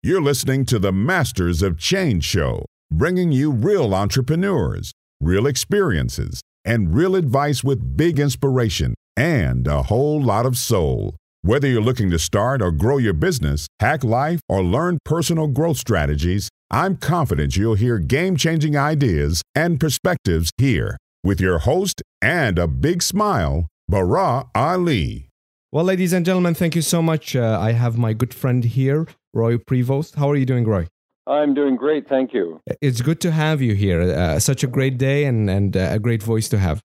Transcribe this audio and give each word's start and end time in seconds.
You're 0.00 0.22
listening 0.22 0.64
to 0.66 0.78
the 0.78 0.92
Masters 0.92 1.60
of 1.60 1.76
Change 1.76 2.22
show, 2.22 2.64
bringing 2.88 3.32
you 3.32 3.50
real 3.50 3.92
entrepreneurs, 3.92 4.92
real 5.20 5.44
experiences, 5.44 6.40
and 6.64 6.94
real 6.94 7.16
advice 7.16 7.64
with 7.64 7.96
big 7.96 8.20
inspiration 8.20 8.94
and 9.16 9.66
a 9.66 9.82
whole 9.82 10.22
lot 10.22 10.46
of 10.46 10.56
soul. 10.56 11.16
Whether 11.42 11.66
you're 11.66 11.82
looking 11.82 12.10
to 12.10 12.18
start 12.20 12.62
or 12.62 12.70
grow 12.70 12.98
your 12.98 13.12
business, 13.12 13.66
hack 13.80 14.04
life, 14.04 14.38
or 14.48 14.62
learn 14.62 14.98
personal 15.04 15.48
growth 15.48 15.78
strategies, 15.78 16.48
I'm 16.70 16.96
confident 16.96 17.56
you'll 17.56 17.74
hear 17.74 17.98
game 17.98 18.36
changing 18.36 18.76
ideas 18.76 19.42
and 19.56 19.80
perspectives 19.80 20.52
here 20.58 20.96
with 21.24 21.40
your 21.40 21.58
host 21.58 22.02
and 22.22 22.56
a 22.56 22.68
big 22.68 23.02
smile, 23.02 23.66
Baraa 23.90 24.48
Ali. 24.54 25.28
Well, 25.72 25.84
ladies 25.84 26.14
and 26.14 26.24
gentlemen, 26.24 26.54
thank 26.54 26.74
you 26.76 26.82
so 26.82 27.02
much. 27.02 27.36
Uh, 27.36 27.58
I 27.60 27.72
have 27.72 27.98
my 27.98 28.14
good 28.14 28.32
friend 28.32 28.64
here, 28.64 29.06
Roy 29.32 29.56
Prevost. 29.56 30.16
How 30.16 30.30
are 30.30 30.36
you 30.36 30.46
doing, 30.46 30.64
Roy? 30.64 30.86
I'm 31.26 31.52
doing 31.54 31.76
great, 31.76 32.08
thank 32.08 32.32
you. 32.32 32.60
It's 32.80 33.02
good 33.02 33.20
to 33.20 33.30
have 33.30 33.60
you 33.60 33.74
here. 33.74 34.00
Uh, 34.00 34.38
such 34.38 34.64
a 34.64 34.66
great 34.66 34.96
day 34.96 35.24
and, 35.24 35.50
and 35.50 35.76
uh, 35.76 35.90
a 35.92 35.98
great 35.98 36.22
voice 36.22 36.48
to 36.48 36.58
have. 36.58 36.82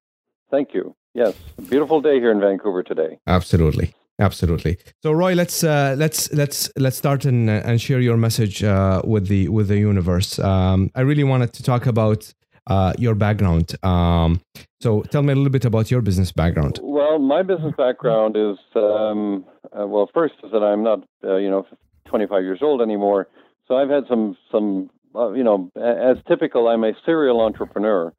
Thank 0.51 0.73
you. 0.73 0.95
Yes, 1.13 1.35
beautiful 1.70 2.01
day 2.01 2.20
here 2.20 2.31
in 2.31 2.41
Vancouver 2.41 2.84
today. 2.84 3.20
Absolutely, 3.27 3.93
absolutely. 4.20 4.77
So, 5.03 5.11
Roy, 5.11 5.34
let's 5.34 5.63
uh, 5.63 5.95
let's 5.98 6.34
let's 6.34 6.71
let's 6.75 6.98
start 6.98 7.25
and 7.25 7.49
and 7.49 7.79
share 7.79 7.99
your 7.99 8.17
message 8.17 8.63
uh, 8.63 9.01
with 9.05 9.27
the 9.27 9.48
with 9.48 9.67
the 9.67 9.77
universe. 9.77 10.39
Um, 10.39 10.89
I 10.95 11.01
really 11.01 11.23
wanted 11.23 11.53
to 11.53 11.63
talk 11.63 11.85
about 11.85 12.34
uh, 12.67 12.93
your 12.98 13.15
background. 13.15 13.75
Um, 13.84 14.41
so 14.81 15.01
tell 15.03 15.21
me 15.21 15.34
a 15.34 15.35
little 15.35 15.51
bit 15.51 15.65
about 15.65 15.91
your 15.91 16.01
business 16.01 16.31
background. 16.31 16.79
Well, 16.81 17.20
my 17.20 17.43
business 17.43 17.73
background 17.77 18.35
is 18.35 18.57
um, 18.75 19.45
uh, 19.77 19.85
well, 19.87 20.09
first 20.13 20.34
is 20.43 20.51
that 20.51 20.63
I'm 20.63 20.84
not 20.84 21.03
uh, 21.23 21.35
you 21.35 21.49
know 21.49 21.65
25 22.05 22.43
years 22.43 22.59
old 22.62 22.81
anymore, 22.81 23.27
so 23.67 23.75
I've 23.75 23.89
had 23.89 24.03
some 24.07 24.38
some 24.52 24.89
uh, 25.16 25.31
you 25.31 25.43
know 25.43 25.71
as 25.75 26.17
typical. 26.27 26.67
I'm 26.67 26.84
a 26.84 26.93
serial 27.05 27.41
entrepreneur. 27.41 28.13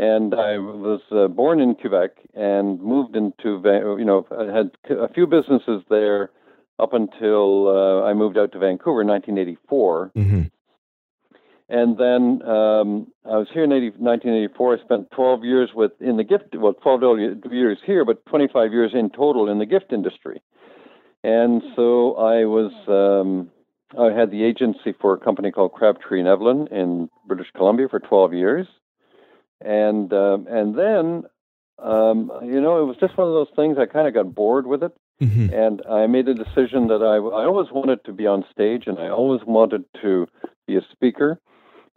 And 0.00 0.32
I 0.32 0.58
was 0.58 1.00
uh, 1.10 1.26
born 1.26 1.58
in 1.60 1.74
Quebec 1.74 2.10
and 2.32 2.80
moved 2.80 3.16
into, 3.16 3.60
you 3.98 4.04
know, 4.04 4.24
I 4.30 4.44
had 4.44 4.70
a 4.96 5.12
few 5.12 5.26
businesses 5.26 5.82
there 5.90 6.30
up 6.78 6.92
until 6.92 7.68
uh, 7.68 8.04
I 8.04 8.14
moved 8.14 8.38
out 8.38 8.52
to 8.52 8.60
Vancouver 8.60 9.02
in 9.02 9.08
1984. 9.08 10.12
Mm-hmm. 10.16 10.42
And 11.70 11.98
then 11.98 12.48
um, 12.48 13.08
I 13.26 13.36
was 13.36 13.48
here 13.52 13.64
in 13.64 13.72
80, 13.72 13.98
1984. 13.98 14.78
I 14.78 14.84
spent 14.84 15.10
12 15.10 15.44
years 15.44 15.70
with 15.74 15.92
in 16.00 16.16
the 16.16 16.24
gift, 16.24 16.54
well, 16.54 16.72
12 16.72 17.18
years 17.50 17.78
here, 17.84 18.04
but 18.04 18.24
25 18.26 18.72
years 18.72 18.92
in 18.94 19.10
total 19.10 19.50
in 19.50 19.58
the 19.58 19.66
gift 19.66 19.92
industry. 19.92 20.40
And 21.24 21.62
so 21.74 22.14
I 22.14 22.44
was, 22.44 22.72
um, 22.86 23.50
I 23.98 24.16
had 24.16 24.30
the 24.30 24.44
agency 24.44 24.94
for 25.00 25.14
a 25.14 25.18
company 25.18 25.50
called 25.50 25.72
Crabtree 25.72 26.20
and 26.20 26.28
Evelyn 26.28 26.68
in 26.68 27.10
British 27.26 27.48
Columbia 27.56 27.88
for 27.88 27.98
12 27.98 28.34
years, 28.34 28.66
and 29.60 30.12
um, 30.12 30.46
and 30.48 30.78
then, 30.78 31.24
um, 31.78 32.30
you 32.44 32.60
know, 32.60 32.82
it 32.82 32.86
was 32.86 32.96
just 33.00 33.18
one 33.18 33.26
of 33.26 33.34
those 33.34 33.54
things. 33.56 33.76
I 33.78 33.86
kind 33.86 34.06
of 34.06 34.14
got 34.14 34.34
bored 34.34 34.66
with 34.66 34.84
it, 34.84 34.92
mm-hmm. 35.20 35.52
and 35.52 35.82
I 35.90 36.06
made 36.06 36.28
a 36.28 36.34
decision 36.34 36.88
that 36.88 37.02
I 37.02 37.16
I 37.16 37.46
always 37.46 37.68
wanted 37.72 38.04
to 38.04 38.12
be 38.12 38.26
on 38.26 38.44
stage, 38.52 38.84
and 38.86 38.98
I 38.98 39.08
always 39.08 39.40
wanted 39.44 39.84
to 40.02 40.28
be 40.66 40.76
a 40.76 40.82
speaker 40.92 41.40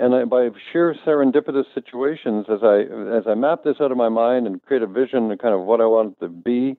and 0.01 0.15
I, 0.15 0.25
by 0.25 0.49
sheer 0.71 0.95
serendipitous 1.05 1.65
situations, 1.75 2.47
as 2.49 2.59
I 2.63 2.81
as 3.15 3.23
I 3.27 3.35
mapped 3.35 3.65
this 3.65 3.77
out 3.79 3.91
of 3.91 3.97
my 3.97 4.09
mind 4.09 4.47
and 4.47 4.61
created 4.63 4.89
a 4.89 4.91
vision 4.91 5.31
of 5.31 5.37
kind 5.37 5.53
of 5.53 5.61
what 5.61 5.79
I 5.79 5.85
wanted 5.85 6.19
to 6.21 6.27
be, 6.27 6.75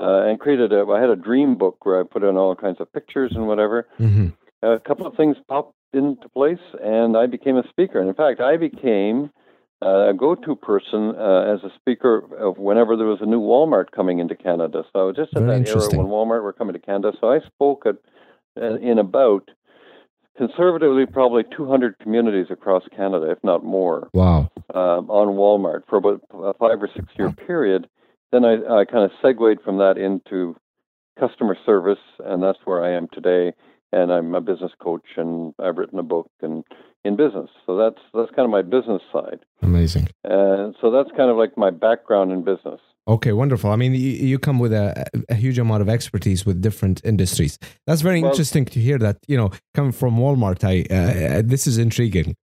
uh, 0.00 0.22
and 0.26 0.38
created 0.38 0.72
a, 0.72 0.84
I 0.86 1.00
had 1.00 1.10
a 1.10 1.16
dream 1.16 1.56
book 1.56 1.84
where 1.84 2.00
I 2.00 2.04
put 2.04 2.22
in 2.22 2.36
all 2.36 2.54
kinds 2.54 2.80
of 2.80 2.92
pictures 2.92 3.32
and 3.34 3.46
whatever. 3.46 3.86
Mm-hmm. 3.98 4.28
A 4.66 4.80
couple 4.80 5.06
of 5.06 5.16
things 5.16 5.36
popped 5.48 5.74
into 5.92 6.28
place, 6.28 6.58
and 6.82 7.16
I 7.16 7.26
became 7.26 7.56
a 7.56 7.68
speaker. 7.68 8.00
And 8.00 8.08
in 8.08 8.14
fact, 8.14 8.40
I 8.40 8.56
became 8.56 9.30
uh, 9.82 10.10
a 10.10 10.14
go-to 10.14 10.56
person 10.56 11.14
uh, 11.16 11.54
as 11.54 11.62
a 11.62 11.74
speaker 11.76 12.24
of 12.38 12.58
whenever 12.58 12.96
there 12.96 13.06
was 13.06 13.20
a 13.20 13.26
new 13.26 13.40
Walmart 13.40 13.90
coming 13.90 14.18
into 14.18 14.34
Canada. 14.34 14.84
So 14.92 15.00
I 15.00 15.02
was 15.04 15.16
just 15.16 15.36
at 15.36 15.42
Very 15.42 15.62
that 15.62 15.68
era 15.68 15.88
when 15.96 16.06
Walmart 16.06 16.42
were 16.42 16.52
coming 16.52 16.72
to 16.72 16.78
Canada. 16.78 17.12
So 17.20 17.30
I 17.30 17.40
spoke 17.40 17.84
at 17.86 17.96
uh, 18.60 18.76
in 18.76 18.98
about 18.98 19.50
conservatively 20.36 21.06
probably 21.06 21.44
200 21.56 21.98
communities 21.98 22.46
across 22.50 22.84
Canada, 22.94 23.30
if 23.30 23.38
not 23.42 23.64
more. 23.64 24.08
Wow. 24.12 24.50
Um, 24.74 25.10
on 25.10 25.28
Walmart 25.36 25.82
for 25.88 25.96
about 25.96 26.22
a 26.32 26.54
five 26.54 26.82
or 26.82 26.88
six 26.94 27.06
year 27.18 27.30
period. 27.32 27.88
Then 28.32 28.44
I, 28.44 28.54
I 28.54 28.84
kind 28.84 29.04
of 29.04 29.10
segued 29.22 29.62
from 29.64 29.78
that 29.78 29.96
into 29.98 30.56
customer 31.18 31.56
service, 31.64 31.98
and 32.24 32.42
that's 32.42 32.58
where 32.64 32.84
I 32.84 32.92
am 32.96 33.08
today. 33.12 33.52
And 33.92 34.12
I'm 34.12 34.34
a 34.34 34.40
business 34.40 34.72
coach, 34.82 35.06
and 35.16 35.54
I've 35.58 35.78
written 35.78 35.98
a 35.98 36.02
book 36.02 36.30
and 36.42 36.64
in 37.04 37.16
business. 37.16 37.48
So 37.64 37.76
that's 37.76 38.02
that's 38.12 38.30
kind 38.30 38.44
of 38.44 38.50
my 38.50 38.62
business 38.62 39.02
side. 39.12 39.40
Amazing. 39.62 40.08
And 40.24 40.74
so 40.80 40.90
that's 40.90 41.10
kind 41.16 41.30
of 41.30 41.36
like 41.36 41.56
my 41.56 41.70
background 41.70 42.32
in 42.32 42.44
business. 42.44 42.80
Okay, 43.08 43.32
wonderful. 43.32 43.70
I 43.70 43.76
mean, 43.76 43.92
you, 43.94 43.98
you 44.30 44.38
come 44.38 44.58
with 44.58 44.72
a, 44.72 45.06
a, 45.28 45.36
huge 45.36 45.60
amount 45.60 45.80
of 45.80 45.88
expertise 45.88 46.44
with 46.44 46.60
different 46.60 47.00
industries. 47.04 47.56
That's 47.86 48.00
very 48.00 48.20
well, 48.20 48.32
interesting 48.32 48.64
to 48.64 48.80
hear. 48.80 48.98
That 48.98 49.18
you 49.28 49.36
know, 49.36 49.50
coming 49.74 49.92
from 49.92 50.18
Walmart, 50.18 50.64
I 50.64 50.74
uh, 50.92 51.42
this 51.44 51.68
is 51.68 51.78
intriguing. 51.78 52.34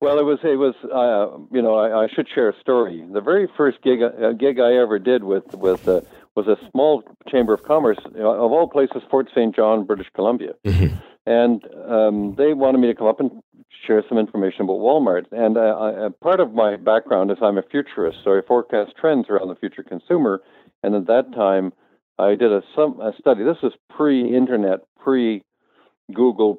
Well, 0.00 0.18
it 0.18 0.24
was 0.24 0.38
it 0.44 0.56
was 0.56 0.74
uh, 0.84 1.38
you 1.54 1.60
know 1.60 1.74
I, 1.74 2.04
I, 2.04 2.08
should 2.14 2.28
share 2.32 2.48
a 2.48 2.60
story. 2.60 3.04
The 3.12 3.20
very 3.20 3.48
first 3.56 3.82
gig 3.82 4.00
uh, 4.02 4.32
gig 4.32 4.60
I 4.60 4.74
ever 4.74 4.98
did 4.98 5.24
with 5.24 5.54
with 5.54 5.88
uh, 5.88 6.02
was 6.36 6.46
a 6.46 6.56
small 6.70 7.02
chamber 7.28 7.52
of 7.52 7.64
commerce 7.64 7.98
you 8.14 8.20
know, 8.20 8.30
of 8.30 8.52
all 8.52 8.68
places, 8.68 9.02
Fort 9.10 9.28
St. 9.34 9.54
John, 9.56 9.84
British 9.84 10.06
Columbia, 10.14 10.52
mm-hmm. 10.64 10.94
and 11.26 11.64
um, 11.90 12.34
they 12.36 12.54
wanted 12.54 12.78
me 12.78 12.86
to 12.86 12.94
come 12.94 13.08
up 13.08 13.18
and 13.18 13.42
share 13.86 14.04
some 14.08 14.18
information 14.18 14.62
about 14.62 14.78
Walmart. 14.78 15.24
And 15.32 15.56
uh, 15.56 16.06
I, 16.06 16.08
part 16.22 16.40
of 16.40 16.52
my 16.52 16.76
background 16.76 17.30
is 17.30 17.38
I'm 17.42 17.58
a 17.58 17.62
futurist, 17.62 18.18
so 18.22 18.36
I 18.36 18.40
forecast 18.46 18.92
trends 19.00 19.26
around 19.28 19.48
the 19.48 19.56
future 19.56 19.82
consumer. 19.82 20.42
And 20.82 20.94
at 20.94 21.06
that 21.06 21.32
time, 21.34 21.72
I 22.18 22.30
did 22.30 22.52
a, 22.52 22.62
some, 22.74 23.00
a 23.00 23.12
study. 23.18 23.44
This 23.44 23.58
is 23.62 23.72
pre-internet, 23.90 24.80
pre-Google, 25.00 26.56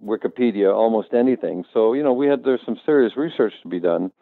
pre-Wikipedia, 0.00 0.74
almost 0.74 1.14
anything. 1.14 1.64
So 1.72 1.92
you 1.94 2.02
know, 2.02 2.12
we 2.12 2.26
had 2.26 2.44
there's 2.44 2.60
some 2.64 2.78
serious 2.84 3.16
research 3.16 3.52
to 3.62 3.68
be 3.68 3.80
done. 3.80 4.12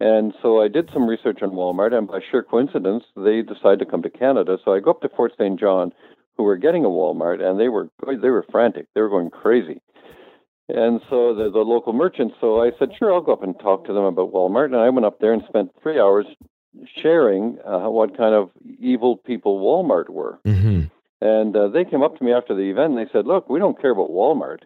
And 0.00 0.32
so 0.42 0.62
I 0.62 0.68
did 0.68 0.88
some 0.92 1.08
research 1.08 1.42
on 1.42 1.50
Walmart, 1.50 1.92
and 1.92 2.06
by 2.06 2.20
sheer 2.30 2.44
coincidence, 2.44 3.02
they 3.16 3.42
decided 3.42 3.80
to 3.80 3.86
come 3.86 4.02
to 4.02 4.10
Canada. 4.10 4.56
So 4.64 4.72
I 4.72 4.78
go 4.78 4.92
up 4.92 5.00
to 5.00 5.08
Fort 5.08 5.32
St. 5.36 5.58
John, 5.58 5.92
who 6.36 6.44
were 6.44 6.56
getting 6.56 6.84
a 6.84 6.88
Walmart, 6.88 7.42
and 7.42 7.58
they 7.58 7.68
were 7.68 7.88
they 8.06 8.30
were 8.30 8.46
frantic. 8.50 8.86
They 8.94 9.00
were 9.00 9.08
going 9.08 9.30
crazy. 9.30 9.80
And 10.68 11.00
so 11.08 11.34
the, 11.34 11.50
the 11.50 11.60
local 11.60 11.94
merchants, 11.94 12.34
so 12.40 12.62
I 12.62 12.72
said, 12.78 12.90
sure, 12.98 13.12
I'll 13.12 13.22
go 13.22 13.32
up 13.32 13.42
and 13.42 13.58
talk 13.58 13.86
to 13.86 13.92
them 13.94 14.04
about 14.04 14.32
Walmart. 14.32 14.66
And 14.66 14.76
I 14.76 14.90
went 14.90 15.06
up 15.06 15.18
there 15.18 15.32
and 15.32 15.42
spent 15.48 15.70
three 15.82 15.98
hours 15.98 16.26
sharing 17.02 17.58
uh, 17.66 17.88
what 17.88 18.16
kind 18.16 18.34
of 18.34 18.50
evil 18.78 19.16
people 19.16 19.60
Walmart 19.60 20.10
were. 20.10 20.38
Mm-hmm. 20.44 20.82
And 21.20 21.56
uh, 21.56 21.68
they 21.68 21.84
came 21.84 22.02
up 22.02 22.18
to 22.18 22.24
me 22.24 22.32
after 22.32 22.54
the 22.54 22.70
event 22.70 22.92
and 22.92 22.98
they 22.98 23.10
said, 23.12 23.26
look, 23.26 23.48
we 23.48 23.58
don't 23.58 23.80
care 23.80 23.92
about 23.92 24.10
Walmart. 24.10 24.60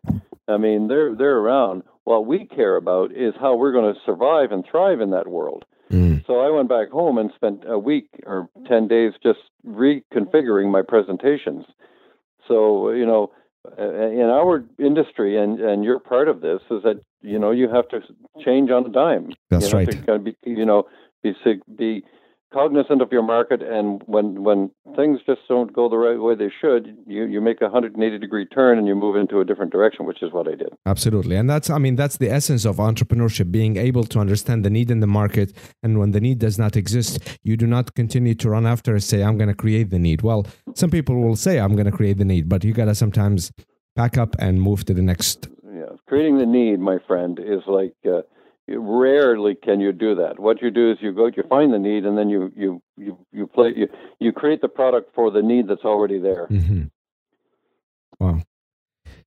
I 0.52 0.58
mean, 0.58 0.88
they're 0.88 1.14
they're 1.14 1.38
around. 1.38 1.82
What 2.04 2.26
we 2.26 2.46
care 2.46 2.76
about 2.76 3.12
is 3.12 3.34
how 3.40 3.56
we're 3.56 3.72
going 3.72 3.94
to 3.94 4.00
survive 4.04 4.50
and 4.50 4.64
thrive 4.68 5.00
in 5.00 5.10
that 5.10 5.28
world. 5.28 5.64
Mm. 5.90 6.26
So 6.26 6.40
I 6.40 6.50
went 6.50 6.68
back 6.68 6.90
home 6.90 7.18
and 7.18 7.30
spent 7.34 7.64
a 7.66 7.78
week 7.78 8.08
or 8.26 8.48
10 8.66 8.88
days 8.88 9.12
just 9.22 9.38
reconfiguring 9.66 10.70
my 10.70 10.82
presentations. 10.82 11.64
So, 12.48 12.90
you 12.90 13.06
know, 13.06 13.30
in 13.78 14.28
our 14.28 14.64
industry, 14.78 15.38
and 15.38 15.60
and 15.60 15.84
you're 15.84 16.00
part 16.00 16.28
of 16.28 16.40
this, 16.40 16.60
is 16.70 16.82
that 16.82 17.00
you 17.20 17.38
know 17.38 17.52
you 17.52 17.68
have 17.68 17.88
to 17.90 18.00
change 18.44 18.70
on 18.70 18.86
a 18.86 18.88
dime. 18.88 19.32
That's 19.50 19.70
you 19.70 19.78
right. 19.78 20.06
To 20.06 20.18
be, 20.18 20.36
you 20.44 20.66
know, 20.66 20.88
be 21.22 21.34
be 21.76 22.04
cognizant 22.52 23.02
of 23.02 23.10
your 23.10 23.22
market, 23.22 23.62
and 23.62 24.02
when 24.06 24.42
when 24.42 24.70
things 24.96 25.20
just 25.26 25.40
don't 25.48 25.72
go 25.72 25.88
the 25.88 25.96
right 25.96 26.20
way 26.20 26.34
they 26.34 26.52
should, 26.60 26.96
you 27.06 27.24
you 27.24 27.40
make 27.40 27.60
a 27.60 27.64
180 27.64 28.18
degree 28.18 28.46
turn 28.46 28.78
and 28.78 28.86
you 28.86 28.94
move 28.94 29.16
into 29.16 29.40
a 29.40 29.44
different 29.44 29.72
direction, 29.72 30.06
which 30.06 30.22
is 30.22 30.32
what 30.32 30.46
I 30.46 30.54
did. 30.54 30.72
Absolutely, 30.86 31.36
and 31.36 31.48
that's 31.48 31.70
I 31.70 31.78
mean 31.78 31.96
that's 31.96 32.18
the 32.18 32.30
essence 32.30 32.64
of 32.64 32.76
entrepreneurship: 32.76 33.50
being 33.50 33.76
able 33.76 34.04
to 34.04 34.18
understand 34.18 34.64
the 34.64 34.70
need 34.70 34.90
in 34.90 35.00
the 35.00 35.06
market, 35.06 35.52
and 35.82 35.98
when 35.98 36.10
the 36.12 36.20
need 36.20 36.38
does 36.38 36.58
not 36.58 36.76
exist, 36.76 37.18
you 37.42 37.56
do 37.56 37.66
not 37.66 37.94
continue 37.94 38.34
to 38.34 38.50
run 38.50 38.66
after 38.66 38.92
and 38.92 39.02
say, 39.02 39.22
"I'm 39.22 39.36
going 39.36 39.48
to 39.48 39.54
create 39.54 39.90
the 39.90 39.98
need." 39.98 40.22
Well, 40.22 40.46
some 40.74 40.90
people 40.90 41.16
will 41.20 41.36
say, 41.36 41.58
"I'm 41.58 41.74
going 41.74 41.90
to 41.90 41.96
create 42.00 42.18
the 42.18 42.24
need," 42.24 42.48
but 42.48 42.64
you 42.64 42.72
got 42.72 42.86
to 42.86 42.94
sometimes 42.94 43.52
pack 43.96 44.16
up 44.16 44.36
and 44.38 44.60
move 44.60 44.84
to 44.86 44.94
the 44.94 45.02
next. 45.02 45.48
Yeah, 45.64 45.96
creating 46.06 46.38
the 46.38 46.46
need, 46.46 46.80
my 46.80 46.98
friend, 47.06 47.38
is 47.38 47.62
like. 47.66 47.94
Uh, 48.04 48.22
rarely 48.78 49.54
can 49.54 49.80
you 49.80 49.92
do 49.92 50.14
that. 50.16 50.38
What 50.38 50.62
you 50.62 50.70
do 50.70 50.90
is 50.90 50.98
you 51.00 51.12
go, 51.12 51.26
you 51.26 51.42
find 51.48 51.72
the 51.72 51.78
need, 51.78 52.04
and 52.04 52.16
then 52.16 52.28
you 52.28 52.52
you 52.56 52.82
you 52.96 53.18
you 53.32 53.46
play 53.46 53.72
you 53.74 53.88
you 54.18 54.32
create 54.32 54.60
the 54.60 54.68
product 54.68 55.14
for 55.14 55.30
the 55.30 55.42
need 55.42 55.68
that's 55.68 55.84
already 55.84 56.18
there. 56.18 56.46
Mm-hmm. 56.50 56.84
Wow. 58.18 58.40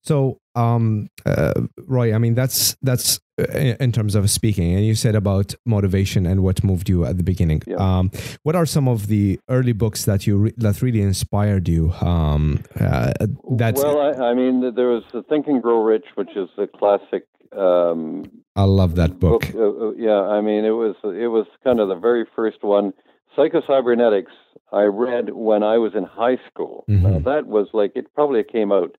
So, 0.06 0.40
um, 0.54 1.10
uh, 1.26 1.54
Roy, 1.88 2.14
I 2.14 2.20
mean, 2.20 2.36
that's 2.36 2.76
that's 2.84 3.20
uh, 3.40 3.76
in 3.80 3.92
terms 3.92 4.14
of 4.14 4.30
speaking, 4.30 4.76
and 4.76 4.86
you 4.86 4.94
said 4.94 5.16
about 5.16 5.56
motivation 5.66 6.28
and 6.28 6.44
what 6.44 6.64
moved 6.64 6.88
you 6.90 7.06
at 7.06 7.18
the 7.18 7.24
beginning. 7.24 7.64
Yeah. 7.66 7.78
Um, 7.78 8.12
what 8.44 8.56
are 8.56 8.68
some 8.68 8.88
of 8.88 9.08
the 9.08 9.40
early 9.50 9.74
books 9.74 10.06
that 10.06 10.28
you 10.28 10.38
re- 10.38 10.54
that 10.58 10.84
really 10.84 11.02
inspired 11.02 11.68
you? 11.68 11.92
Um, 12.02 12.64
uh, 12.80 13.14
that 13.58 13.76
well, 13.76 14.00
I, 14.00 14.30
I 14.30 14.34
mean, 14.36 14.76
there 14.76 14.90
was 14.90 15.04
the 15.12 15.24
Think 15.24 15.48
and 15.48 15.62
Grow 15.62 15.84
Rich, 15.84 16.06
which 16.14 16.36
is 16.36 16.50
a 16.60 16.68
classic. 16.68 17.26
Um, 17.52 18.24
I 18.56 18.64
love 18.64 18.96
that 18.96 19.20
book. 19.20 19.44
Uh, 19.54 19.60
uh, 19.60 19.92
yeah, 19.98 20.22
I 20.22 20.42
mean, 20.42 20.66
it 20.66 20.72
was 20.72 20.96
it 21.04 21.28
was 21.28 21.46
kind 21.64 21.80
of 21.80 21.90
the 21.90 21.96
very 21.96 22.26
first 22.36 22.64
one. 22.64 22.94
Psychocybernetics. 23.38 24.34
I 24.72 24.84
read 24.84 25.34
when 25.34 25.64
I 25.64 25.78
was 25.78 25.94
in 25.96 26.04
high 26.04 26.38
school. 26.50 26.86
Mhm. 26.90 27.02
Now 27.02 27.20
that 27.20 27.48
was 27.48 27.68
like 27.74 27.92
it 27.96 28.14
probably 28.14 28.44
came 28.44 28.72
out 28.72 28.96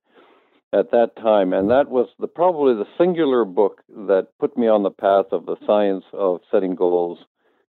at 0.73 0.91
that 0.91 1.15
time, 1.15 1.53
and 1.53 1.69
that 1.69 1.89
was 1.89 2.07
the 2.19 2.27
probably 2.27 2.73
the 2.75 2.87
singular 2.97 3.45
book 3.45 3.81
that 3.89 4.27
put 4.39 4.57
me 4.57 4.67
on 4.67 4.83
the 4.83 4.91
path 4.91 5.27
of 5.31 5.45
the 5.45 5.55
science 5.65 6.05
of 6.13 6.41
setting 6.51 6.75
goals 6.75 7.19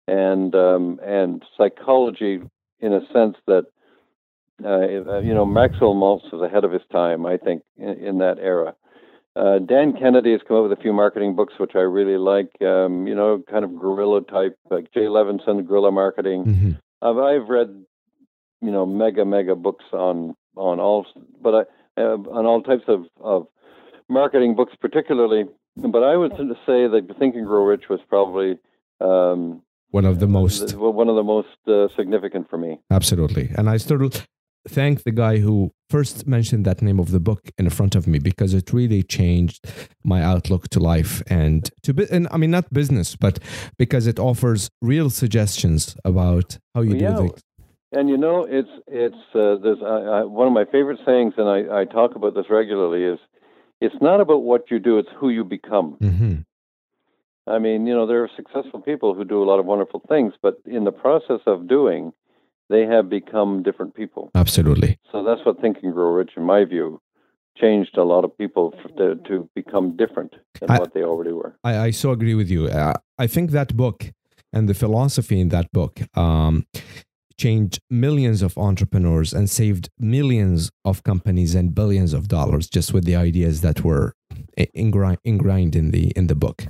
and 0.08 0.56
um, 0.56 1.00
and 1.04 1.44
psychology 1.58 2.42
in 2.80 2.94
a 2.94 3.02
sense 3.12 3.38
that 3.48 3.66
uh, 4.64 5.20
you 5.20 5.34
know 5.34 5.46
Maxwell 5.46 5.96
Maltz 5.96 6.32
was 6.32 6.42
ahead 6.42 6.64
of 6.64 6.72
his 6.72 6.84
time, 6.92 7.26
I 7.26 7.38
think, 7.38 7.64
in, 7.78 7.90
in 7.90 8.18
that 8.20 8.38
era. 8.40 8.76
Uh, 9.36 9.60
Dan 9.60 9.94
Kennedy 9.98 10.32
has 10.32 10.42
come 10.48 10.58
up 10.58 10.64
with 10.70 10.78
a 10.78 10.82
few 10.82 10.94
marketing 10.94 11.36
books 11.36 11.54
which 11.58 11.72
I 11.76 11.80
really 11.80 12.18
like. 12.18 12.50
Um, 12.62 13.06
you 13.08 13.16
know, 13.16 13.44
kind 13.50 13.66
of 13.66 13.78
guerrilla 13.78 14.22
type, 14.22 14.58
like 14.70 14.92
Jay 14.94 15.02
Levinson, 15.08 15.68
guerrilla 15.68 15.92
marketing. 15.92 16.46
Mhm. 16.46 16.80
I've, 17.02 17.18
I've 17.18 17.50
read, 17.50 17.84
you 18.62 18.72
know, 18.72 18.86
mega 18.86 19.26
mega 19.26 19.56
books 19.56 19.86
on 19.92 20.36
on 20.56 20.80
all, 20.80 21.06
but 21.42 21.68
I 21.98 22.02
uh, 22.02 22.18
on 22.38 22.46
all 22.46 22.62
types 22.62 22.86
of 22.88 23.06
of 23.20 23.48
marketing 24.10 24.56
books, 24.56 24.74
particularly. 24.80 25.46
But 25.78 26.04
I 26.04 26.16
would 26.16 26.32
say 26.66 26.88
that 26.88 27.06
Think 27.20 27.36
and 27.36 27.46
Grow 27.46 27.64
Rich 27.66 27.90
was 27.90 28.00
probably 28.08 28.58
um, 29.02 29.62
One 29.92 30.06
of 30.06 30.20
the 30.20 30.28
most 30.28 30.74
one 30.78 31.10
of 31.10 31.16
the 31.18 31.24
most 31.24 31.58
uh, 31.68 31.90
significant 31.98 32.50
for 32.50 32.58
me. 32.58 32.80
Absolutely. 32.90 33.50
And 33.58 33.70
I 33.70 33.76
still 33.78 33.98
thank 34.68 35.04
the 35.04 35.12
guy 35.12 35.38
who 35.38 35.72
first 35.90 36.28
mentioned 36.28 36.66
that 36.66 36.82
name 36.82 37.00
of 37.00 37.12
the 37.12 37.20
book 37.20 37.42
in 37.58 37.70
front 37.70 37.96
of 37.96 38.08
me 38.08 38.20
because 38.20 38.54
it 38.54 38.74
really 38.74 39.04
changed 39.04 39.66
my 40.04 40.24
outlook 40.24 40.68
to 40.70 40.80
life 40.80 41.22
and 41.28 41.70
to 41.84 41.94
bu- 41.94 42.08
and 42.12 42.28
I 42.32 42.38
mean 42.38 42.52
not 42.52 42.72
business 42.74 43.16
but 43.16 43.40
because 43.78 44.08
it 44.08 44.20
offers 44.20 44.70
real 44.82 45.10
suggestions 45.10 45.96
about 46.04 46.58
how 46.74 46.82
you 46.82 46.96
Yeah. 46.96 47.12
do 47.12 47.28
things. 47.28 47.42
And 47.92 48.10
you 48.10 48.18
know, 48.18 48.44
it's 48.44 48.70
it's 48.88 49.24
uh, 49.34 49.56
there's 49.64 49.82
uh, 49.82 49.86
uh, 49.86 50.24
one 50.28 50.48
of 50.48 50.54
my 50.54 50.66
favorite 50.66 51.00
sayings, 51.06 51.34
and 51.38 51.48
I, 51.48 51.82
I 51.82 51.86
talk 51.86 52.16
about 52.16 52.34
this 52.36 52.50
regularly. 52.50 53.04
Is 53.04 53.20
it's 53.80 53.96
not 54.02 54.20
about 54.20 54.42
what 54.44 54.70
you 54.70 54.80
do; 54.80 54.98
it's 54.98 55.10
who 55.18 55.30
you 55.30 55.44
become. 55.46 55.94
hmm 56.02 56.36
I 57.48 57.60
mean, 57.60 57.86
you 57.86 57.94
know, 57.94 58.08
there 58.08 58.24
are 58.24 58.30
successful 58.36 58.82
people 58.82 59.14
who 59.14 59.24
do 59.24 59.42
a 59.42 59.46
lot 59.46 59.60
of 59.60 59.66
wonderful 59.66 60.02
things, 60.10 60.34
but 60.42 60.60
in 60.66 60.84
the 60.84 60.92
process 60.92 61.42
of 61.46 61.68
doing, 61.68 62.12
they 62.70 62.86
have 62.86 63.10
become 63.10 63.64
different 63.64 63.96
people. 63.96 64.32
Absolutely. 64.36 64.98
So 65.12 65.24
that's 65.24 65.42
what 65.46 65.62
Think 65.62 65.78
and 65.84 65.94
Grow 65.94 66.12
Rich, 66.12 66.32
in 66.38 66.44
my 66.44 66.66
view, 66.66 67.02
changed 67.58 67.98
a 67.98 68.04
lot 68.04 68.26
of 68.26 68.38
people 68.38 68.74
to, 68.98 69.16
to 69.28 69.50
become 69.56 69.96
different 69.96 70.34
than 70.60 70.72
I- 70.72 70.80
what 70.80 70.94
they 70.94 71.04
already 71.04 71.32
were. 71.32 71.58
I, 71.64 71.78
I 71.78 71.92
so 71.92 72.12
agree 72.12 72.36
with 72.36 72.50
you. 72.50 72.68
Uh, 72.68 72.94
I 73.18 73.28
think 73.28 73.52
that 73.52 73.76
book 73.76 74.12
and 74.52 74.68
the 74.70 74.74
philosophy 74.74 75.40
in 75.40 75.50
that 75.50 75.72
book 75.72 76.00
um, 76.18 76.66
changed 77.38 77.80
millions 77.90 78.42
of 78.42 78.58
entrepreneurs 78.58 79.34
and 79.34 79.50
saved 79.50 79.90
millions 80.00 80.72
of 80.84 81.04
companies 81.04 81.56
and 81.56 81.76
billions 81.76 82.14
of 82.14 82.28
dollars 82.28 82.70
just 82.70 82.94
with 82.94 83.04
the 83.06 83.16
ideas 83.16 83.62
that 83.62 83.84
were 83.84 84.14
ingri- 84.58 85.18
ingrained 85.24 85.76
in 85.76 85.92
the 85.92 86.12
in 86.16 86.28
the 86.28 86.36
book. 86.36 86.68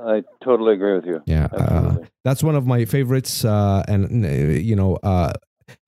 I 0.00 0.22
totally 0.42 0.74
agree 0.74 0.94
with 0.94 1.06
you. 1.06 1.22
Yeah, 1.26 1.46
uh, 1.52 1.96
that's 2.24 2.42
one 2.42 2.54
of 2.54 2.66
my 2.66 2.84
favorites. 2.84 3.44
Uh, 3.44 3.82
and 3.88 4.24
uh, 4.24 4.28
you 4.28 4.76
know, 4.76 4.96
uh, 5.02 5.32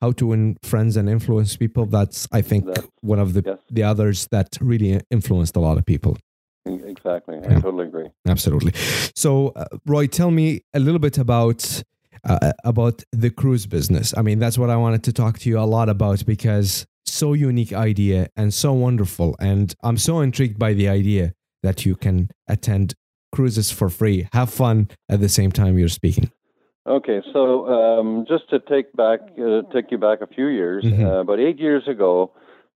how 0.00 0.12
to 0.12 0.26
win 0.26 0.56
friends 0.62 0.96
and 0.96 1.08
influence 1.08 1.56
people. 1.56 1.86
That's 1.86 2.26
I 2.32 2.42
think 2.42 2.66
That's- 2.66 2.86
one 3.02 3.18
of 3.18 3.32
the 3.34 3.42
yes. 3.46 3.58
the 3.70 3.82
others 3.84 4.26
that 4.30 4.58
really 4.60 5.00
influenced 5.10 5.56
a 5.56 5.60
lot 5.60 5.78
of 5.78 5.84
people. 5.86 6.16
Exactly. 6.66 7.36
I 7.38 7.52
Yeah. 7.52 7.60
totally 7.60 7.86
agree. 7.86 8.08
Absolutely. 8.26 8.72
So, 9.14 9.48
uh, 9.56 9.64
Roy, 9.86 10.06
tell 10.06 10.30
me 10.30 10.60
a 10.74 10.78
little 10.80 10.98
bit 10.98 11.18
about 11.18 11.82
uh, 12.24 12.52
about 12.64 13.02
the 13.12 13.30
cruise 13.30 13.66
business. 13.66 14.12
I 14.16 14.22
mean, 14.22 14.38
that's 14.38 14.58
what 14.58 14.68
I 14.68 14.76
wanted 14.76 15.02
to 15.04 15.12
talk 15.12 15.38
to 15.38 15.48
you 15.48 15.58
a 15.58 15.64
lot 15.64 15.88
about 15.88 16.26
because 16.26 16.86
so 17.06 17.32
unique 17.32 17.72
idea 17.72 18.28
and 18.36 18.52
so 18.52 18.72
wonderful, 18.74 19.34
and 19.40 19.74
I'm 19.82 19.96
so 19.96 20.20
intrigued 20.20 20.58
by 20.58 20.74
the 20.74 20.88
idea 20.88 21.32
that 21.62 21.86
you 21.86 21.96
can 21.96 22.28
attend 22.46 22.94
cruises 23.32 23.70
for 23.70 23.88
free, 23.88 24.28
have 24.32 24.50
fun 24.50 24.88
at 25.08 25.20
the 25.20 25.28
same 25.28 25.52
time 25.52 25.78
you're 25.78 25.88
speaking. 25.88 26.30
Okay, 26.86 27.20
so 27.32 27.66
um, 27.68 28.24
just 28.26 28.48
to 28.50 28.58
take 28.58 28.92
back, 28.94 29.20
uh, 29.38 29.62
take 29.72 29.90
you 29.90 29.98
back 29.98 30.20
a 30.22 30.26
few 30.26 30.46
years, 30.46 30.84
Mhm. 30.84 31.04
uh, 31.04 31.20
about 31.20 31.38
eight 31.38 31.58
years 31.58 31.86
ago, 31.86 32.32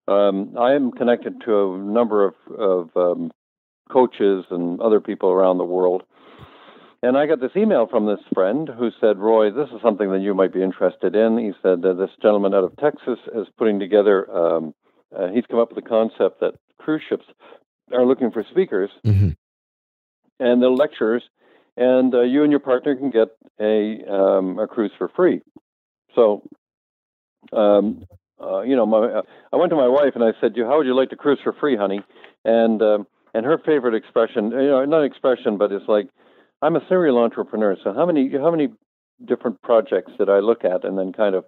um, 0.06 0.54
I 0.58 0.74
am 0.74 0.92
connected 0.92 1.40
to 1.46 1.74
a 1.74 1.78
number 1.78 2.24
of, 2.26 2.34
of 2.56 2.96
um, 2.96 3.32
coaches 3.90 4.44
and 4.50 4.80
other 4.80 5.00
people 5.00 5.30
around 5.30 5.58
the 5.58 5.64
world, 5.64 6.02
and 7.02 7.16
I 7.16 7.26
got 7.26 7.40
this 7.40 7.56
email 7.56 7.86
from 7.86 8.06
this 8.06 8.20
friend 8.32 8.68
who 8.68 8.90
said, 9.00 9.18
"Roy, 9.18 9.50
this 9.50 9.68
is 9.70 9.80
something 9.82 10.10
that 10.12 10.20
you 10.20 10.34
might 10.34 10.52
be 10.52 10.62
interested 10.62 11.16
in." 11.16 11.38
He 11.38 11.52
said, 11.62 11.84
uh, 11.84 11.94
"This 11.94 12.10
gentleman 12.20 12.54
out 12.54 12.64
of 12.64 12.76
Texas 12.76 13.18
is 13.34 13.46
putting 13.58 13.78
together. 13.78 14.30
Um, 14.30 14.74
uh, 15.16 15.28
he's 15.28 15.44
come 15.46 15.58
up 15.58 15.70
with 15.70 15.84
a 15.84 15.88
concept 15.88 16.40
that 16.40 16.54
cruise 16.78 17.02
ships 17.08 17.24
are 17.92 18.04
looking 18.04 18.30
for 18.30 18.44
speakers." 18.50 18.90
hmm 19.04 19.30
and 20.44 20.62
the 20.62 20.68
lectures, 20.68 21.22
and 21.76 22.14
uh, 22.14 22.20
you 22.20 22.42
and 22.42 22.52
your 22.52 22.60
partner 22.60 22.94
can 22.94 23.10
get 23.10 23.28
a 23.60 24.04
um, 24.08 24.58
a 24.58 24.66
cruise 24.66 24.92
for 24.98 25.08
free. 25.08 25.40
So, 26.14 26.42
um, 27.52 28.04
uh, 28.40 28.60
you 28.60 28.76
know, 28.76 28.86
my, 28.86 28.98
uh, 28.98 29.22
I 29.52 29.56
went 29.56 29.70
to 29.70 29.76
my 29.76 29.88
wife 29.88 30.12
and 30.14 30.22
I 30.22 30.32
said, 30.40 30.52
"You, 30.56 30.66
how 30.66 30.76
would 30.76 30.86
you 30.86 30.94
like 30.94 31.10
to 31.10 31.16
cruise 31.16 31.38
for 31.42 31.52
free, 31.52 31.76
honey?" 31.76 32.00
And 32.44 32.82
um, 32.82 33.06
and 33.32 33.46
her 33.46 33.58
favorite 33.58 33.94
expression, 33.94 34.50
you 34.50 34.68
know, 34.68 34.84
not 34.84 35.02
expression, 35.02 35.56
but 35.56 35.72
it's 35.72 35.88
like, 35.88 36.08
"I'm 36.62 36.76
a 36.76 36.86
serial 36.88 37.18
entrepreneur." 37.18 37.76
So 37.82 37.94
how 37.94 38.06
many 38.06 38.30
how 38.32 38.50
many 38.50 38.68
different 39.24 39.62
projects 39.62 40.12
did 40.18 40.28
I 40.28 40.40
look 40.40 40.64
at 40.64 40.84
and 40.84 40.98
then 40.98 41.12
kind 41.12 41.34
of 41.34 41.44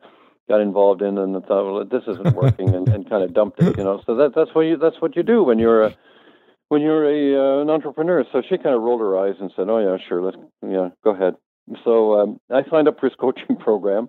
got 0.48 0.60
involved 0.60 1.02
in 1.02 1.18
and 1.18 1.34
thought, 1.44 1.64
well, 1.72 1.84
this 1.84 2.04
isn't 2.06 2.34
working, 2.36 2.74
and, 2.74 2.88
and 2.88 3.10
kind 3.10 3.24
of 3.24 3.34
dumped 3.34 3.60
it, 3.60 3.76
you 3.76 3.84
know. 3.84 4.00
So 4.06 4.14
that 4.14 4.34
that's 4.34 4.54
what 4.54 4.62
you 4.62 4.76
that's 4.76 5.00
what 5.00 5.16
you 5.16 5.22
do 5.22 5.42
when 5.42 5.58
you're 5.58 5.82
a 5.82 5.96
when 6.68 6.80
you're 6.82 7.04
a 7.04 7.58
uh, 7.58 7.62
an 7.62 7.70
entrepreneur. 7.70 8.24
So 8.32 8.42
she 8.42 8.56
kind 8.58 8.74
of 8.74 8.82
rolled 8.82 9.00
her 9.00 9.18
eyes 9.18 9.36
and 9.40 9.50
said, 9.56 9.68
"Oh 9.68 9.78
yeah, 9.78 9.96
sure, 10.08 10.22
let's 10.22 10.36
yeah, 10.66 10.90
go 11.04 11.10
ahead." 11.10 11.34
So 11.84 12.20
um, 12.20 12.40
I 12.50 12.62
signed 12.70 12.88
up 12.88 12.98
for 13.00 13.06
his 13.08 13.16
coaching 13.20 13.56
program, 13.56 14.08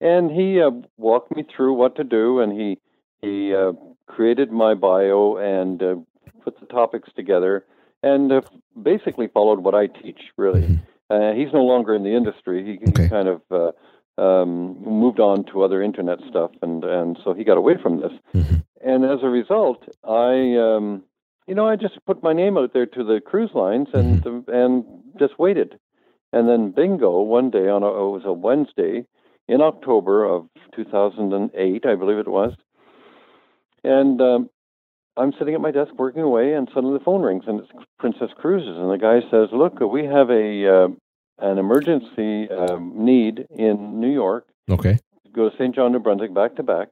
and 0.00 0.30
he 0.30 0.60
uh, 0.60 0.70
walked 0.96 1.34
me 1.34 1.44
through 1.54 1.74
what 1.74 1.96
to 1.96 2.04
do, 2.04 2.40
and 2.40 2.52
he 2.52 2.78
he 3.20 3.54
uh, 3.54 3.72
created 4.06 4.50
my 4.50 4.74
bio 4.74 5.36
and 5.36 5.82
uh, 5.82 5.94
put 6.42 6.58
the 6.60 6.66
topics 6.66 7.08
together, 7.14 7.64
and 8.02 8.32
uh, 8.32 8.40
basically 8.82 9.28
followed 9.28 9.60
what 9.60 9.74
I 9.74 9.86
teach. 9.86 10.20
Really, 10.36 10.62
Mhm. 10.62 10.80
uh, 11.10 11.32
he's 11.34 11.52
no 11.52 11.62
longer 11.64 11.94
in 11.94 12.02
the 12.02 12.14
industry. 12.14 12.64
He, 12.64 12.88
Okay. 12.88 13.04
he 13.04 13.08
kind 13.08 13.28
of 13.28 13.40
uh, 13.50 13.72
um, 14.20 14.76
moved 14.84 15.20
on 15.20 15.44
to 15.44 15.62
other 15.62 15.82
internet 15.82 16.18
stuff, 16.28 16.50
and 16.62 16.84
and 16.84 17.18
so 17.24 17.32
he 17.32 17.44
got 17.44 17.56
away 17.58 17.76
from 17.76 18.00
this. 18.00 18.12
Mhm. 18.34 18.62
And 18.84 19.04
as 19.04 19.22
a 19.22 19.28
result, 19.28 19.84
I. 20.04 20.56
Um, 20.56 21.04
you 21.46 21.54
know, 21.54 21.68
I 21.68 21.76
just 21.76 21.98
put 22.06 22.22
my 22.22 22.32
name 22.32 22.56
out 22.56 22.72
there 22.72 22.86
to 22.86 23.04
the 23.04 23.20
cruise 23.24 23.50
lines 23.54 23.88
and 23.92 24.24
and 24.48 24.84
just 25.18 25.38
waited, 25.38 25.78
and 26.32 26.48
then 26.48 26.72
bingo 26.72 27.22
one 27.22 27.50
day 27.50 27.68
on 27.68 27.82
a, 27.82 27.86
it 27.86 28.10
was 28.10 28.22
a 28.24 28.32
Wednesday 28.32 29.06
in 29.48 29.60
October 29.60 30.24
of 30.24 30.46
2008, 30.76 31.84
I 31.84 31.94
believe 31.94 32.18
it 32.18 32.28
was, 32.28 32.54
and 33.82 34.20
um, 34.20 34.50
I'm 35.16 35.32
sitting 35.38 35.54
at 35.54 35.60
my 35.60 35.72
desk 35.72 35.92
working 35.98 36.22
away, 36.22 36.54
and 36.54 36.68
suddenly 36.72 36.98
the 36.98 37.04
phone 37.04 37.22
rings 37.22 37.44
and 37.46 37.60
it's 37.60 37.70
Princess 37.98 38.30
Cruises, 38.36 38.76
and 38.76 38.90
the 38.90 38.98
guy 38.98 39.20
says, 39.30 39.48
"Look, 39.52 39.80
we 39.80 40.04
have 40.04 40.30
a 40.30 40.84
uh, 40.84 40.88
an 41.38 41.58
emergency 41.58 42.48
um, 42.50 42.92
need 43.04 43.46
in 43.50 44.00
New 44.00 44.12
York 44.12 44.46
Okay. 44.70 44.98
go 45.34 45.48
to 45.48 45.56
Saint 45.56 45.74
John, 45.74 45.92
New 45.92 45.98
Brunswick, 45.98 46.34
back 46.34 46.56
to 46.56 46.62
back, 46.62 46.88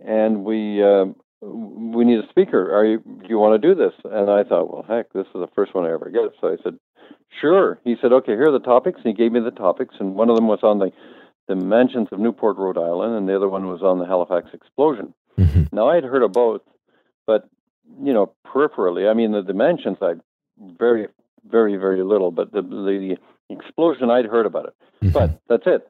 and 0.00 0.44
we 0.44 0.82
um, 0.82 1.16
we 1.40 2.04
need 2.04 2.18
a 2.18 2.28
speaker. 2.28 2.74
Are 2.74 2.84
you 2.84 2.98
do 2.98 3.26
you 3.28 3.38
want 3.38 3.60
to 3.60 3.68
do 3.68 3.74
this? 3.74 3.92
And 4.04 4.30
I 4.30 4.44
thought, 4.44 4.72
well, 4.72 4.84
heck, 4.86 5.12
this 5.12 5.26
is 5.26 5.34
the 5.34 5.48
first 5.54 5.74
one 5.74 5.84
I 5.84 5.92
ever 5.92 6.10
get. 6.10 6.32
So 6.40 6.48
I 6.48 6.56
said, 6.62 6.78
sure. 7.40 7.78
He 7.84 7.96
said, 8.00 8.12
okay, 8.12 8.32
here 8.32 8.48
are 8.48 8.52
the 8.52 8.58
topics. 8.58 9.00
And 9.04 9.16
he 9.16 9.22
gave 9.22 9.32
me 9.32 9.40
the 9.40 9.50
topics, 9.50 9.94
and 10.00 10.14
one 10.14 10.30
of 10.30 10.36
them 10.36 10.48
was 10.48 10.60
on 10.62 10.78
the 10.78 10.90
the 11.46 11.56
mansions 11.56 12.08
of 12.12 12.18
Newport, 12.18 12.58
Rhode 12.58 12.76
Island, 12.76 13.14
and 13.16 13.28
the 13.28 13.34
other 13.34 13.48
one 13.48 13.66
was 13.68 13.82
on 13.82 13.98
the 13.98 14.06
Halifax 14.06 14.48
explosion. 14.52 15.14
hmm 15.36 15.64
Now 15.72 15.88
I 15.88 15.94
had 15.94 16.04
heard 16.04 16.22
of 16.22 16.32
both, 16.32 16.62
but 17.26 17.48
you 18.02 18.12
know, 18.12 18.32
peripherally, 18.46 19.10
I 19.10 19.14
mean, 19.14 19.32
the, 19.32 19.42
the 19.42 19.54
mansions 19.54 19.96
I 20.02 20.14
very, 20.58 21.08
very, 21.48 21.76
very 21.76 22.02
little, 22.02 22.30
but 22.30 22.52
the 22.52 22.62
the 22.62 23.16
explosion 23.48 24.10
I'd 24.10 24.26
heard 24.26 24.44
about 24.44 24.66
it 24.66 24.74
but 25.02 25.40
that's 25.48 25.66
it. 25.66 25.88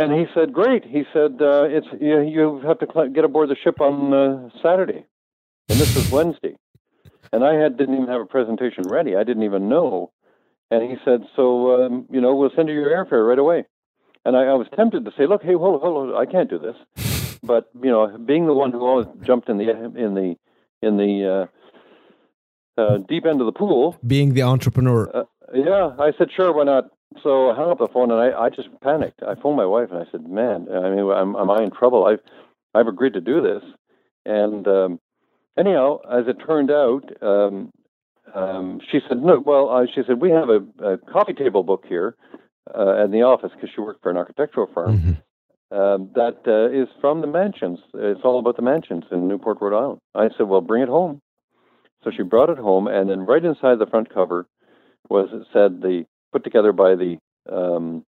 And 0.00 0.12
he 0.12 0.24
said, 0.34 0.52
"Great." 0.52 0.84
He 0.84 1.02
said, 1.12 1.32
uh, 1.40 1.64
"It's 1.76 1.86
you, 2.00 2.20
you 2.22 2.60
have 2.66 2.78
to 2.78 2.86
cl- 2.92 3.08
get 3.10 3.24
aboard 3.24 3.48
the 3.50 3.56
ship 3.62 3.80
on 3.80 4.14
uh, 4.14 4.48
Saturday." 4.62 5.04
and 5.68 5.78
this 5.78 5.94
was 5.94 6.10
Wednesday, 6.10 6.56
and 7.32 7.44
I 7.44 7.54
had 7.54 7.76
didn't 7.76 7.94
even 7.94 8.08
have 8.08 8.20
a 8.20 8.26
presentation 8.26 8.84
ready. 8.88 9.14
I 9.14 9.24
didn't 9.24 9.44
even 9.44 9.68
know, 9.68 10.10
and 10.70 10.82
he 10.90 10.96
said, 11.04 11.20
"So 11.36 11.84
um, 11.84 12.06
you 12.10 12.20
know, 12.20 12.34
we'll 12.34 12.50
send 12.56 12.68
you 12.68 12.74
your 12.74 12.90
airfare 12.90 13.26
right 13.28 13.38
away." 13.38 13.64
And 14.24 14.36
I, 14.36 14.42
I 14.44 14.54
was 14.54 14.66
tempted 14.74 15.04
to 15.04 15.12
say, 15.16 15.26
"Look, 15.26 15.42
hey, 15.42 15.54
hold, 15.54 15.80
hold, 15.82 16.14
I 16.14 16.26
can't 16.26 16.50
do 16.50 16.58
this," 16.58 16.76
but 17.42 17.68
you 17.82 17.90
know, 17.90 18.16
being 18.18 18.46
the 18.46 18.54
one 18.54 18.72
who 18.72 18.80
always 18.86 19.06
jumped 19.22 19.48
in 19.48 19.58
the 19.58 19.68
in 20.04 20.14
the 20.14 20.36
in 20.82 20.96
the 20.96 21.48
uh, 22.78 22.80
uh, 22.80 22.98
deep 23.08 23.26
end 23.26 23.40
of 23.40 23.46
the 23.46 23.52
pool, 23.52 23.96
Being 24.06 24.34
the 24.34 24.42
entrepreneur. 24.42 25.10
uh, 25.14 25.24
yeah, 25.52 25.90
I 25.98 26.12
said, 26.16 26.28
sure, 26.34 26.52
why 26.52 26.64
not? 26.64 26.84
So 27.22 27.50
I 27.50 27.56
hung 27.56 27.70
up 27.70 27.78
the 27.78 27.88
phone 27.92 28.10
and 28.10 28.20
I, 28.20 28.44
I 28.44 28.48
just 28.50 28.68
panicked. 28.82 29.22
I 29.22 29.34
phoned 29.34 29.56
my 29.56 29.66
wife 29.66 29.88
and 29.90 29.98
I 29.98 30.10
said, 30.10 30.28
man, 30.28 30.68
I 30.72 30.90
mean, 30.90 31.10
am, 31.10 31.34
am 31.36 31.50
I 31.50 31.62
in 31.62 31.70
trouble? 31.70 32.06
I've, 32.06 32.20
I've 32.74 32.86
agreed 32.86 33.14
to 33.14 33.20
do 33.20 33.40
this. 33.42 33.62
And 34.24 34.66
um, 34.68 35.00
anyhow, 35.58 35.98
as 36.10 36.28
it 36.28 36.36
turned 36.46 36.70
out, 36.70 37.02
um, 37.20 37.70
um, 38.32 38.80
she 38.90 39.00
said, 39.08 39.22
no, 39.22 39.40
well, 39.44 39.70
uh, 39.70 39.86
she 39.92 40.02
said, 40.06 40.20
we 40.20 40.30
have 40.30 40.48
a, 40.48 40.60
a 40.84 40.98
coffee 40.98 41.32
table 41.32 41.64
book 41.64 41.84
here 41.88 42.14
uh, 42.72 43.04
in 43.04 43.10
the 43.10 43.22
office 43.22 43.50
because 43.54 43.70
she 43.74 43.80
worked 43.80 44.02
for 44.02 44.10
an 44.10 44.16
architectural 44.16 44.68
firm 44.72 45.18
Mhm. 45.72 45.76
um, 45.76 46.10
that 46.14 46.38
uh, 46.46 46.70
is 46.70 46.88
from 47.00 47.22
the 47.22 47.26
mansions. 47.26 47.80
It's 47.94 48.20
all 48.22 48.38
about 48.38 48.54
the 48.54 48.62
mansions 48.62 49.04
in 49.10 49.26
Newport, 49.26 49.58
Rhode 49.60 49.76
Island. 49.76 50.00
I 50.14 50.28
said, 50.36 50.46
well, 50.46 50.60
bring 50.60 50.82
it 50.84 50.88
home. 50.88 51.20
So 52.04 52.10
she 52.16 52.22
brought 52.22 52.50
it 52.50 52.58
home, 52.58 52.86
and 52.86 53.10
then 53.10 53.26
right 53.26 53.44
inside 53.44 53.78
the 53.78 53.86
front 53.86 54.14
cover 54.14 54.46
was 55.08 55.28
it 55.32 55.46
said 55.52 55.82
the 55.82 56.06
put 56.32 56.44
together 56.44 56.72
by 56.72 56.94
the 56.94 57.18
um, 57.50 58.04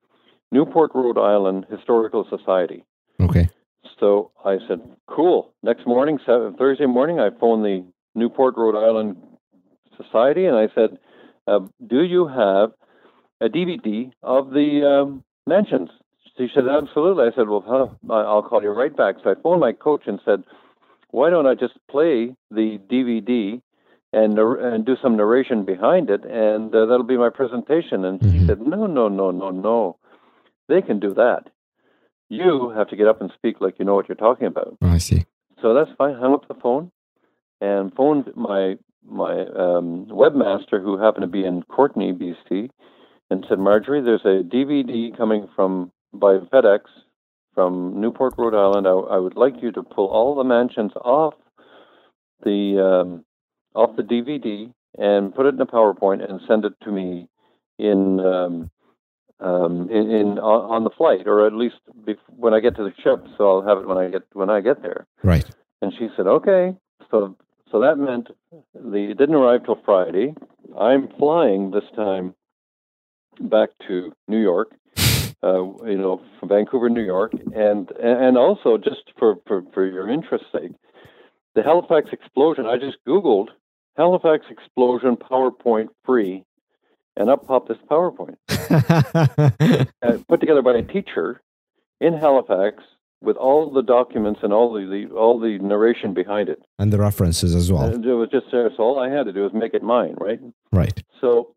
Newport, 0.52 0.92
Rhode 0.94 1.18
Island 1.18 1.66
Historical 1.70 2.26
Society. 2.28 2.84
Okay. 3.20 3.48
So 4.00 4.30
I 4.44 4.58
said, 4.68 4.80
cool. 5.08 5.52
Next 5.62 5.86
morning, 5.86 6.18
Thursday 6.26 6.86
morning, 6.86 7.18
I 7.18 7.30
phoned 7.40 7.64
the 7.64 7.84
Newport, 8.14 8.56
Rhode 8.56 8.76
Island 8.76 9.16
Society, 9.96 10.46
and 10.46 10.56
I 10.56 10.68
said, 10.74 10.98
uh, 11.46 11.60
do 11.86 12.02
you 12.02 12.26
have 12.26 12.72
a 13.40 13.48
DVD 13.48 14.10
of 14.22 14.50
the 14.50 14.82
um, 14.86 15.24
mansions? 15.46 15.90
She 16.36 16.48
said, 16.54 16.64
absolutely. 16.68 17.24
I 17.24 17.34
said, 17.34 17.48
well, 17.48 17.64
huh, 17.66 18.12
I'll 18.12 18.42
call 18.42 18.62
you 18.62 18.70
right 18.70 18.94
back. 18.94 19.16
So 19.22 19.30
I 19.30 19.34
phoned 19.42 19.60
my 19.60 19.72
coach 19.72 20.02
and 20.06 20.20
said, 20.24 20.44
why 21.10 21.30
don't 21.30 21.46
I 21.46 21.54
just 21.54 21.74
play 21.90 22.34
the 22.50 22.78
DVD 22.90 23.62
and, 24.16 24.38
and 24.38 24.84
do 24.86 24.96
some 25.02 25.16
narration 25.16 25.64
behind 25.64 26.08
it, 26.10 26.24
and 26.24 26.74
uh, 26.74 26.86
that'll 26.86 27.04
be 27.14 27.18
my 27.18 27.28
presentation? 27.28 28.04
And 28.04 28.20
she 28.22 28.38
Mhm. 28.38 28.46
said, 28.46 28.60
no, 28.62 28.86
no, 28.86 29.08
no, 29.08 29.30
no, 29.30 29.50
no. 29.50 29.96
They 30.68 30.80
can 30.82 30.98
do 30.98 31.12
that. 31.14 31.50
You 32.28 32.70
have 32.70 32.88
to 32.88 32.96
get 32.96 33.06
up 33.06 33.20
and 33.20 33.30
speak 33.32 33.60
like 33.60 33.78
you 33.78 33.84
know 33.84 33.94
what 33.94 34.08
you're 34.08 34.16
talking 34.16 34.46
about. 34.48 34.76
I 34.82 34.98
see. 34.98 35.26
So 35.62 35.74
that's 35.74 35.90
fine. 35.96 36.14
Hung 36.14 36.34
up 36.34 36.48
the 36.48 36.54
phone 36.54 36.90
and 37.60 37.94
phoned 37.94 38.32
my 38.34 38.78
my 39.08 39.34
um, 39.64 40.06
webmaster, 40.06 40.82
who 40.82 40.98
happened 40.98 41.22
to 41.22 41.28
be 41.28 41.44
in 41.44 41.62
Courtenay, 41.62 42.10
BC, 42.12 42.70
and 43.30 43.46
said, 43.48 43.60
"Marjorie, 43.60 44.00
there's 44.00 44.24
a 44.24 44.42
DVD 44.42 45.16
coming 45.16 45.46
from 45.54 45.92
by 46.12 46.38
FedEx 46.52 46.80
from 47.54 48.00
Newport, 48.00 48.34
Rhode 48.36 48.54
Island. 48.54 48.88
I, 48.88 48.90
I 48.90 49.18
would 49.18 49.36
like 49.36 49.62
you 49.62 49.70
to 49.72 49.82
pull 49.84 50.08
all 50.08 50.34
the 50.34 50.42
mansions 50.42 50.92
off 50.96 51.34
the 52.42 52.80
um, 52.84 53.24
off 53.76 53.96
the 53.96 54.02
DVD 54.02 54.72
and 54.98 55.34
put 55.34 55.46
it 55.46 55.54
in 55.54 55.60
a 55.60 55.66
PowerPoint 55.66 56.28
and 56.28 56.40
send 56.48 56.64
it 56.64 56.74
to 56.82 56.90
me 56.90 57.28
in." 57.78 58.20
Um, 58.20 58.70
um, 59.38 59.90
in, 59.90 60.10
in 60.10 60.38
on 60.38 60.84
the 60.84 60.90
flight, 60.90 61.26
or 61.26 61.46
at 61.46 61.52
least 61.52 61.76
bef- 62.06 62.16
when 62.28 62.54
I 62.54 62.60
get 62.60 62.74
to 62.76 62.84
the 62.84 62.94
ship, 63.02 63.26
so 63.36 63.50
I'll 63.50 63.68
have 63.68 63.78
it 63.78 63.86
when 63.86 63.98
I 63.98 64.08
get 64.08 64.22
when 64.32 64.48
I 64.48 64.60
get 64.60 64.80
there. 64.80 65.06
Right. 65.22 65.44
And 65.82 65.92
she 65.92 66.08
said, 66.16 66.26
"Okay." 66.26 66.74
So 67.10 67.36
so 67.70 67.80
that 67.80 67.96
meant 67.98 68.28
the 68.74 69.10
it 69.10 69.18
didn't 69.18 69.34
arrive 69.34 69.64
till 69.64 69.78
Friday. 69.84 70.34
I'm 70.78 71.08
flying 71.18 71.70
this 71.70 71.84
time 71.94 72.34
back 73.40 73.70
to 73.88 74.12
New 74.28 74.40
York. 74.40 74.72
Uh, 75.42 75.64
you 75.84 75.98
know, 75.98 76.22
from 76.40 76.48
Vancouver, 76.48 76.88
New 76.88 77.04
York, 77.04 77.32
and 77.54 77.90
and 77.90 78.38
also 78.38 78.78
just 78.78 79.12
for 79.18 79.36
for 79.46 79.62
for 79.74 79.86
your 79.86 80.08
interest's 80.08 80.48
sake, 80.50 80.72
the 81.54 81.62
Halifax 81.62 82.08
explosion. 82.12 82.64
I 82.66 82.78
just 82.78 82.96
Googled 83.06 83.48
Halifax 83.96 84.46
explosion 84.50 85.16
PowerPoint 85.16 85.88
free, 86.04 86.44
and 87.16 87.30
up 87.30 87.46
popped 87.46 87.68
this 87.68 87.78
PowerPoint 87.90 88.36
uh, 90.02 90.18
put 90.28 90.40
together 90.40 90.62
by 90.62 90.74
a 90.74 90.82
teacher 90.82 91.40
in 92.00 92.12
Halifax 92.14 92.82
with 93.22 93.36
all 93.36 93.70
the 93.72 93.82
documents 93.82 94.40
and 94.42 94.52
all 94.52 94.72
the, 94.72 94.84
the 94.84 95.14
all 95.14 95.40
the 95.40 95.58
narration 95.58 96.12
behind 96.12 96.48
it. 96.48 96.60
and 96.78 96.92
the 96.92 96.98
references 96.98 97.54
as 97.54 97.72
well. 97.72 97.84
And 97.84 98.04
it 98.04 98.14
was 98.14 98.28
just 98.30 98.46
there. 98.52 98.70
So 98.76 98.82
all 98.82 98.98
I 98.98 99.08
had 99.08 99.24
to 99.24 99.32
do 99.32 99.42
was 99.42 99.52
make 99.54 99.72
it 99.74 99.82
mine, 99.82 100.14
right? 100.18 100.40
right. 100.72 101.02
So 101.20 101.54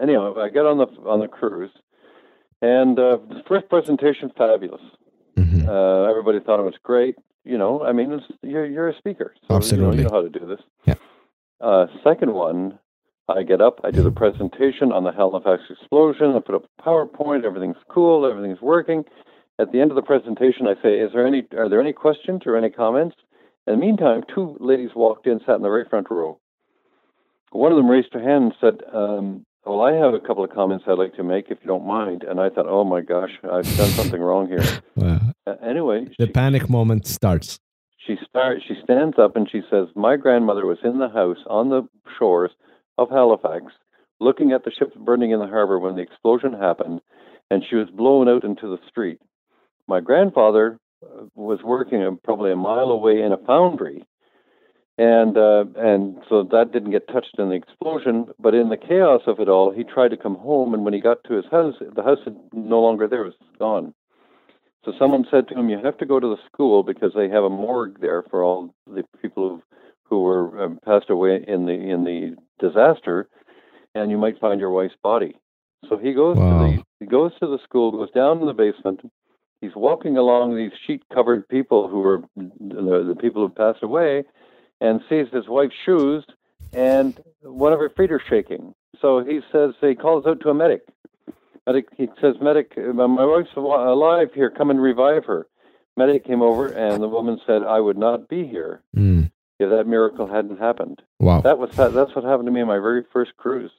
anyhow, 0.00 0.34
I 0.38 0.48
got 0.48 0.66
on 0.66 0.78
the 0.78 0.86
on 1.08 1.18
the 1.20 1.28
cruise, 1.28 1.72
and 2.62 2.98
uh, 2.98 3.18
the 3.28 3.42
first 3.48 3.68
presentation 3.68 4.30
fabulous. 4.36 4.82
Mhm. 5.36 5.66
Uh, 5.68 6.08
everybody 6.10 6.38
thought 6.40 6.60
it 6.60 6.64
was 6.64 6.74
great. 6.82 7.16
You 7.44 7.56
know, 7.58 7.82
I 7.82 7.92
mean, 7.92 8.12
it's, 8.12 8.24
you're 8.42 8.66
you're 8.66 8.88
a 8.88 8.96
speaker, 8.96 9.34
so 9.48 9.56
Absolutely. 9.56 9.98
You, 9.98 10.04
know, 10.04 10.08
you 10.08 10.08
know 10.08 10.14
how 10.14 10.22
to 10.22 10.38
do 10.38 10.46
this. 10.46 10.60
Yeah. 10.86 10.94
Uh, 11.60 11.86
second 12.02 12.32
one, 12.32 12.78
I 13.28 13.42
get 13.42 13.60
up, 13.60 13.80
I 13.84 13.90
do 13.90 14.02
the 14.02 14.10
presentation 14.10 14.92
on 14.92 15.04
the 15.04 15.12
Halifax 15.12 15.62
explosion. 15.70 16.34
I 16.34 16.40
put 16.40 16.54
up 16.54 16.64
a 16.78 16.82
PowerPoint. 16.82 17.44
Everything's 17.44 17.76
cool. 17.88 18.26
Everything's 18.28 18.60
working. 18.60 19.04
At 19.58 19.72
the 19.72 19.80
end 19.80 19.90
of 19.90 19.94
the 19.94 20.02
presentation, 20.02 20.66
I 20.66 20.74
say, 20.82 20.98
"Is 20.98 21.12
there 21.12 21.26
any? 21.26 21.46
Are 21.56 21.68
there 21.68 21.80
any 21.80 21.92
questions 21.92 22.42
or 22.46 22.56
any 22.56 22.70
comments?" 22.70 23.16
In 23.66 23.74
the 23.74 23.80
meantime, 23.86 24.22
two 24.34 24.56
ladies 24.58 24.90
walked 24.96 25.26
in, 25.26 25.38
sat 25.40 25.56
in 25.56 25.62
the 25.62 25.68
very 25.68 25.84
front 25.84 26.10
row. 26.10 26.38
One 27.52 27.70
of 27.70 27.76
them 27.76 27.90
raised 27.90 28.14
her 28.14 28.20
hand 28.22 28.44
and 28.44 28.54
said, 28.60 28.82
um, 28.94 29.44
"Well, 29.66 29.82
I 29.82 29.92
have 29.92 30.14
a 30.14 30.18
couple 30.20 30.42
of 30.42 30.50
comments 30.50 30.84
I'd 30.86 30.96
like 30.98 31.14
to 31.16 31.22
make, 31.22 31.50
if 31.50 31.58
you 31.60 31.68
don't 31.68 31.86
mind." 31.86 32.24
And 32.24 32.40
I 32.40 32.48
thought, 32.48 32.66
"Oh 32.68 32.84
my 32.84 33.02
gosh, 33.02 33.38
I've 33.44 33.76
done 33.76 33.90
something 33.90 34.20
wrong 34.20 34.48
here." 34.48 34.64
Uh, 35.00 35.18
Uh, 35.46 35.54
anyway, 35.62 36.04
the 36.18 36.26
she, 36.26 36.32
panic 36.32 36.68
moment 36.68 37.06
starts. 37.06 37.58
She 38.10 38.24
start 38.28 38.58
she 38.66 38.74
stands 38.82 39.18
up 39.18 39.36
and 39.36 39.48
she 39.50 39.62
says, 39.70 39.88
"My 39.94 40.16
grandmother 40.16 40.66
was 40.66 40.78
in 40.82 40.98
the 40.98 41.08
house 41.08 41.38
on 41.46 41.68
the 41.68 41.82
shores 42.18 42.50
of 42.98 43.10
Halifax, 43.10 43.66
looking 44.18 44.52
at 44.52 44.64
the 44.64 44.72
ships 44.72 44.96
burning 44.96 45.30
in 45.30 45.38
the 45.38 45.46
harbor 45.46 45.78
when 45.78 45.94
the 45.94 46.02
explosion 46.02 46.52
happened, 46.52 47.00
and 47.50 47.62
she 47.64 47.76
was 47.76 47.88
blown 47.90 48.28
out 48.28 48.44
into 48.44 48.68
the 48.68 48.82
street. 48.88 49.20
My 49.86 50.00
grandfather 50.00 50.78
uh, 51.04 51.26
was 51.34 51.62
working 51.62 52.02
uh, 52.02 52.10
probably 52.24 52.52
a 52.52 52.56
mile 52.56 52.90
away 52.90 53.22
in 53.22 53.32
a 53.32 53.38
foundry." 53.38 54.04
And 54.98 55.36
uh, 55.38 55.64
and 55.76 56.18
so 56.28 56.42
that 56.50 56.72
didn't 56.72 56.90
get 56.90 57.08
touched 57.08 57.38
in 57.38 57.48
the 57.48 57.54
explosion, 57.54 58.26
but 58.38 58.54
in 58.54 58.70
the 58.70 58.76
chaos 58.76 59.22
of 59.26 59.38
it 59.38 59.48
all, 59.48 59.70
he 59.70 59.84
tried 59.84 60.10
to 60.10 60.16
come 60.16 60.34
home, 60.34 60.74
and 60.74 60.84
when 60.84 60.94
he 60.94 61.00
got 61.00 61.22
to 61.24 61.34
his 61.34 61.46
house, 61.50 61.76
the 61.80 62.02
house 62.02 62.18
is 62.26 62.34
no 62.52 62.80
longer 62.80 63.06
there; 63.06 63.22
it 63.22 63.26
was 63.26 63.48
gone. 63.58 63.94
So 64.84 64.92
someone 64.98 65.26
said 65.30 65.46
to 65.48 65.54
him, 65.54 65.68
"You 65.68 65.78
have 65.84 65.98
to 65.98 66.06
go 66.06 66.18
to 66.18 66.28
the 66.28 66.42
school 66.46 66.82
because 66.82 67.12
they 67.14 67.28
have 67.28 67.44
a 67.44 67.50
morgue 67.50 68.00
there 68.00 68.22
for 68.30 68.42
all 68.42 68.74
the 68.86 69.04
people 69.20 69.48
who 69.48 69.62
who 70.04 70.22
were 70.22 70.64
um, 70.64 70.78
passed 70.84 71.10
away 71.10 71.44
in 71.46 71.66
the 71.66 71.72
in 71.72 72.04
the 72.04 72.36
disaster, 72.58 73.28
and 73.94 74.10
you 74.10 74.18
might 74.18 74.40
find 74.40 74.60
your 74.60 74.70
wife's 74.70 74.96
body." 75.02 75.36
So 75.88 75.96
he 75.96 76.12
goes 76.12 76.36
Wow. 76.36 76.48
to 76.48 76.76
the 76.78 76.84
he 77.00 77.06
goes 77.06 77.32
to 77.40 77.46
the 77.46 77.58
school, 77.64 77.92
goes 77.92 78.10
down 78.12 78.40
in 78.40 78.46
the 78.46 78.52
basement. 78.54 79.00
He's 79.60 79.76
walking 79.76 80.16
along 80.16 80.56
these 80.56 80.72
sheet-covered 80.86 81.46
people 81.48 81.86
who 81.86 82.00
were 82.00 82.22
the, 82.36 83.04
the 83.08 83.16
people 83.20 83.46
who 83.46 83.52
passed 83.52 83.82
away, 83.82 84.24
and 84.80 85.02
sees 85.08 85.26
his 85.32 85.48
wife's 85.48 85.74
shoes, 85.84 86.24
and 86.72 87.20
one 87.42 87.72
of 87.74 87.78
her 87.78 87.90
feet 87.90 88.10
are 88.10 88.22
shaking. 88.30 88.74
So 89.02 89.22
he 89.22 89.40
says 89.52 89.74
he 89.80 89.94
calls 89.94 90.24
out 90.26 90.40
to 90.40 90.48
a 90.48 90.54
medic. 90.54 90.82
Medic, 91.70 91.86
he 91.96 92.08
says, 92.20 92.34
"Medic, 92.42 92.76
my 92.76 93.06
wife's 93.24 93.54
alive 93.56 94.30
here. 94.34 94.50
Come 94.50 94.70
and 94.70 94.82
revive 94.82 95.24
her." 95.26 95.46
Medic 95.96 96.24
came 96.24 96.42
over, 96.42 96.66
and 96.66 97.00
the 97.02 97.08
woman 97.08 97.40
said, 97.46 97.62
"I 97.62 97.78
would 97.80 97.96
not 97.98 98.28
be 98.28 98.44
here 98.46 98.82
Mm. 98.96 99.30
if 99.60 99.70
that 99.70 99.86
miracle 99.86 100.26
hadn't 100.26 100.58
happened." 100.58 101.00
Wow. 101.20 101.42
That 101.42 101.58
was 101.58 101.70
that's 101.76 102.14
what 102.16 102.24
happened 102.24 102.46
to 102.46 102.52
me 102.52 102.60
on 102.62 102.66
my 102.66 102.78
very 102.80 103.04
first 103.12 103.36
cruise. 103.36 103.70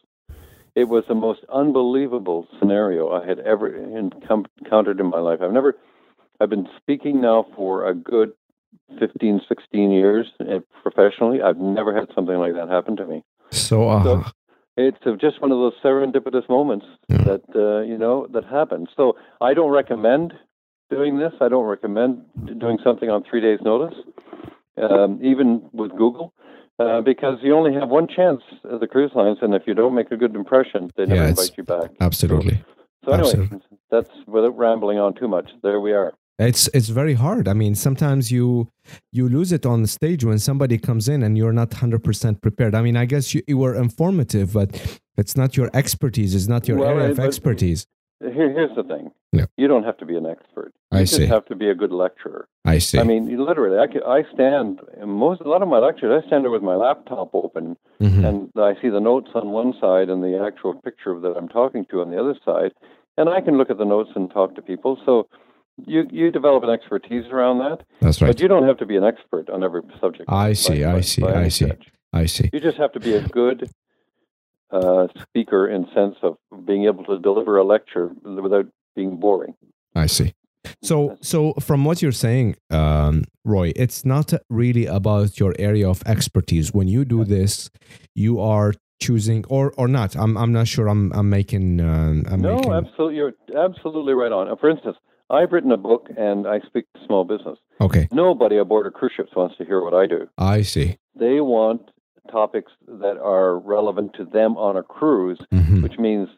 It 0.73 0.87
was 0.87 1.03
the 1.09 1.15
most 1.15 1.41
unbelievable 1.49 2.47
scenario 2.59 3.11
I 3.11 3.25
had 3.25 3.39
ever 3.39 3.67
encountered 3.67 5.01
in 5.01 5.07
my 5.07 5.19
life. 5.19 5.39
I've 5.41 5.51
never. 5.51 5.75
I've 6.39 6.49
been 6.49 6.69
speaking 6.77 7.19
now 7.21 7.45
for 7.57 7.85
a 7.87 7.93
good 7.93 8.31
15, 8.99 9.41
16 9.49 9.91
years 9.91 10.31
uh, 10.39 10.59
professionally. 10.81 11.41
I've 11.41 11.57
never 11.57 11.93
had 11.93 12.07
something 12.15 12.35
like 12.37 12.53
that 12.53 12.69
happen 12.69 12.95
to 12.95 13.05
me. 13.05 13.23
So, 13.51 13.89
uh, 13.89 14.03
So- 14.03 14.23
It's 14.77 14.97
just 15.19 15.41
one 15.41 15.51
of 15.51 15.57
those 15.57 15.73
serendipitous 15.83 16.47
moments 16.49 16.85
Yeah. 17.09 17.23
that 17.25 17.43
uh, 17.55 17.81
you 17.81 17.97
know 17.97 18.27
that 18.33 18.45
happen. 18.45 18.87
So 18.95 19.17
I 19.41 19.53
don't 19.53 19.71
recommend 19.71 20.33
doing 20.89 21.17
this. 21.19 21.33
I 21.41 21.49
don't 21.49 21.65
recommend 21.65 22.23
doing 22.59 22.77
something 22.83 23.09
on 23.09 23.23
three 23.29 23.41
days' 23.41 23.59
notice, 23.63 23.97
um, 24.77 25.19
even 25.21 25.69
with 25.73 25.91
Google, 25.91 26.33
uh, 26.79 27.01
because 27.01 27.39
you 27.41 27.55
only 27.55 27.73
have 27.73 27.89
one 27.89 28.07
chance 28.07 28.41
at 28.71 28.79
the 28.79 28.87
cruise 28.87 29.11
lines, 29.13 29.39
and 29.41 29.53
if 29.53 29.63
you 29.67 29.73
don't 29.73 29.93
make 29.95 30.11
a 30.11 30.17
good 30.17 30.35
impression, 30.35 30.89
they 30.95 31.05
never 31.05 31.23
Yeah, 31.23 31.29
invite 31.29 31.51
you 31.57 31.63
back. 31.63 31.91
absolutely. 31.99 32.63
So 33.05 33.11
anyway, 33.13 33.31
absolutely. 33.31 33.59
that's 33.89 34.09
without 34.27 34.57
rambling 34.57 34.99
on 34.99 35.13
too 35.15 35.27
much. 35.27 35.49
There 35.63 35.79
we 35.79 35.91
are. 35.93 36.13
It's 36.41 36.67
it's 36.73 36.89
very 36.89 37.13
hard. 37.13 37.47
I 37.47 37.53
mean, 37.53 37.75
sometimes 37.75 38.31
you 38.31 38.67
you 39.13 39.29
lose 39.29 39.51
it 39.51 39.63
on 39.65 39.83
the 39.83 39.87
stage 39.87 40.25
when 40.25 40.39
somebody 40.39 40.77
comes 40.79 41.07
in 41.07 41.21
and 41.23 41.37
you're 41.37 41.53
not 41.53 41.71
hundred 41.73 42.03
percent 42.03 42.41
prepared. 42.41 42.73
I 42.73 42.81
mean, 42.81 42.97
I 42.97 43.05
guess 43.05 43.33
you, 43.35 43.41
you 43.47 43.57
were 43.59 43.75
informative, 43.75 44.53
but 44.53 44.69
it's 45.17 45.37
not 45.37 45.55
your 45.55 45.69
expertise. 45.73 46.33
It's 46.33 46.47
not 46.47 46.67
your 46.67 46.77
Well, 46.79 46.89
area 46.89 47.11
of 47.11 47.19
expertise. 47.19 47.85
Here, 48.21 48.49
here's 48.57 48.75
the 48.75 48.83
thing. 48.83 49.11
You 49.57 49.67
don't 49.67 49.83
have 49.83 49.97
to 49.97 50.05
be 50.05 50.15
an 50.17 50.25
expert. 50.25 50.71
You 50.91 50.97
I 50.99 51.01
just 51.03 51.15
see. 51.15 51.25
have 51.25 51.45
to 51.45 51.55
be 51.55 51.69
a 51.69 51.75
good 51.75 51.91
lecturer. 51.91 52.47
I 52.65 52.79
see. 52.79 52.99
I 52.99 53.03
mean, 53.03 53.23
literally, 53.49 53.77
I, 53.79 53.87
could- 53.91 54.03
I 54.03 54.23
stand 54.33 54.79
most 55.05 55.41
a 55.41 55.49
lot 55.49 55.61
of 55.61 55.69
my 55.69 55.79
lectures. 55.79 56.11
I 56.23 56.27
stand 56.27 56.43
there 56.43 56.51
with 56.51 56.61
my 56.63 56.75
laptop 56.75 57.29
open, 57.33 57.77
Mhm. 58.01 58.23
and 58.27 58.37
I 58.55 58.73
see 58.81 58.89
the 58.89 58.99
notes 58.99 59.29
on 59.35 59.51
one 59.51 59.73
side 59.79 60.09
and 60.09 60.21
the 60.23 60.35
actual 60.49 60.73
picture 60.87 61.19
that 61.19 61.33
I'm 61.37 61.47
talking 61.49 61.85
to 61.91 62.01
on 62.01 62.09
the 62.11 62.19
other 62.19 62.35
side, 62.45 62.71
and 63.17 63.29
I 63.29 63.41
can 63.41 63.57
look 63.57 63.69
at 63.69 63.77
the 63.77 63.85
notes 63.85 64.11
and 64.15 64.29
talk 64.29 64.55
to 64.55 64.61
people. 64.61 64.97
So 65.05 65.27
you 65.85 66.07
you 66.11 66.31
develop 66.31 66.63
an 66.63 66.69
expertise 66.69 67.25
around 67.31 67.59
that, 67.59 67.85
That's 68.01 68.21
right. 68.21 68.27
but 68.29 68.39
you 68.39 68.47
don't 68.47 68.67
have 68.67 68.77
to 68.77 68.85
be 68.85 68.95
an 68.97 69.03
expert 69.03 69.49
on 69.49 69.63
every 69.63 69.81
subject. 69.99 70.25
I 70.29 70.53
see. 70.53 70.83
by- 70.83 70.93
I 70.95 71.01
see. 71.01 71.23
I 71.23 71.47
see. 71.47 71.65
stretch. 71.65 71.87
I 72.13 72.25
see. 72.25 72.49
You 72.53 72.59
just 72.59 72.77
have 72.77 72.91
to 72.93 72.99
be 72.99 73.13
a 73.13 73.21
good 73.27 73.69
uh, 74.71 75.07
speaker 75.21 75.67
in 75.67 75.87
sense 75.93 76.15
of 76.23 76.37
being 76.65 76.85
able 76.85 77.03
to 77.05 77.19
deliver 77.19 77.57
a 77.57 77.63
lecture 77.63 78.11
without 78.23 78.67
being 78.95 79.17
boring. 79.17 79.55
I 79.95 80.07
see. 80.07 80.33
So, 80.83 81.17
so 81.21 81.53
from 81.53 81.85
what 81.85 82.01
you're 82.01 82.11
saying, 82.11 82.55
um, 82.69 83.23
Roy, 83.43 83.71
it's 83.75 84.05
not 84.05 84.31
really 84.49 84.85
about 84.85 85.39
your 85.39 85.55
area 85.57 85.89
of 85.89 86.03
expertise. 86.05 86.71
When 86.73 86.87
you 86.87 87.03
do 87.03 87.25
this, 87.25 87.69
you 88.13 88.39
are 88.39 88.73
choosing, 89.01 89.43
or 89.49 89.73
or 89.77 89.87
not. 89.87 90.15
I'm 90.15 90.37
I'm 90.37 90.51
not 90.51 90.67
sure. 90.67 90.87
I'm 90.87 91.11
I'm 91.13 91.29
making. 91.29 91.79
Um, 91.81 92.25
I'm 92.29 92.41
no, 92.41 92.55
making, 92.57 92.73
absolutely, 92.73 93.15
you're 93.15 93.33
absolutely 93.57 94.13
right 94.13 94.31
on. 94.31 94.49
Uh, 94.49 94.55
For 94.55 94.69
instance, 94.69 94.97
I've 95.31 95.51
written 95.51 95.71
a 95.71 95.77
book 95.77 96.09
and 96.17 96.45
I 96.45 96.59
speak 96.59 96.85
to 96.93 97.05
small 97.05 97.23
business. 97.23 97.57
Okay, 97.79 98.07
Nobody 98.11 98.57
aboard 98.57 98.85
a 98.85 98.91
cruise 98.91 99.13
ship 99.15 99.29
wants 99.35 99.57
to 99.57 99.65
hear 99.65 99.81
what 99.81 99.93
I 99.93 100.05
do. 100.05 100.27
I 100.37 100.61
see. 100.61 100.97
They 101.15 101.39
want 101.41 101.89
topics 102.29 102.71
that 102.87 103.17
are 103.17 103.57
relevant 103.59 104.13
to 104.15 104.25
them 104.25 104.57
on 104.57 104.77
a 104.77 104.83
cruise, 104.83 105.39
Mhm. 105.53 105.81
which 105.83 105.97
means 105.97 106.29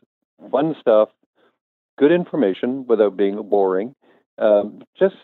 fun 0.51 0.75
stuff, 0.79 1.09
good 1.97 2.11
information 2.11 2.85
without 2.87 3.17
being 3.17 3.41
boring, 3.49 3.95
um, 4.37 4.81
just 4.97 5.15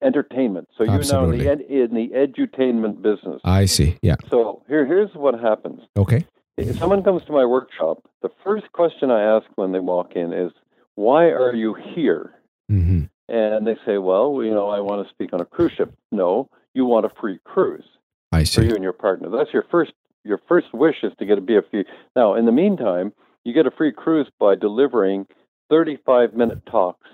entertainment. 0.00 0.68
So 0.76 0.84
you're 0.84 1.02
now 1.10 1.24
in 1.30 1.38
the, 1.38 1.48
ed- 1.48 1.60
in 1.62 1.94
the 1.94 2.08
edutainment 2.10 3.02
business. 3.02 3.40
I 3.44 3.64
see. 3.66 3.96
Yeah. 4.02 4.16
So 4.30 4.62
here, 4.68 4.86
here's 4.86 5.10
what 5.14 5.38
happens. 5.40 5.80
Okay. 5.96 6.24
If 6.56 6.76
someone 6.78 7.02
comes 7.02 7.24
to 7.26 7.32
my 7.32 7.44
workshop, 7.44 7.98
the 8.22 8.30
first 8.44 8.72
question 8.72 9.10
I 9.10 9.22
ask 9.22 9.46
when 9.56 9.72
they 9.72 9.80
walk 9.80 10.12
in 10.16 10.32
is, 10.32 10.52
"Why 10.98 11.30
are 11.30 11.54
you 11.54 11.74
here?" 11.74 12.34
hmm 12.68 13.02
And 13.28 13.66
they 13.66 13.76
say, 13.86 13.98
"Well, 13.98 14.42
you 14.42 14.50
know, 14.50 14.68
I 14.68 14.80
want 14.80 15.06
to 15.06 15.14
speak 15.14 15.32
on 15.32 15.40
a 15.40 15.44
cruise 15.44 15.72
ship." 15.72 15.92
No, 16.10 16.48
you 16.74 16.84
want 16.84 17.06
a 17.06 17.12
free 17.20 17.38
cruise 17.44 17.88
I 18.32 18.40
for 18.40 18.46
see. 18.46 18.66
you 18.68 18.74
and 18.74 18.82
your 18.82 18.92
partner. 18.92 19.28
That's 19.30 19.52
your 19.52 19.64
first 19.70 19.92
your 20.24 20.40
first 20.48 20.72
wish 20.74 20.96
is 21.02 21.12
to 21.18 21.24
get 21.26 21.38
a 21.38 21.40
be 21.40 21.56
a 21.56 21.62
free. 21.62 21.84
Now, 22.16 22.34
in 22.34 22.44
the 22.46 22.52
meantime, 22.52 23.12
you 23.44 23.52
get 23.52 23.66
a 23.66 23.70
free 23.70 23.92
cruise 23.92 24.28
by 24.38 24.54
delivering 24.54 25.26
35 25.70 26.34
minute 26.34 26.64
talks 26.66 27.08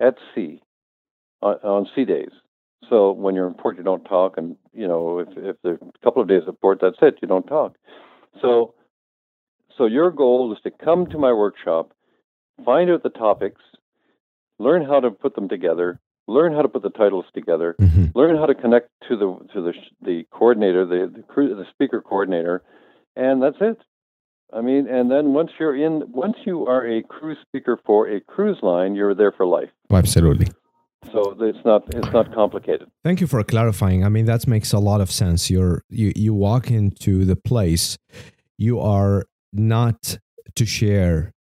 at 0.00 0.14
sea 0.34 0.60
on, 1.42 1.54
on 1.62 1.88
sea 1.94 2.04
days. 2.04 2.30
So 2.90 3.12
when 3.12 3.34
you're 3.34 3.46
in 3.46 3.54
port, 3.54 3.76
you 3.78 3.82
don't 3.82 4.04
talk, 4.04 4.36
and 4.36 4.56
you 4.72 4.86
know 4.86 5.20
if 5.20 5.28
if 5.36 5.56
there's 5.62 5.80
a 5.80 6.04
couple 6.04 6.20
of 6.22 6.28
days 6.28 6.42
at 6.46 6.60
port, 6.60 6.78
that's 6.80 6.98
it. 7.02 7.18
You 7.22 7.28
don't 7.28 7.46
talk. 7.46 7.76
So 8.42 8.74
so 9.76 9.86
your 9.86 10.10
goal 10.10 10.52
is 10.52 10.58
to 10.62 10.70
come 10.70 11.06
to 11.06 11.18
my 11.18 11.32
workshop, 11.32 11.92
find 12.64 12.90
out 12.90 13.02
the 13.02 13.10
topics, 13.10 13.60
learn 14.58 14.84
how 14.84 15.00
to 15.00 15.10
put 15.10 15.34
them 15.34 15.48
together, 15.48 16.00
learn 16.26 16.52
how 16.52 16.62
to 16.62 16.68
put 16.68 16.82
the 16.82 16.90
titles 16.90 17.24
together, 17.34 17.76
hmm 17.78 18.06
learn 18.14 18.36
how 18.36 18.46
to 18.46 18.54
connect 18.54 18.88
to 19.08 19.16
the 19.16 19.36
to 19.52 19.60
the 19.60 19.72
the 20.02 20.26
coordinator, 20.30 20.86
the 20.86 21.12
the, 21.14 21.22
cru- 21.22 21.54
the 21.54 21.66
speaker 21.70 22.00
coordinator, 22.00 22.62
and 23.16 23.42
that's 23.42 23.56
it. 23.60 23.78
I 24.52 24.60
mean, 24.60 24.86
and 24.88 25.10
then 25.10 25.32
once 25.32 25.50
you're 25.58 25.74
in, 25.74 26.04
once 26.12 26.36
you 26.44 26.66
are 26.66 26.86
a 26.86 27.02
cruise 27.02 27.38
speaker 27.42 27.78
for 27.84 28.08
a 28.08 28.20
cruise 28.20 28.58
line, 28.62 28.94
you're 28.94 29.14
there 29.14 29.32
for 29.32 29.46
life. 29.46 29.70
Absolutely. 29.90 30.46
So 31.12 31.36
it's 31.40 31.64
not 31.64 31.82
it's 31.88 32.12
not 32.12 32.32
complicated. 32.32 32.88
Thank 33.02 33.20
you 33.20 33.26
for 33.26 33.42
clarifying. 33.42 34.04
I 34.04 34.08
mean, 34.08 34.26
that 34.26 34.46
makes 34.46 34.72
a 34.72 34.78
lot 34.78 35.00
of 35.00 35.10
sense. 35.10 35.50
You're 35.50 35.82
you 35.90 36.12
you 36.14 36.32
walk 36.32 36.70
into 36.70 37.24
the 37.24 37.36
place, 37.36 37.98
you 38.56 38.80
are 38.80 39.26
not 39.52 40.18
to 40.54 40.64
share 40.64 41.33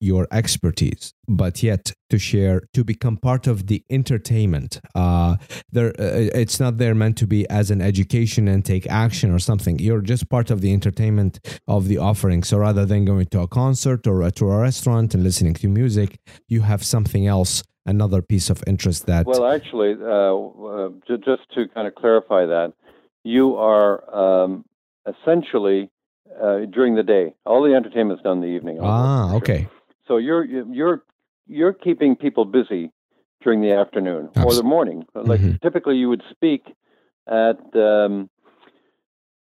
your 0.00 0.26
expertise, 0.30 1.12
but 1.26 1.62
yet 1.62 1.92
to 2.10 2.18
share 2.18 2.62
to 2.72 2.84
become 2.84 3.16
part 3.16 3.46
of 3.46 3.66
the 3.66 3.84
entertainment. 3.90 4.80
Uh, 4.94 5.36
there, 5.72 5.88
uh, 5.98 6.30
it's 6.34 6.60
not 6.60 6.78
there 6.78 6.94
meant 6.94 7.16
to 7.18 7.26
be 7.26 7.48
as 7.50 7.70
an 7.70 7.80
education 7.80 8.48
and 8.48 8.64
take 8.64 8.86
action 8.86 9.30
or 9.30 9.38
something. 9.38 9.78
You're 9.78 10.00
just 10.00 10.28
part 10.28 10.50
of 10.50 10.60
the 10.60 10.72
entertainment 10.72 11.38
of 11.66 11.88
the 11.88 11.98
offering. 11.98 12.42
So 12.44 12.58
rather 12.58 12.86
than 12.86 13.04
going 13.04 13.26
to 13.26 13.40
a 13.40 13.48
concert 13.48 14.06
or 14.06 14.22
a, 14.22 14.30
to 14.32 14.50
a 14.50 14.58
restaurant 14.58 15.14
and 15.14 15.22
listening 15.22 15.54
to 15.54 15.68
music, 15.68 16.18
you 16.48 16.62
have 16.62 16.84
something 16.84 17.26
else, 17.26 17.62
another 17.86 18.22
piece 18.22 18.50
of 18.50 18.62
interest 18.66 19.06
that. 19.06 19.26
Well, 19.26 19.46
actually, 19.46 19.94
uh, 20.00 20.06
uh, 20.06 20.88
ju- 21.06 21.18
just 21.18 21.42
to 21.54 21.68
kind 21.74 21.86
of 21.86 21.94
clarify 21.94 22.46
that, 22.46 22.72
you 23.24 23.56
are 23.56 24.44
um, 24.44 24.64
essentially 25.06 25.90
uh, 26.40 26.60
during 26.70 26.94
the 26.94 27.02
day. 27.02 27.34
All 27.44 27.62
the 27.62 27.74
entertainment's 27.74 28.22
done 28.22 28.38
in 28.38 28.40
the 28.42 28.48
evening. 28.48 28.78
ah, 28.80 29.34
okay. 29.34 29.68
So 30.08 30.16
you're 30.16 30.44
you're 30.44 31.02
you're 31.46 31.72
keeping 31.74 32.16
people 32.16 32.44
busy 32.46 32.90
during 33.42 33.60
the 33.60 33.72
afternoon 33.72 34.30
or 34.44 34.52
the 34.54 34.62
morning. 34.64 35.04
Like 35.14 35.40
Mhm. 35.40 35.60
typically, 35.60 35.96
you 35.96 36.08
would 36.08 36.22
speak 36.30 36.74
at 37.28 37.58
um, 37.76 38.28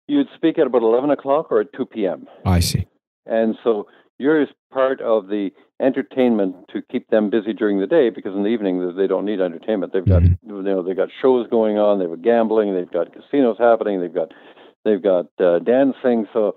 you'd 0.08 0.28
speak 0.36 0.60
at 0.60 0.67
about 0.67 0.84
eleven 0.84 1.10
o'clock 1.10 1.52
or 1.52 1.62
at 1.62 1.74
two 1.74 1.86
p.m. 1.86 2.28
I 2.45 2.60
see. 2.60 2.88
And 3.26 3.58
so 3.63 3.88
you're 4.19 4.41
as 4.41 4.50
part 4.72 5.00
of 5.02 5.28
the 5.28 5.52
entertainment 5.80 6.56
to 6.74 6.82
keep 6.91 7.08
them 7.10 7.30
busy 7.30 7.54
during 7.54 7.80
the 7.80 7.88
day 7.88 8.10
because 8.10 8.36
in 8.36 8.43
the 8.43 8.50
evening 8.50 8.95
they- 8.98 9.08
don't 9.08 9.24
need 9.24 9.39
entertainment. 9.39 9.93
They've 9.93 10.06
got 10.06 10.24
Mhm. 10.24 10.38
you 10.45 10.62
know 10.62 10.82
they've 10.84 10.95
got 10.95 11.10
shows 11.22 11.48
going 11.48 11.78
on, 11.78 12.00
they've 12.00 12.10
got 12.10 12.22
gambling, 12.22 12.74
they've 12.74 12.91
got 12.91 13.13
casinos 13.13 13.58
happening, 13.58 14.02
they've 14.02 14.13
got 14.13 14.34
they've 14.84 15.02
got 15.02 15.28
uh, 15.39 15.60
dancing. 15.60 16.28
So 16.34 16.56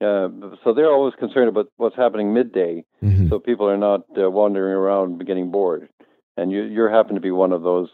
uh, 0.00 0.28
so 0.64 0.74
they're 0.74 0.92
always 0.92 1.14
concerned 1.18 1.48
about 1.48 1.66
what's 1.76 1.96
happening 1.96 2.32
midday 2.34 2.84
Mhm. 3.02 3.28
so 3.30 3.38
people 3.38 3.68
are 3.68 3.76
not 3.78 4.02
uh, 4.18 4.30
wandering 4.30 4.74
around 4.74 5.24
getting 5.26 5.50
bored. 5.50 5.88
And 6.36 6.50
you 6.50 6.62
you 6.64 6.82
happen 6.84 7.14
to 7.14 7.20
be 7.20 7.30
one 7.30 7.52
of 7.52 7.62
those 7.62 7.88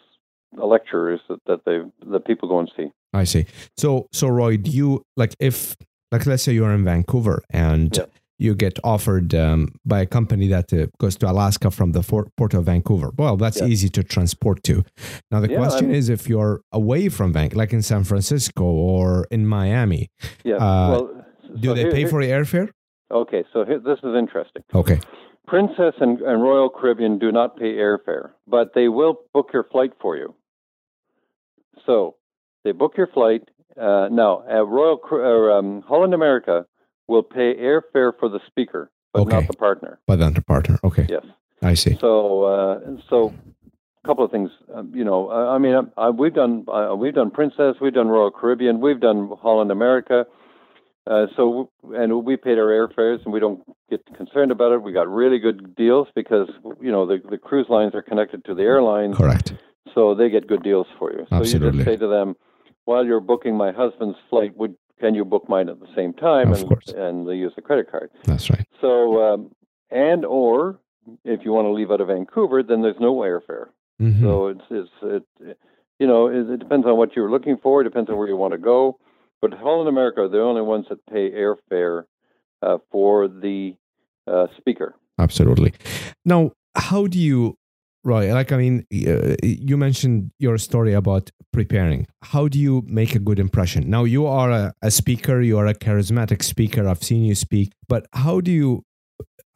lecturers 0.56 1.20
that, 1.28 1.38
that 1.46 1.60
they 1.66 1.80
that 2.10 2.24
people 2.24 2.48
go 2.48 2.58
and 2.58 2.70
see. 2.76 2.90
I 3.12 3.24
see. 3.24 3.46
So, 3.76 4.06
so 4.12 4.28
Roy, 4.28 4.56
do 4.56 4.70
you 4.70 5.02
like 5.16 5.34
if, 5.40 5.76
like, 6.12 6.26
let's 6.26 6.42
say 6.44 6.52
you're 6.52 6.72
in 6.72 6.84
Vancouver 6.84 7.42
and 7.50 7.94
Yeah. 7.96 8.04
you 8.38 8.54
get 8.54 8.78
offered 8.84 9.34
um, 9.34 9.68
by 9.84 10.00
a 10.00 10.06
company 10.06 10.46
that 10.48 10.72
uh, 10.72 10.86
goes 10.98 11.16
to 11.16 11.30
Alaska 11.30 11.70
from 11.70 11.92
the 11.92 12.02
fort, 12.02 12.28
port 12.36 12.54
of 12.54 12.64
Vancouver? 12.64 13.10
Well, 13.18 13.36
that's 13.36 13.60
Yeah. 13.60 13.66
easy 13.66 13.88
to 13.90 14.02
transport 14.02 14.62
to. 14.64 14.84
Now, 15.30 15.40
the 15.40 15.50
Yeah, 15.50 15.58
question 15.58 15.86
I'm- 15.86 15.94
is 15.94 16.08
if 16.08 16.28
you're 16.28 16.60
away 16.72 17.08
from 17.10 17.32
Vancouver, 17.32 17.58
like 17.58 17.72
in 17.72 17.82
San 17.82 18.04
Francisco 18.04 18.64
or 18.64 19.26
in 19.30 19.46
Miami, 19.46 20.08
Yeah. 20.44 20.56
Uh, 20.56 20.90
well, 20.90 21.19
do 21.56 21.68
so 21.68 21.74
they 21.74 21.82
here- 21.82 21.90
pay 21.92 21.98
here- 22.00 22.08
for 22.08 22.20
airfare? 22.20 22.68
Okay, 23.10 23.44
so 23.52 23.64
here, 23.64 23.78
this 23.80 23.98
is 24.04 24.14
interesting. 24.14 24.62
Okay. 24.74 25.00
Princess 25.46 25.94
and, 26.00 26.20
and 26.20 26.42
Royal 26.42 26.68
Caribbean 26.70 27.18
do 27.18 27.32
not 27.32 27.56
pay 27.56 27.74
airfare, 27.74 28.30
but 28.46 28.72
they 28.74 28.88
will 28.88 29.18
book 29.34 29.50
your 29.52 29.64
flight 29.64 29.92
for 30.00 30.16
you. 30.16 30.34
So 31.86 32.16
they 32.64 32.72
book 32.72 32.92
your 32.96 33.08
flight. 33.08 33.42
Uh, 33.76 34.08
now, 34.10 34.44
uh, 34.50 34.62
Royal 34.64 35.00
or, 35.10 35.50
um, 35.52 35.82
Holland 35.82 36.14
America 36.14 36.66
will 37.08 37.22
pay 37.22 37.54
airfare 37.56 38.12
for 38.18 38.28
the 38.28 38.40
speaker, 38.46 38.90
but 39.12 39.22
Okay. 39.22 39.36
not 39.40 39.46
the 39.48 39.56
partner. 39.56 39.98
But 40.06 40.18
then 40.20 40.34
the 40.34 40.42
partner. 40.42 40.78
Okay. 40.84 41.06
Yes. 41.08 41.24
I 41.62 41.74
see. 41.74 41.96
So, 42.00 42.44
uh, 42.44 42.80
so 43.08 43.32
a 44.02 44.06
couple 44.06 44.24
of 44.24 44.30
things. 44.30 44.50
Um, 44.72 44.92
you 44.94 45.04
know, 45.04 45.28
I, 45.30 45.54
I 45.56 45.58
mean, 45.58 45.74
I, 45.74 45.82
I, 46.06 46.10
we've 46.10 46.34
done 46.34 46.64
uh, 46.68 46.94
we've 46.96 47.14
done 47.14 47.30
Princess, 47.30 47.76
we've 47.80 47.92
done 47.92 48.08
Royal 48.08 48.30
Caribbean, 48.30 48.80
we've 48.80 49.00
done 49.00 49.30
Holland 49.42 49.70
America. 49.70 50.26
Uh, 51.10 51.26
so, 51.36 51.68
and 51.92 52.24
we 52.24 52.36
paid 52.36 52.56
our 52.56 52.68
airfares, 52.68 53.24
and 53.24 53.32
we 53.32 53.40
don't 53.40 53.62
get 53.90 54.00
concerned 54.16 54.52
about 54.52 54.70
it. 54.70 54.80
We 54.80 54.92
got 54.92 55.08
really 55.08 55.40
good 55.40 55.74
deals 55.74 56.06
because 56.14 56.48
you 56.80 56.92
know 56.92 57.04
the 57.04 57.20
the 57.28 57.36
cruise 57.36 57.66
lines 57.68 57.96
are 57.96 58.02
connected 58.02 58.44
to 58.44 58.54
the 58.54 58.62
airlines, 58.62 59.16
Correct. 59.16 59.54
so 59.92 60.14
they 60.14 60.30
get 60.30 60.46
good 60.46 60.62
deals 60.62 60.86
for 61.00 61.10
you. 61.10 61.26
So 61.28 61.34
you 61.36 61.40
Absolutely. 61.40 61.78
just 61.78 61.90
say 61.90 61.96
to 61.96 62.06
them, 62.06 62.36
while 62.84 63.04
you're 63.04 63.20
booking 63.20 63.56
my 63.56 63.72
husband's 63.72 64.18
flight, 64.28 64.56
would 64.56 64.76
can 65.00 65.16
you 65.16 65.24
book 65.24 65.48
mine 65.48 65.68
at 65.68 65.80
the 65.80 65.88
same 65.96 66.12
time? 66.12 66.52
Of 66.52 66.60
and, 66.60 66.68
course. 66.68 66.88
and 66.96 67.28
they 67.28 67.34
use 67.34 67.54
a 67.56 67.62
credit 67.62 67.90
card. 67.90 68.10
That's 68.24 68.48
right. 68.48 68.64
So, 68.80 69.20
um, 69.20 69.50
and 69.90 70.24
or 70.24 70.78
if 71.24 71.40
you 71.44 71.50
want 71.50 71.64
to 71.66 71.72
leave 71.72 71.90
out 71.90 72.00
of 72.00 72.06
Vancouver, 72.06 72.62
then 72.62 72.82
there's 72.82 73.00
no 73.00 73.16
airfare. 73.16 73.70
Mhm. 74.00 74.20
So 74.20 74.46
it's 74.46 74.64
it's 74.70 75.24
it, 75.40 75.58
you 75.98 76.06
know 76.06 76.28
it, 76.28 76.48
it 76.50 76.58
depends 76.60 76.86
on 76.86 76.96
what 76.96 77.16
you're 77.16 77.32
looking 77.32 77.56
for. 77.56 77.80
It 77.80 77.84
depends 77.84 78.08
on 78.10 78.16
where 78.16 78.28
you 78.28 78.36
want 78.36 78.52
to 78.52 78.58
go. 78.58 79.00
But 79.42 79.54
Holland 79.54 79.88
America 79.88 80.22
are 80.22 80.28
the 80.28 80.40
only 80.40 80.62
ones 80.62 80.86
that 80.90 81.04
pay 81.06 81.30
airfare 81.30 82.04
uh, 82.62 82.78
for 82.90 83.28
the 83.28 83.76
uh, 84.26 84.46
speaker. 84.58 84.94
Absolutely. 85.18 85.72
Now, 86.24 86.52
how 86.74 87.06
do 87.06 87.18
you 87.18 87.56
Right. 88.02 88.30
Like, 88.30 88.50
I 88.50 88.56
mean, 88.56 88.86
uh, 89.06 89.36
you 89.42 89.76
mentioned 89.76 90.30
your 90.38 90.56
story 90.56 90.94
about 90.94 91.30
preparing. 91.52 92.06
How 92.22 92.48
do 92.48 92.58
you 92.58 92.82
make 92.86 93.14
a 93.14 93.18
good 93.18 93.38
impression? 93.38 93.90
Now, 93.90 94.04
you 94.04 94.26
are 94.26 94.50
a, 94.50 94.72
a, 94.80 94.90
speaker, 94.90 95.42
you 95.42 95.58
are 95.58 95.66
a 95.66 95.74
charismatic 95.74 96.42
speaker. 96.42 96.88
I've 96.88 97.02
seen 97.02 97.24
you 97.24 97.34
speak, 97.34 97.72
but 97.88 98.06
how 98.14 98.40
do 98.40 98.50
you, 98.50 98.84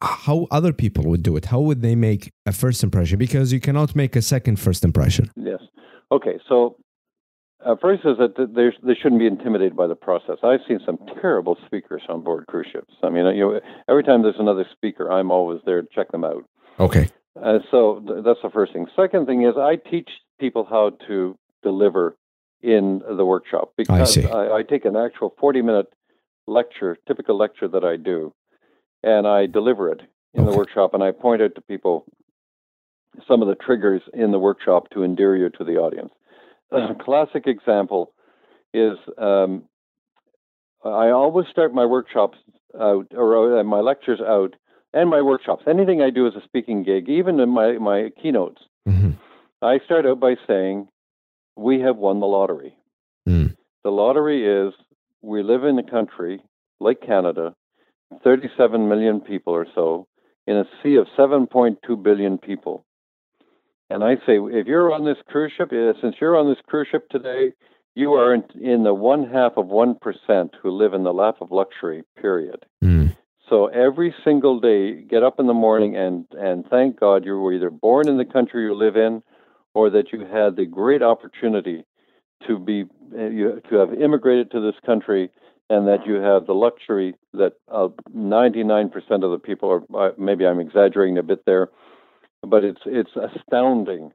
how 0.01 0.47
other 0.51 0.73
people 0.73 1.05
would 1.05 1.23
do 1.23 1.35
it? 1.37 1.45
How 1.45 1.59
would 1.59 1.81
they 1.81 1.95
make 1.95 2.31
a 2.45 2.51
first 2.51 2.83
impression? 2.83 3.17
Because 3.17 3.51
you 3.51 3.59
cannot 3.59 3.95
make 3.95 4.15
a 4.15 4.21
second 4.21 4.59
first 4.59 4.83
impression. 4.83 5.31
Yes. 5.35 5.61
Okay. 6.11 6.39
So, 6.47 6.77
uh, 7.65 7.75
first 7.81 8.05
is 8.05 8.17
that 8.17 8.35
they 8.85 8.93
shouldn't 8.95 9.19
be 9.19 9.27
intimidated 9.27 9.75
by 9.75 9.87
the 9.87 9.95
process. 9.95 10.37
I've 10.43 10.59
seen 10.67 10.79
some 10.85 10.99
terrible 11.19 11.57
speakers 11.65 12.03
on 12.07 12.21
board 12.21 12.45
cruise 12.47 12.67
ships. 12.71 12.93
I 13.03 13.09
mean, 13.09 13.25
you 13.35 13.41
know, 13.41 13.59
every 13.89 14.03
time 14.03 14.21
there's 14.21 14.39
another 14.39 14.65
speaker, 14.71 15.11
I'm 15.11 15.31
always 15.31 15.61
there 15.65 15.81
to 15.81 15.87
check 15.93 16.11
them 16.11 16.23
out. 16.23 16.45
Okay. 16.79 17.09
Uh, 17.41 17.59
so 17.71 18.03
th- 18.07 18.23
that's 18.23 18.39
the 18.43 18.49
first 18.49 18.73
thing. 18.73 18.85
Second 18.95 19.25
thing 19.25 19.43
is 19.43 19.55
I 19.57 19.77
teach 19.77 20.09
people 20.39 20.65
how 20.69 20.91
to 21.07 21.37
deliver 21.63 22.15
in 22.61 23.01
the 23.17 23.25
workshop 23.25 23.73
because 23.77 24.17
I, 24.17 24.29
I, 24.29 24.57
I 24.57 24.63
take 24.63 24.85
an 24.85 24.95
actual 24.95 25.33
40 25.39 25.61
minute 25.61 25.87
lecture, 26.47 26.97
typical 27.07 27.37
lecture 27.37 27.67
that 27.67 27.83
I 27.83 27.95
do, 27.97 28.33
and 29.03 29.27
I 29.27 29.47
deliver 29.47 29.91
it 29.91 30.01
in 30.33 30.41
okay. 30.41 30.51
the 30.51 30.57
workshop 30.57 30.93
and 30.93 31.03
I 31.03 31.11
point 31.11 31.41
out 31.41 31.55
to 31.55 31.61
people 31.61 32.05
some 33.27 33.41
of 33.41 33.47
the 33.47 33.55
triggers 33.55 34.01
in 34.13 34.31
the 34.31 34.39
workshop 34.39 34.89
to 34.91 35.03
endear 35.03 35.35
you 35.35 35.49
to 35.49 35.63
the 35.63 35.77
audience. 35.77 36.11
A 36.71 36.95
classic 37.03 37.47
example 37.47 38.13
is 38.73 38.97
um, 39.17 39.63
I 40.83 41.09
always 41.09 41.47
start 41.49 41.73
my 41.73 41.85
workshops 41.85 42.37
out 42.79 43.07
or 43.11 43.59
uh, 43.59 43.63
my 43.63 43.79
lectures 43.79 44.19
out 44.21 44.55
and 44.95 45.09
my 45.09 45.21
workshops, 45.21 45.63
anything 45.67 46.01
I 46.01 46.09
do 46.09 46.25
as 46.25 46.35
a 46.35 46.43
speaking 46.45 46.83
gig, 46.83 47.09
even 47.09 47.39
in 47.39 47.49
my, 47.49 47.73
my 47.73 48.11
keynotes, 48.21 48.61
mm-hmm. 48.87 49.11
I 49.61 49.79
start 49.83 50.05
out 50.05 50.21
by 50.21 50.35
saying, 50.47 50.87
We 51.57 51.81
have 51.81 51.97
won 51.97 52.21
the 52.21 52.27
lottery. 52.27 52.77
Mm. 53.27 53.57
The 53.83 53.89
lottery 53.89 54.47
is 54.47 54.73
we 55.21 55.43
live 55.43 55.65
in 55.65 55.77
a 55.77 55.83
country 55.83 56.41
like 56.79 57.01
Canada, 57.01 57.55
37 58.23 58.87
million 58.87 59.19
people 59.19 59.53
or 59.53 59.67
so, 59.75 60.07
in 60.47 60.55
a 60.55 60.65
sea 60.81 60.95
of 60.95 61.07
7.2 61.17 62.01
billion 62.01 62.37
people. 62.37 62.84
And 63.89 64.03
I 64.03 64.15
say, 64.25 64.39
if 64.39 64.67
you're 64.67 64.93
on 64.93 65.05
this 65.05 65.17
cruise 65.27 65.51
ship, 65.55 65.69
since 66.01 66.15
you're 66.19 66.37
on 66.37 66.49
this 66.49 66.61
cruise 66.67 66.87
ship 66.91 67.07
today, 67.09 67.53
you 67.93 68.13
are 68.13 68.33
in, 68.33 68.43
in 68.59 68.83
the 68.83 68.93
one 68.93 69.29
half 69.29 69.53
of 69.57 69.67
1% 69.67 70.49
who 70.61 70.71
live 70.71 70.93
in 70.93 71.03
the 71.03 71.13
lap 71.13 71.35
of 71.39 71.51
luxury, 71.51 72.03
period. 72.19 72.65
Mm. 72.83 73.15
So 73.49 73.67
every 73.67 74.13
single 74.23 74.59
day, 74.59 75.01
get 75.01 75.23
up 75.23 75.39
in 75.39 75.47
the 75.47 75.53
morning 75.53 75.95
and 75.95 76.25
and 76.31 76.65
thank 76.67 76.99
God 76.99 77.25
you 77.25 77.37
were 77.37 77.53
either 77.53 77.69
born 77.69 78.07
in 78.07 78.17
the 78.17 78.25
country 78.25 78.63
you 78.63 78.73
live 78.73 78.95
in, 78.95 79.21
or 79.75 79.89
that 79.91 80.11
you 80.11 80.21
had 80.21 80.55
the 80.55 80.65
great 80.65 81.03
opportunity 81.03 81.85
to 82.47 82.57
be 82.57 82.85
you, 83.11 83.61
to 83.69 83.75
have 83.75 83.93
immigrated 83.93 84.49
to 84.51 84.61
this 84.61 84.75
country, 84.83 85.29
and 85.69 85.87
that 85.87 86.07
you 86.07 86.15
have 86.15 86.47
the 86.47 86.53
luxury 86.53 87.13
that 87.33 87.53
uh, 87.71 87.89
99% 88.15 88.91
of 89.23 89.31
the 89.31 89.39
people 89.39 89.69
are. 89.69 90.09
Uh, 90.09 90.11
maybe 90.17 90.45
I'm 90.45 90.59
exaggerating 90.59 91.19
a 91.19 91.23
bit 91.23 91.45
there, 91.45 91.69
but 92.45 92.63
it's 92.63 92.81
it's 92.85 93.11
astounding, 93.15 94.11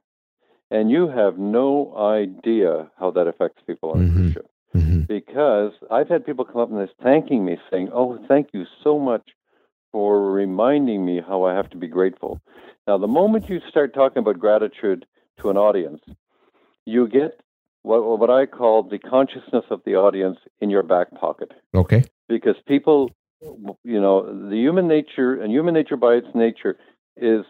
and 0.69 0.89
you 0.89 1.07
have 1.07 1.37
no 1.37 1.95
idea 1.97 2.91
how 2.99 3.11
that 3.11 3.27
affects 3.27 3.61
people 3.65 3.91
on 3.91 3.99
mm-hmm. 3.99 4.11
a 4.11 4.13
cruise 4.13 4.33
ship. 4.33 4.47
Mm-hmm. 4.75 5.01
Because 5.01 5.73
I've 5.89 6.07
had 6.07 6.25
people 6.25 6.45
come 6.45 6.61
up 6.61 6.69
and 6.69 6.77
they're 6.77 6.89
thanking 7.03 7.43
me, 7.43 7.57
saying, 7.69 7.89
"Oh, 7.93 8.23
thank 8.27 8.49
you 8.53 8.65
so 8.83 8.97
much 8.97 9.23
for 9.91 10.31
reminding 10.31 11.05
me 11.05 11.21
how 11.25 11.43
I 11.43 11.53
have 11.55 11.69
to 11.71 11.77
be 11.77 11.87
grateful." 11.87 12.39
Now, 12.87 12.97
the 12.97 13.07
moment 13.07 13.49
you 13.49 13.59
start 13.69 13.93
talking 13.93 14.19
about 14.19 14.39
gratitude 14.39 15.05
to 15.39 15.49
an 15.49 15.57
audience, 15.57 16.01
you 16.85 17.07
get 17.07 17.41
what 17.83 18.19
what 18.19 18.29
I 18.29 18.45
call 18.45 18.83
the 18.83 18.99
consciousness 18.99 19.65
of 19.69 19.81
the 19.85 19.95
audience 19.95 20.37
in 20.59 20.69
your 20.69 20.83
back 20.83 21.11
pocket. 21.19 21.51
Okay. 21.73 22.03
Because 22.27 22.55
people, 22.67 23.11
you 23.83 23.99
know, 23.99 24.49
the 24.49 24.55
human 24.55 24.87
nature 24.87 25.41
and 25.41 25.51
human 25.51 25.73
nature 25.73 25.97
by 25.97 26.13
its 26.13 26.27
nature 26.33 26.77
is 27.17 27.45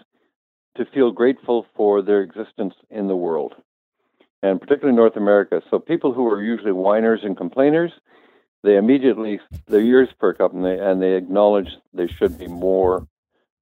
to 0.78 0.86
feel 0.86 1.12
grateful 1.12 1.66
for 1.76 2.02
their 2.02 2.22
existence 2.22 2.74
in 2.90 3.08
the 3.08 3.16
world 3.16 3.56
and 4.44 4.60
particularly 4.60 4.96
North 4.96 5.16
America. 5.16 5.62
So 5.70 5.80
people 5.80 6.14
who 6.14 6.28
are 6.28 6.42
usually 6.42 6.72
whiners 6.72 7.22
and 7.24 7.38
complainers, 7.38 7.92
they 8.64 8.78
immediately 8.78 9.40
their 9.68 9.82
ears 9.82 10.10
perk 10.20 10.40
up 10.40 10.54
and 10.54 10.64
they 10.64 10.78
and 10.80 11.02
they 11.02 11.14
acknowledge 11.14 11.70
they 11.94 12.08
should 12.08 12.38
be 12.38 12.48
more 12.48 13.08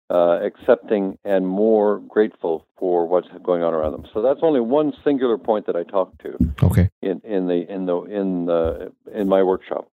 uh, 0.10 0.40
accepting 0.42 1.18
and 1.24 1.48
more 1.48 2.00
grateful 2.00 2.66
for 2.78 3.08
what's 3.08 3.28
going 3.44 3.64
on 3.64 3.74
around 3.74 3.92
them. 3.92 4.06
So 4.14 4.22
that's 4.22 4.40
only 4.42 4.60
one 4.60 4.94
singular 5.04 5.38
point 5.38 5.68
that 5.68 5.76
I 5.76 5.84
talk 5.84 6.18
to. 6.20 6.38
Okay. 6.64 6.90
In 7.02 7.22
in 7.24 7.48
the 7.48 7.72
in 7.72 7.86
the 7.86 8.02
in 8.04 8.46
the 8.46 8.92
in 9.14 9.28
my 9.28 9.44
workshop. 9.44 9.90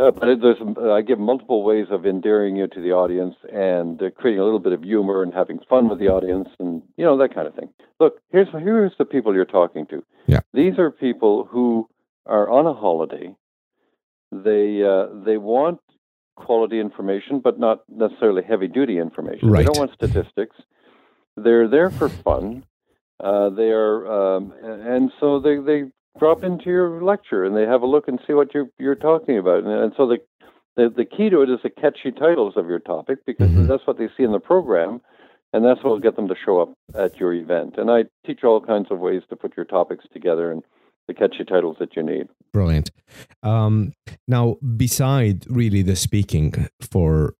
Uh, 0.00 0.10
but 0.10 0.28
it, 0.28 0.40
there's, 0.40 0.56
uh, 0.60 0.92
I 0.92 1.02
give 1.02 1.18
multiple 1.18 1.62
ways 1.62 1.86
of 1.90 2.06
endearing 2.06 2.56
you 2.56 2.66
to 2.66 2.80
the 2.80 2.92
audience 2.92 3.34
and 3.52 4.02
uh, 4.02 4.10
creating 4.10 4.40
a 4.40 4.44
little 4.44 4.58
bit 4.58 4.72
of 4.72 4.82
humor 4.82 5.22
and 5.22 5.32
having 5.32 5.60
fun 5.68 5.88
with 5.88 5.98
the 5.98 6.08
audience 6.08 6.48
and 6.58 6.82
you 6.96 7.04
know 7.04 7.16
that 7.18 7.34
kind 7.34 7.46
of 7.46 7.54
thing. 7.54 7.68
Look, 8.00 8.14
here's 8.30 8.48
here's 8.52 8.92
the 8.98 9.04
people 9.04 9.34
you're 9.34 9.44
talking 9.44 9.86
to. 9.86 10.02
Yeah. 10.26 10.40
These 10.52 10.78
are 10.78 10.90
people 10.90 11.44
who 11.44 11.88
are 12.26 12.50
on 12.50 12.66
a 12.66 12.74
holiday. 12.74 13.34
They 14.32 14.82
uh, 14.82 15.08
they 15.24 15.36
want 15.36 15.80
quality 16.36 16.80
information, 16.80 17.40
but 17.40 17.58
not 17.58 17.82
necessarily 17.88 18.42
heavy 18.42 18.68
duty 18.68 18.98
information. 18.98 19.50
Right. 19.50 19.58
They 19.58 19.72
don't 19.72 19.78
want 19.78 19.92
statistics. 19.92 20.56
They're 21.36 21.68
there 21.68 21.90
for 21.90 22.08
fun. 22.08 22.64
Uh, 23.22 23.50
they 23.50 23.70
are, 23.70 24.36
um, 24.36 24.52
and 24.62 25.12
so 25.20 25.38
they 25.38 25.56
they 25.58 25.84
drop 26.18 26.44
into 26.44 26.66
your 26.66 27.02
lecture 27.02 27.44
and 27.44 27.56
they 27.56 27.62
have 27.62 27.82
a 27.82 27.86
look 27.86 28.08
and 28.08 28.20
see 28.26 28.34
what 28.34 28.54
you're 28.54 28.68
you're 28.78 28.94
talking 28.94 29.38
about. 29.38 29.64
And, 29.64 29.72
and 29.72 29.92
so 29.96 30.06
the, 30.06 30.18
the 30.76 30.92
the 30.94 31.04
key 31.04 31.30
to 31.30 31.42
it 31.42 31.50
is 31.50 31.60
the 31.62 31.70
catchy 31.70 32.12
titles 32.12 32.54
of 32.56 32.66
your 32.66 32.78
topic 32.78 33.18
because 33.26 33.50
mm-hmm. 33.50 33.66
that's 33.66 33.86
what 33.86 33.98
they 33.98 34.08
see 34.16 34.22
in 34.22 34.32
the 34.32 34.40
program, 34.40 35.00
and 35.52 35.64
that's 35.64 35.82
what 35.82 35.90
will 35.90 36.00
get 36.00 36.16
them 36.16 36.28
to 36.28 36.34
show 36.44 36.60
up 36.60 36.72
at 36.94 37.18
your 37.18 37.32
event. 37.32 37.74
And 37.76 37.90
I 37.90 38.04
teach 38.26 38.44
all 38.44 38.60
kinds 38.60 38.88
of 38.90 38.98
ways 38.98 39.22
to 39.30 39.36
put 39.36 39.56
your 39.56 39.66
topics 39.66 40.04
together 40.12 40.50
and 40.50 40.62
the 41.08 41.14
catchy 41.14 41.44
titles 41.44 41.76
that 41.80 41.96
you 41.96 42.02
need. 42.02 42.28
Brilliant. 42.52 42.90
Um, 43.42 43.92
now, 44.28 44.56
beside 44.76 45.44
really 45.50 45.82
the 45.82 45.96
speaking 45.96 46.68
for 46.80 47.34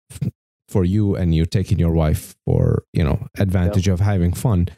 for 0.69 0.85
you 0.85 1.15
and 1.15 1.35
you 1.35 1.45
taking 1.45 1.79
your 1.79 1.93
wife 1.93 2.35
for 2.47 2.85
you 2.93 3.05
know 3.05 3.27
advantage 3.39 3.89
of 3.89 4.01
having 4.01 4.33
fun, 4.33 4.69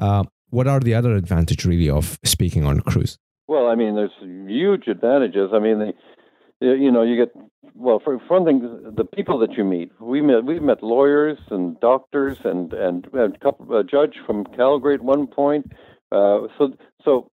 uh, 0.00 0.24
what 0.50 0.66
are 0.66 0.80
the 0.80 0.94
other 0.94 1.14
advantage 1.14 1.64
really 1.64 1.88
of 1.88 2.18
speaking 2.24 2.64
on 2.64 2.78
a 2.78 2.82
cruise? 2.82 3.18
Well, 3.46 3.66
I 3.66 3.74
mean, 3.74 3.94
there's 3.94 4.10
huge 4.20 4.86
advantages. 4.88 5.50
I 5.52 5.58
mean, 5.58 5.78
the, 5.78 5.92
you 6.60 6.90
know, 6.90 7.02
you 7.02 7.16
get 7.16 7.34
well 7.74 8.00
for 8.02 8.16
one 8.28 8.44
thing, 8.44 8.94
the 8.96 9.04
people 9.04 9.38
that 9.40 9.52
you 9.52 9.64
meet. 9.64 9.92
We 10.00 10.22
met 10.22 10.44
we've 10.44 10.62
met 10.62 10.82
lawyers 10.82 11.38
and 11.50 11.78
doctors 11.80 12.38
and 12.44 12.72
and 12.72 13.06
a 13.14 13.30
couple 13.42 13.76
a 13.76 13.84
judge 13.84 14.16
from 14.26 14.44
Calgary 14.44 14.94
at 14.94 15.02
one 15.02 15.26
point. 15.26 15.72
Uh, 16.12 16.48
so 16.58 16.74
so 17.04 17.30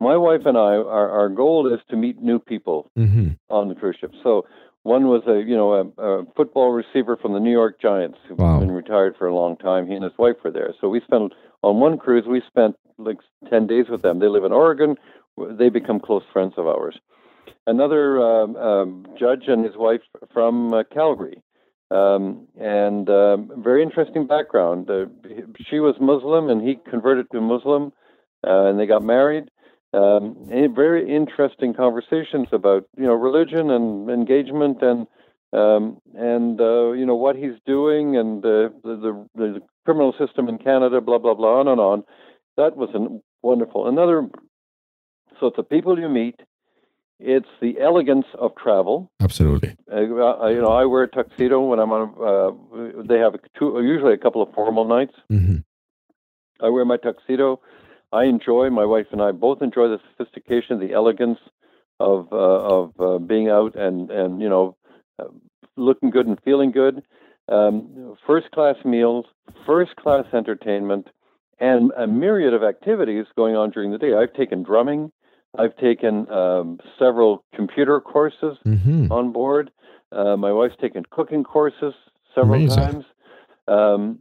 my 0.00 0.16
wife 0.16 0.42
and 0.44 0.58
I, 0.58 0.76
our, 0.76 1.10
our 1.10 1.28
goal 1.30 1.72
is 1.72 1.80
to 1.88 1.96
meet 1.96 2.20
new 2.20 2.38
people 2.38 2.90
mm-hmm. 2.98 3.28
on 3.48 3.68
the 3.68 3.74
cruise 3.74 3.96
ship. 3.98 4.12
So 4.22 4.46
one 4.82 5.06
was 5.08 5.22
a 5.26 5.42
you 5.48 5.56
know 5.56 5.72
a, 5.72 6.02
a, 6.02 6.24
football 6.36 6.70
receiver 6.70 7.16
from 7.16 7.32
the 7.32 7.40
New 7.40 7.52
York 7.52 7.80
Giants 7.80 8.18
who's 8.28 8.38
wow. 8.38 8.58
been 8.58 8.70
retired 8.70 9.14
for 9.16 9.26
a 9.26 9.34
long 9.34 9.56
time. 9.56 9.86
He 9.86 9.94
and 9.94 10.04
his 10.04 10.12
wife 10.18 10.36
were 10.44 10.50
there. 10.50 10.74
So 10.80 10.88
we 10.88 11.00
spent 11.00 11.32
on 11.62 11.80
one 11.80 11.98
cruise. 11.98 12.24
We 12.26 12.42
spent 12.46 12.76
like 12.98 13.18
ten 13.48 13.66
days 13.66 13.86
with 13.88 14.02
them. 14.02 14.18
They 14.18 14.28
live 14.28 14.44
in 14.44 14.52
Oregon 14.52 14.96
they 15.36 15.68
become 15.68 16.00
close 16.00 16.22
friends 16.32 16.54
of 16.56 16.66
ours. 16.66 16.96
Another 17.66 18.20
um, 18.20 18.56
um, 18.56 19.06
judge 19.18 19.44
and 19.48 19.64
his 19.64 19.76
wife 19.76 20.00
from 20.32 20.72
uh, 20.72 20.82
Calgary, 20.92 21.42
um, 21.90 22.46
and 22.60 23.08
um, 23.08 23.50
very 23.56 23.82
interesting 23.82 24.26
background. 24.26 24.90
Uh, 24.90 25.06
she 25.68 25.80
was 25.80 25.94
Muslim, 26.00 26.48
and 26.48 26.66
he 26.66 26.78
converted 26.90 27.26
to 27.32 27.40
Muslim, 27.40 27.92
uh, 28.46 28.66
and 28.66 28.78
they 28.78 28.86
got 28.86 29.02
married. 29.02 29.44
Um, 29.92 30.48
very 30.74 31.14
interesting 31.14 31.72
conversations 31.72 32.48
about 32.52 32.84
you 32.96 33.04
know 33.04 33.14
religion 33.14 33.70
and 33.70 34.10
engagement 34.10 34.82
and 34.82 35.06
um, 35.52 36.00
and 36.14 36.60
uh, 36.60 36.92
you 36.92 37.06
know 37.06 37.14
what 37.14 37.36
he's 37.36 37.58
doing 37.64 38.16
and 38.16 38.42
the, 38.42 38.72
the, 38.82 39.26
the 39.34 39.60
criminal 39.84 40.12
system 40.18 40.48
in 40.48 40.58
Canada, 40.58 41.00
blah 41.00 41.18
blah 41.18 41.34
blah, 41.34 41.60
on 41.60 41.68
and 41.68 41.80
on. 41.80 42.04
That 42.56 42.76
was 42.76 42.90
wonderful. 43.42 43.88
Another 43.88 44.28
so 45.40 45.46
it's 45.46 45.56
the 45.56 45.62
people 45.62 45.98
you 45.98 46.08
meet. 46.08 46.40
It's 47.18 47.48
the 47.62 47.80
elegance 47.80 48.26
of 48.38 48.54
travel. 48.56 49.10
Absolutely. 49.20 49.74
Uh, 49.90 50.00
you 50.00 50.60
know, 50.60 50.72
I 50.72 50.84
wear 50.84 51.04
a 51.04 51.08
tuxedo 51.08 51.60
when 51.60 51.78
I'm 51.78 51.90
on. 51.90 52.12
Uh, 52.20 53.02
they 53.08 53.18
have 53.18 53.34
two, 53.58 53.80
usually 53.82 54.12
a 54.12 54.18
couple 54.18 54.42
of 54.42 54.52
formal 54.52 54.86
nights. 54.86 55.14
Mm-hmm. 55.32 55.56
I 56.60 56.68
wear 56.68 56.84
my 56.84 56.98
tuxedo. 56.98 57.60
I 58.12 58.24
enjoy. 58.24 58.68
My 58.68 58.84
wife 58.84 59.06
and 59.12 59.22
I 59.22 59.32
both 59.32 59.62
enjoy 59.62 59.88
the 59.88 59.98
sophistication, 60.10 60.78
the 60.78 60.92
elegance 60.92 61.38
of 62.00 62.28
uh, 62.32 62.36
of 62.36 62.92
uh, 63.00 63.18
being 63.18 63.48
out 63.48 63.74
and 63.76 64.10
and 64.10 64.42
you 64.42 64.48
know, 64.48 64.76
uh, 65.18 65.28
looking 65.76 66.10
good 66.10 66.26
and 66.26 66.38
feeling 66.44 66.70
good. 66.70 67.02
Um, 67.48 68.16
first 68.26 68.50
class 68.50 68.76
meals, 68.84 69.24
first 69.66 69.96
class 69.96 70.24
entertainment, 70.34 71.08
and 71.60 71.92
a 71.96 72.06
myriad 72.06 72.52
of 72.52 72.62
activities 72.62 73.26
going 73.36 73.56
on 73.56 73.70
during 73.70 73.92
the 73.92 73.98
day. 73.98 74.14
I've 74.14 74.34
taken 74.34 74.62
drumming, 74.62 75.12
I've 75.58 75.76
taken 75.76 76.30
um, 76.30 76.78
several 76.98 77.44
computer 77.54 78.00
courses 78.00 78.56
hmm 78.64 79.10
on 79.10 79.32
board. 79.32 79.70
Uh, 80.12 80.36
my 80.36 80.52
wife's 80.52 80.76
taken 80.80 81.04
cooking 81.10 81.44
courses 81.44 81.94
several 82.34 82.56
Amazing. 82.56 82.78
times. 82.78 83.04
Um, 83.68 84.18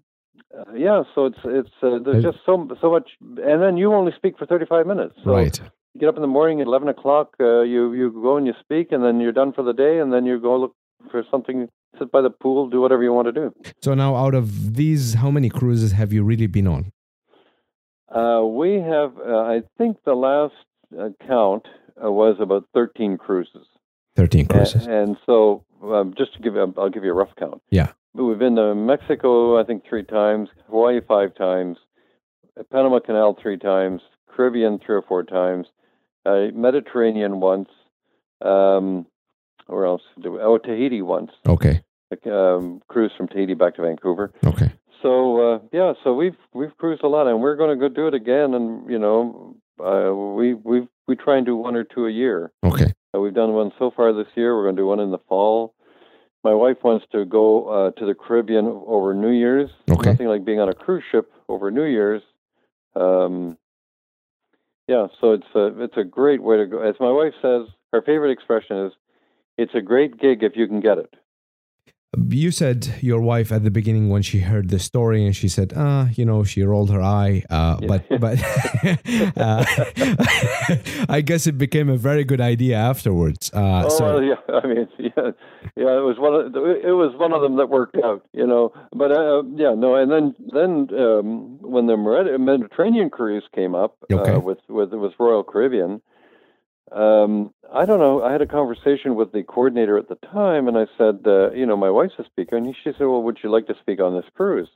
uh, 0.58 0.74
yeah, 0.74 1.04
so 1.14 1.26
it's 1.26 1.38
it's 1.44 1.70
uh, 1.84 2.00
there's 2.04 2.24
just 2.24 2.38
so 2.46 2.68
so 2.82 2.90
much, 2.90 3.10
and 3.22 3.62
then 3.62 3.78
you 3.78 3.94
only 3.94 4.14
speak 4.16 4.38
for 4.38 4.46
35 4.46 4.88
minutes. 4.88 5.16
So 5.24 5.32
right. 5.32 5.60
you 5.94 6.00
get 6.00 6.10
up 6.10 6.16
in 6.16 6.22
the 6.22 6.28
morning 6.28 6.62
at 6.62 6.68
11 6.68 6.88
o'clock. 6.88 7.36
Uh, 7.40 7.62
you 7.62 7.94
you 7.94 8.12
go 8.12 8.38
and 8.38 8.48
you 8.48 8.54
speak, 8.60 8.92
and 8.92 9.04
then 9.04 9.20
you're 9.20 9.34
done 9.34 9.52
for 9.54 9.64
the 9.64 9.74
day, 9.74 10.00
and 10.00 10.14
then 10.14 10.26
you 10.26 10.40
go 10.40 10.58
look 10.58 10.76
for 11.12 11.24
something, 11.30 11.68
sit 12.00 12.12
by 12.12 12.22
the 12.22 12.30
pool, 12.30 12.70
do 12.70 12.82
whatever 12.82 13.04
you 13.04 13.14
want 13.14 13.28
to 13.28 13.32
do. 13.32 13.54
So 13.82 13.94
now, 13.94 14.16
out 14.16 14.34
of 14.34 14.76
these, 14.76 15.16
how 15.16 15.30
many 15.30 15.50
cruises 15.50 15.92
have 15.92 16.14
you 16.14 16.24
really 16.24 16.48
been 16.48 16.68
on? 16.68 16.92
Uh, 18.10 18.46
we 18.46 18.76
have, 18.76 19.18
uh, 19.18 19.40
I 19.40 19.64
think, 19.78 19.98
the 20.06 20.14
last 20.14 20.54
count 21.28 21.68
uh, 22.04 22.12
was 22.12 22.38
about 22.40 22.68
13 22.74 23.18
cruises. 23.18 23.68
Thirteen 24.16 24.46
cruises. 24.46 24.88
And, 24.88 25.18
so, 25.26 25.66
um, 25.84 26.14
just 26.18 26.34
to 26.36 26.40
give 26.40 26.56
you, 26.56 26.74
I'll 26.78 26.90
give 26.90 27.04
you 27.04 27.12
a 27.12 27.14
rough 27.14 27.36
count. 27.38 27.62
Yeah. 27.70 27.92
We've 28.14 28.40
been 28.40 28.56
to 28.56 28.74
Mexico, 28.74 29.60
I 29.60 29.66
think, 29.66 29.84
three 29.88 30.04
times, 30.04 30.48
Hawaii 30.70 31.02
five 31.06 31.36
times, 31.36 31.78
Panama 32.72 33.00
Canal 33.00 33.38
three 33.42 33.58
times, 33.58 34.02
Caribbean 34.34 34.80
three 34.80 34.96
or 34.96 35.02
four 35.02 35.24
times, 35.24 35.68
uh, 36.26 36.46
Mediterranean 36.54 37.42
once, 37.42 37.68
um, 38.42 39.06
where 39.68 39.86
else? 39.86 40.02
Oh, 40.24 40.58
Tahiti 40.58 41.02
once. 41.02 41.32
Okay. 41.46 41.82
Um, 42.26 42.82
cruise 42.88 43.12
from 43.18 43.28
Tahiti 43.28 43.54
back 43.54 43.76
to 43.76 43.82
Vancouver. 43.82 44.32
Okay. 44.46 44.72
So 45.02 45.56
uh, 45.56 45.60
yeah, 45.74 45.94
so 46.04 46.14
we've 46.14 46.38
we've 46.54 46.76
cruised 46.78 47.04
a 47.04 47.08
lot, 47.08 47.28
and 47.28 47.42
we're 47.42 47.58
going 47.58 47.78
to 47.78 47.90
go 47.90 47.94
do 47.94 48.08
it 48.08 48.14
again. 48.14 48.54
And 48.54 48.90
you 48.90 48.98
know, 48.98 49.58
uh, 49.80 50.14
we 50.14 50.54
we 50.54 50.88
we 51.08 51.16
try 51.16 51.38
and 51.38 51.46
do 51.46 51.56
one 51.56 51.76
or 51.76 51.84
two 51.84 52.06
a 52.06 52.12
year. 52.12 52.52
Okay. 52.64 52.94
Uh, 53.16 53.20
we've 53.20 53.34
done 53.34 53.54
one 53.54 53.72
so 53.80 53.92
far 53.96 54.14
this 54.14 54.28
year. 54.36 54.56
We're 54.56 54.64
going 54.64 54.76
to 54.76 54.82
do 54.82 54.88
one 54.88 55.00
in 55.00 55.12
the 55.12 55.20
fall. 55.30 55.74
My 56.44 56.54
wife 56.54 56.78
wants 56.84 57.06
to 57.12 57.26
go 57.26 57.68
uh, 57.68 57.92
to 58.00 58.06
the 58.06 58.14
Caribbean 58.14 58.66
over 58.66 59.14
New 59.14 59.32
Year's. 59.32 59.70
Okay. 59.90 60.12
Nothing 60.12 60.28
like 60.28 60.46
being 60.46 60.60
on 60.60 60.70
a 60.70 60.74
cruise 60.74 61.04
ship 61.12 61.32
over 61.50 61.72
New 61.72 61.86
Year's. 61.86 62.22
Um, 62.96 63.58
yeah, 64.88 65.08
so 65.20 65.34
it's 65.34 65.48
a 65.56 65.84
it's 65.84 65.98
a 65.98 66.04
great 66.04 66.44
way 66.44 66.58
to 66.58 66.68
go. 66.68 66.82
As 66.82 66.96
my 67.00 67.12
wife 67.12 67.34
says, 67.42 67.68
her 67.92 68.02
favorite 68.02 68.32
expression 68.32 68.86
is, 68.86 68.94
"It's 69.58 69.74
a 69.74 69.82
great 69.82 70.20
gig 70.20 70.44
if 70.44 70.56
you 70.56 70.68
can 70.68 70.80
get 70.80 71.00
it." 71.00 71.14
You 72.18 72.52
said 72.52 72.88
your 73.02 73.20
wife 73.22 73.52
at 73.52 73.64
the 73.64 73.72
beginning 73.72 74.10
when 74.10 74.22
she 74.22 74.40
heard 74.40 74.70
the 74.70 74.80
story 74.80 75.26
and 75.26 75.36
she 75.36 75.48
said, 75.48 75.74
ah, 75.76 76.10
you 76.16 76.26
know, 76.26 76.44
she 76.44 76.64
rolled 76.64 76.90
her 76.92 77.02
eye. 77.02 77.44
Uh, 77.50 77.78
Yeah. 77.82 77.88
But 77.88 78.02
but 78.20 78.38
uh, 79.38 79.66
I 81.10 81.22
guess 81.22 81.48
it 81.48 81.58
became 81.58 81.90
a 81.90 81.98
very 81.98 82.24
good 82.24 82.42
idea 82.42 82.78
afterwards. 82.78 83.52
Uh, 83.54 83.84
oh 83.86 83.90
so 83.90 84.06
well, 84.06 84.24
yeah, 84.32 84.36
I 84.64 84.68
mean, 84.68 84.88
yeah, 84.98 85.32
yeah. 85.76 85.98
It 86.00 86.06
was 86.10 86.18
one 86.20 86.34
of 86.36 86.54
the, 86.54 86.62
it 86.90 86.92
was 86.94 87.14
one 87.18 87.34
of 87.34 87.42
them 87.42 87.58
that 87.58 87.70
worked 87.70 87.98
out, 88.04 88.26
you 88.34 88.46
know. 88.48 88.72
But 88.94 89.12
uh, 89.12 89.44
yeah, 89.56 89.74
no. 89.76 89.96
And 89.96 90.12
then 90.12 90.36
then 90.54 90.72
um, 91.00 91.58
when 91.62 91.88
the 91.88 91.98
Mediterranean 91.98 93.10
cruise 93.10 93.44
came 93.54 93.76
up 93.76 93.98
Okay. 94.12 94.34
uh, 94.34 94.40
with 94.40 94.60
with 94.70 94.92
with 94.94 95.14
Royal 95.20 95.44
Caribbean, 95.44 96.02
um, 96.92 97.54
I 97.74 97.86
don't 97.86 98.00
know. 98.00 98.24
I 98.24 98.32
had 98.32 98.42
a 98.42 98.48
conversation 98.48 99.16
with 99.16 99.32
the 99.32 99.44
coordinator 99.44 99.98
at 99.98 100.08
the 100.08 100.16
time, 100.16 100.68
and 100.68 100.78
I 100.78 100.86
said, 100.98 101.22
uh, 101.26 101.52
you 101.52 101.66
know, 101.66 101.76
my 101.76 101.90
wife's 101.90 102.14
a 102.20 102.26
speaker, 102.26 102.56
and 102.56 102.76
she 102.84 102.92
said, 102.92 103.00
well, 103.02 103.24
would 103.24 103.40
you 103.44 103.50
like 103.50 103.68
to 103.68 103.76
speak 103.82 104.00
on 104.00 104.16
this 104.16 104.30
cruise? 104.36 104.70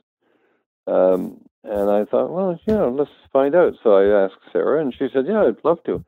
Um, 0.86 1.40
and 1.62 1.90
I 1.90 2.04
thought, 2.04 2.30
well, 2.30 2.58
you 2.66 2.74
know, 2.74 2.90
let's 2.90 3.10
find 3.32 3.54
out. 3.54 3.74
So 3.82 3.94
I 3.94 4.24
asked 4.24 4.40
Sarah, 4.52 4.80
and 4.80 4.92
she 4.92 5.08
said, 5.12 5.26
yeah, 5.26 5.42
I'd 5.42 5.64
love 5.64 5.82
to. 5.84 6.04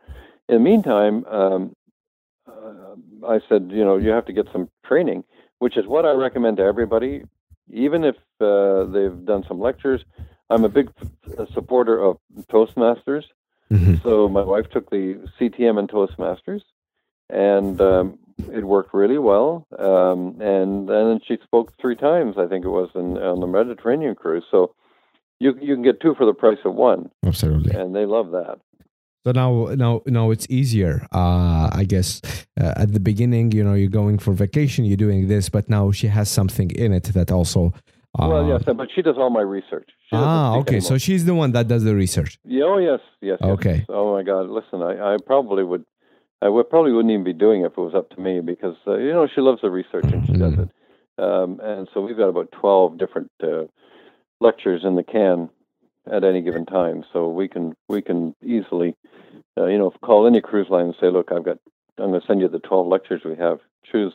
In 0.48 0.56
the 0.56 0.58
meantime, 0.58 1.24
um, 1.26 1.76
uh, 2.48 3.26
I 3.26 3.40
said, 3.48 3.70
you 3.70 3.84
know, 3.84 3.96
you 3.96 4.10
have 4.10 4.26
to 4.26 4.32
get 4.32 4.46
some 4.52 4.68
training, 4.84 5.24
which 5.60 5.76
is 5.76 5.86
what 5.86 6.04
I 6.04 6.12
recommend 6.12 6.56
to 6.56 6.64
everybody, 6.64 7.22
even 7.72 8.04
if 8.04 8.16
uh, 8.40 8.84
they've 8.84 9.24
done 9.24 9.44
some 9.46 9.60
lectures. 9.60 10.04
I'm 10.50 10.64
a 10.64 10.68
big 10.68 10.90
supporter 11.54 11.98
of 12.02 12.18
Toastmasters. 12.50 13.24
Mhm. 13.72 14.02
So 14.02 14.28
my 14.28 14.42
wife 14.42 14.68
took 14.70 14.90
the 14.90 15.18
CTM 15.38 15.78
and 15.78 15.88
Toastmasters, 15.88 16.62
and 17.30 17.80
um, 17.80 18.18
it 18.52 18.64
worked 18.64 18.92
really 18.92 19.18
well. 19.18 19.66
Um, 19.78 20.40
and 20.40 20.88
then 20.88 21.20
she 21.26 21.38
spoke 21.42 21.72
three 21.80 21.96
times, 21.96 22.36
I 22.36 22.46
think 22.46 22.64
it 22.64 22.68
was, 22.68 22.90
in, 22.94 23.16
on 23.16 23.40
the 23.40 23.46
Mediterranean 23.46 24.14
cruise. 24.14 24.44
So 24.50 24.74
you 25.40 25.56
you 25.60 25.74
can 25.74 25.82
get 25.82 26.00
two 26.00 26.14
for 26.14 26.26
the 26.26 26.34
price 26.34 26.58
of 26.64 26.74
one, 26.74 27.10
absolutely. 27.24 27.72
and 27.74 27.94
they 27.96 28.04
love 28.04 28.30
that. 28.32 28.58
So 29.24 29.30
now, 29.30 29.66
now, 29.76 30.02
now 30.06 30.32
it's 30.32 30.48
easier. 30.50 31.06
Uh, 31.12 31.70
I 31.72 31.84
guess 31.86 32.20
uh, 32.60 32.74
at 32.76 32.92
the 32.92 32.98
beginning, 32.98 33.52
you 33.52 33.62
know, 33.62 33.74
you're 33.74 33.88
going 33.88 34.18
for 34.18 34.32
vacation, 34.32 34.84
you're 34.84 34.96
doing 34.96 35.28
this, 35.28 35.48
but 35.48 35.70
now 35.70 35.92
she 35.92 36.08
has 36.08 36.28
something 36.28 36.70
in 36.72 36.92
it 36.92 37.04
that 37.04 37.30
also. 37.30 37.72
Uh, 38.18 38.28
well, 38.28 38.46
yes, 38.46 38.62
but 38.66 38.88
she 38.94 39.00
does 39.00 39.16
all 39.16 39.30
my 39.30 39.40
research. 39.40 39.88
She 40.10 40.16
Ah, 40.16 40.56
okay. 40.58 40.80
So 40.80 40.98
she's 40.98 41.24
the 41.24 41.34
one 41.34 41.52
that 41.52 41.66
does 41.68 41.82
the 41.84 41.94
research. 41.94 42.38
Yeah, 42.44 42.64
oh 42.64 42.78
yes, 42.78 43.00
yes, 43.22 43.38
yes. 43.40 43.50
Okay. 43.50 43.86
Oh 43.88 44.12
my 44.12 44.22
God! 44.22 44.50
Listen, 44.50 44.82
I, 44.82 45.14
I 45.14 45.16
probably 45.24 45.64
would, 45.64 45.84
I 46.42 46.48
would 46.50 46.68
probably 46.68 46.92
wouldn't 46.92 47.10
even 47.12 47.24
be 47.24 47.32
doing 47.32 47.62
it 47.62 47.66
if 47.66 47.72
it 47.72 47.80
was 47.80 47.94
up 47.94 48.10
to 48.10 48.20
me 48.20 48.40
because 48.40 48.76
uh, 48.86 48.96
you 48.98 49.12
know 49.12 49.26
she 49.34 49.40
loves 49.40 49.62
the 49.62 49.70
research 49.70 50.04
and 50.12 50.26
she 50.26 50.32
does 50.34 50.52
Mhm. 50.52 50.68
it. 50.68 51.22
Um, 51.22 51.60
and 51.62 51.88
so 51.94 52.00
we've 52.02 52.16
got 52.16 52.28
about 52.28 52.52
twelve 52.52 52.98
different 52.98 53.30
uh, 53.42 53.64
lectures 54.40 54.82
in 54.84 54.96
the 54.96 55.02
can 55.02 55.48
at 56.10 56.24
any 56.24 56.42
given 56.42 56.66
time, 56.66 57.04
so 57.14 57.28
we 57.28 57.48
can 57.48 57.74
we 57.88 58.02
can 58.02 58.34
easily, 58.44 58.94
uh, 59.58 59.66
you 59.66 59.78
know, 59.78 59.90
call 60.02 60.26
any 60.26 60.40
cruise 60.42 60.68
line 60.68 60.86
and 60.86 60.94
say, 61.00 61.08
look, 61.10 61.30
I've 61.32 61.44
got, 61.44 61.58
I'm 61.98 62.10
going 62.10 62.20
to 62.20 62.26
send 62.26 62.40
you 62.42 62.48
the 62.48 62.58
twelve 62.58 62.86
lectures 62.88 63.22
we 63.24 63.36
have. 63.36 63.60
Choose 63.90 64.12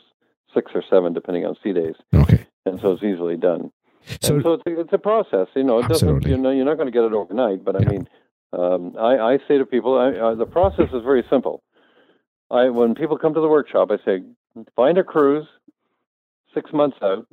six 0.54 0.70
or 0.74 0.82
seven 0.88 1.12
depending 1.14 1.44
on 1.46 1.56
sea 1.64 1.72
days, 1.72 1.94
Okay. 2.14 2.46
and 2.64 2.80
so 2.80 2.92
it's 2.92 3.02
easily 3.02 3.36
done. 3.36 3.72
So, 4.20 4.40
so 4.40 4.52
it's 4.54 4.62
a, 4.66 4.80
it's 4.80 4.92
a 4.92 4.98
process. 4.98 5.48
You 5.54 5.64
know, 5.64 5.78
it 5.80 5.88
doesn't. 5.88 6.24
You 6.26 6.36
know, 6.36 6.50
you're 6.50 6.64
not 6.64 6.76
going 6.76 6.86
to 6.86 6.92
get 6.92 7.04
it 7.04 7.12
overnight. 7.12 7.64
But 7.64 7.76
I 7.76 7.80
Yeah. 7.82 7.88
mean, 7.90 8.08
um, 8.52 8.94
I, 8.98 9.18
I 9.18 9.38
say 9.46 9.58
to 9.58 9.66
people, 9.66 9.98
I, 9.98 10.10
uh, 10.18 10.34
the 10.34 10.46
process 10.46 10.88
is 10.92 11.02
very 11.02 11.24
simple. 11.30 11.62
I 12.50 12.70
when 12.70 12.94
people 12.94 13.18
come 13.18 13.34
to 13.34 13.40
the 13.40 13.48
workshop, 13.48 13.90
I 13.90 13.98
say, 14.04 14.22
find 14.74 14.96
a 14.98 15.04
cruise, 15.04 15.46
six 16.54 16.72
months 16.72 16.96
out, 17.02 17.26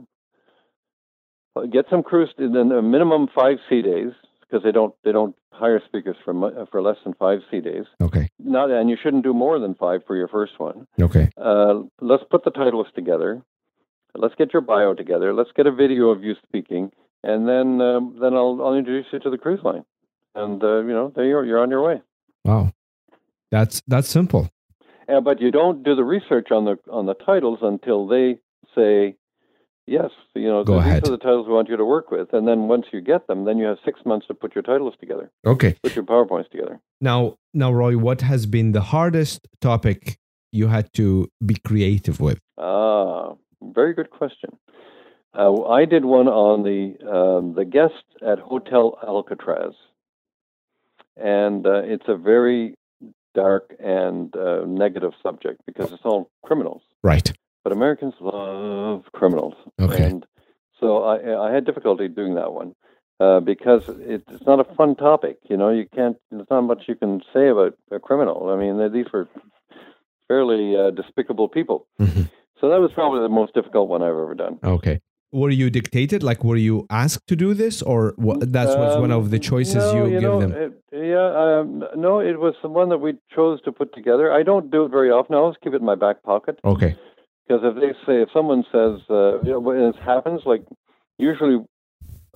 uh, 1.55 1.61
get 1.67 1.85
some 1.89 2.03
cruise 2.03 2.29
and 2.37 2.53
then 2.55 2.71
a 2.71 2.81
minimum 2.81 3.29
five 3.33 3.57
sea 3.69 3.81
days 3.81 4.11
because 4.41 4.61
they 4.63 4.71
don't 4.73 4.93
they 5.05 5.13
don't 5.13 5.35
hire 5.51 5.81
speakers 5.85 6.17
for 6.25 6.67
for 6.69 6.81
less 6.81 6.97
than 7.05 7.13
five 7.13 7.39
sea 7.49 7.61
days. 7.61 7.85
okay. 8.01 8.29
Not 8.39 8.69
and 8.69 8.89
you 8.89 8.97
shouldn't 9.01 9.23
do 9.23 9.33
more 9.33 9.57
than 9.59 9.73
five 9.75 10.01
for 10.05 10.15
your 10.17 10.27
first 10.27 10.59
one. 10.59 10.85
Okay. 11.01 11.29
Uh, 11.37 11.83
let's 12.01 12.23
put 12.29 12.43
the 12.43 12.51
titles 12.51 12.87
together. 12.93 13.41
Let's 14.17 14.35
get 14.35 14.53
your 14.53 14.61
bio 14.61 14.93
together. 14.93 15.33
Let's 15.33 15.51
get 15.55 15.67
a 15.67 15.71
video 15.71 16.09
of 16.09 16.23
you 16.23 16.35
speaking, 16.47 16.91
and 17.23 17.47
then 17.47 17.81
um, 17.81 18.17
then 18.21 18.33
I'll 18.33 18.59
I'll 18.63 18.73
introduce 18.75 19.07
you 19.11 19.19
to 19.19 19.29
the 19.29 19.37
cruise 19.37 19.61
line, 19.63 19.83
and 20.35 20.63
uh, 20.63 20.79
you 20.79 20.93
know 20.93 21.11
there 21.15 21.25
you're 21.25 21.45
you're 21.45 21.59
on 21.61 21.69
your 21.69 21.83
way. 21.83 22.01
Wow. 22.43 22.71
That's 23.51 23.81
that's 23.87 24.07
simple. 24.07 24.49
Uh, 25.07 25.21
but 25.21 25.39
you 25.39 25.51
don't 25.51 25.83
do 25.83 25.95
the 25.95 26.03
research 26.03 26.47
on 26.51 26.65
the 26.65 26.77
on 26.91 27.05
the 27.05 27.13
titles 27.13 27.59
until 27.61 28.07
they 28.07 28.39
say 28.73 29.15
yes. 29.87 30.09
You 30.33 30.47
know 30.49 30.63
Go 30.63 30.75
these 30.79 30.87
ahead. 30.87 31.07
are 31.07 31.11
the 31.11 31.17
titles 31.17 31.47
we 31.47 31.53
want 31.53 31.69
you 31.69 31.77
to 31.77 31.85
work 31.85 32.11
with, 32.11 32.33
and 32.33 32.47
then 32.47 32.67
once 32.67 32.87
you 32.91 33.01
get 33.01 33.27
them, 33.27 33.45
then 33.45 33.57
you 33.57 33.65
have 33.65 33.77
six 33.85 33.99
months 34.05 34.27
to 34.27 34.33
put 34.33 34.55
your 34.55 34.63
titles 34.63 34.95
together, 34.99 35.31
Okay. 35.45 35.75
put 35.83 35.95
your 35.95 36.05
powerpoints 36.05 36.49
together. 36.49 36.79
Now, 37.01 37.37
now, 37.53 37.71
Roy, 37.71 37.97
what 37.97 38.21
has 38.21 38.45
been 38.45 38.71
the 38.71 38.81
hardest 38.81 39.47
topic 39.61 40.17
you 40.51 40.67
had 40.67 40.91
to 40.93 41.29
be 41.45 41.55
creative 41.55 42.19
with? 42.19 42.39
Ah, 42.57 43.33
very 43.61 43.93
good 43.93 44.09
question. 44.09 44.57
Uh, 45.37 45.63
I 45.63 45.85
did 45.85 46.05
one 46.05 46.27
on 46.27 46.63
the 46.63 46.95
um, 47.09 47.53
the 47.55 47.65
guest 47.65 48.03
at 48.25 48.39
Hotel 48.39 48.97
Alcatraz, 49.05 49.73
and 51.17 51.65
uh, 51.65 51.81
it's 51.83 52.05
a 52.07 52.15
very 52.15 52.75
dark 53.33 53.75
and 53.79 54.33
uh, 54.35 54.63
negative 54.65 55.11
subject 55.21 55.61
because 55.65 55.91
it's 55.91 56.05
all 56.05 56.29
criminals. 56.43 56.81
Right. 57.03 57.31
But 57.63 57.73
Americans 57.73 58.13
love 58.21 59.03
criminals, 59.13 59.55
Okay. 59.79 60.03
and 60.03 60.25
so 60.79 61.03
I, 61.03 61.49
I 61.49 61.51
had 61.53 61.65
difficulty 61.65 62.07
doing 62.07 62.35
that 62.35 62.53
one 62.53 62.75
uh, 63.19 63.39
because 63.39 63.89
it, 63.89 64.23
it's 64.29 64.45
not 64.45 64.59
a 64.59 64.75
fun 64.75 64.95
topic. 64.95 65.39
You 65.49 65.57
know, 65.57 65.69
you 65.69 65.85
can't. 65.93 66.17
There's 66.31 66.47
not 66.49 66.61
much 66.61 66.83
you 66.87 66.95
can 66.95 67.21
say 67.33 67.49
about 67.49 67.75
a 67.91 67.99
criminal. 67.99 68.49
I 68.49 68.55
mean, 68.55 68.91
these 68.93 69.11
were 69.11 69.27
fairly 70.27 70.77
uh, 70.77 70.91
despicable 70.91 71.49
people. 71.49 71.87
Mhm. 71.99 72.29
So 72.59 72.69
that 72.69 72.79
was 72.79 72.91
probably 72.93 73.21
the 73.21 73.29
most 73.29 73.53
difficult 73.53 73.89
one 73.89 74.01
I've 74.01 74.09
ever 74.09 74.35
done. 74.35 74.59
Okay. 74.63 74.99
Were 75.31 75.49
you 75.49 75.69
dictated? 75.69 76.23
Like, 76.23 76.43
were 76.45 76.55
you 76.55 76.85
asked 76.89 77.27
to 77.27 77.35
do 77.35 77.53
this, 77.53 77.81
or 77.81 78.13
what, 78.15 78.53
that 78.53 78.67
was 78.79 78.97
one 78.97 79.11
Um, 79.11 79.19
of 79.19 79.31
the 79.31 79.39
choices 79.39 79.83
no, 79.93 80.05
you, 80.05 80.11
give 80.11 80.21
know, 80.21 80.39
them? 80.39 80.51
it- 80.53 80.81
yeah, 80.93 81.27
um, 81.59 81.83
no, 81.97 82.19
it 82.19 82.39
was 82.39 82.55
the 82.61 82.69
one 82.69 82.87
that 82.89 82.99
we 82.99 83.15
chose 83.35 83.59
to 83.63 83.71
put 83.73 83.93
together. 83.93 84.31
I 84.31 84.43
don't 84.43 84.71
do 84.71 84.85
it 84.85 84.91
very 84.91 85.11
often. 85.11 85.35
I 85.35 85.39
always 85.39 85.57
keep 85.61 85.73
it 85.73 85.81
in 85.81 85.85
my 85.85 85.95
back 85.95 86.23
pocket 86.23 86.59
Okay. 86.63 86.95
because 87.45 87.61
if 87.65 87.75
they 87.75 87.91
say, 88.05 88.21
if 88.21 88.29
someone 88.31 88.63
says, 88.71 89.01
uh, 89.09 89.41
you 89.43 89.51
know, 89.51 89.59
when 89.59 89.77
it 89.81 89.97
happens, 89.97 90.41
like 90.45 90.63
usually, 91.17 91.57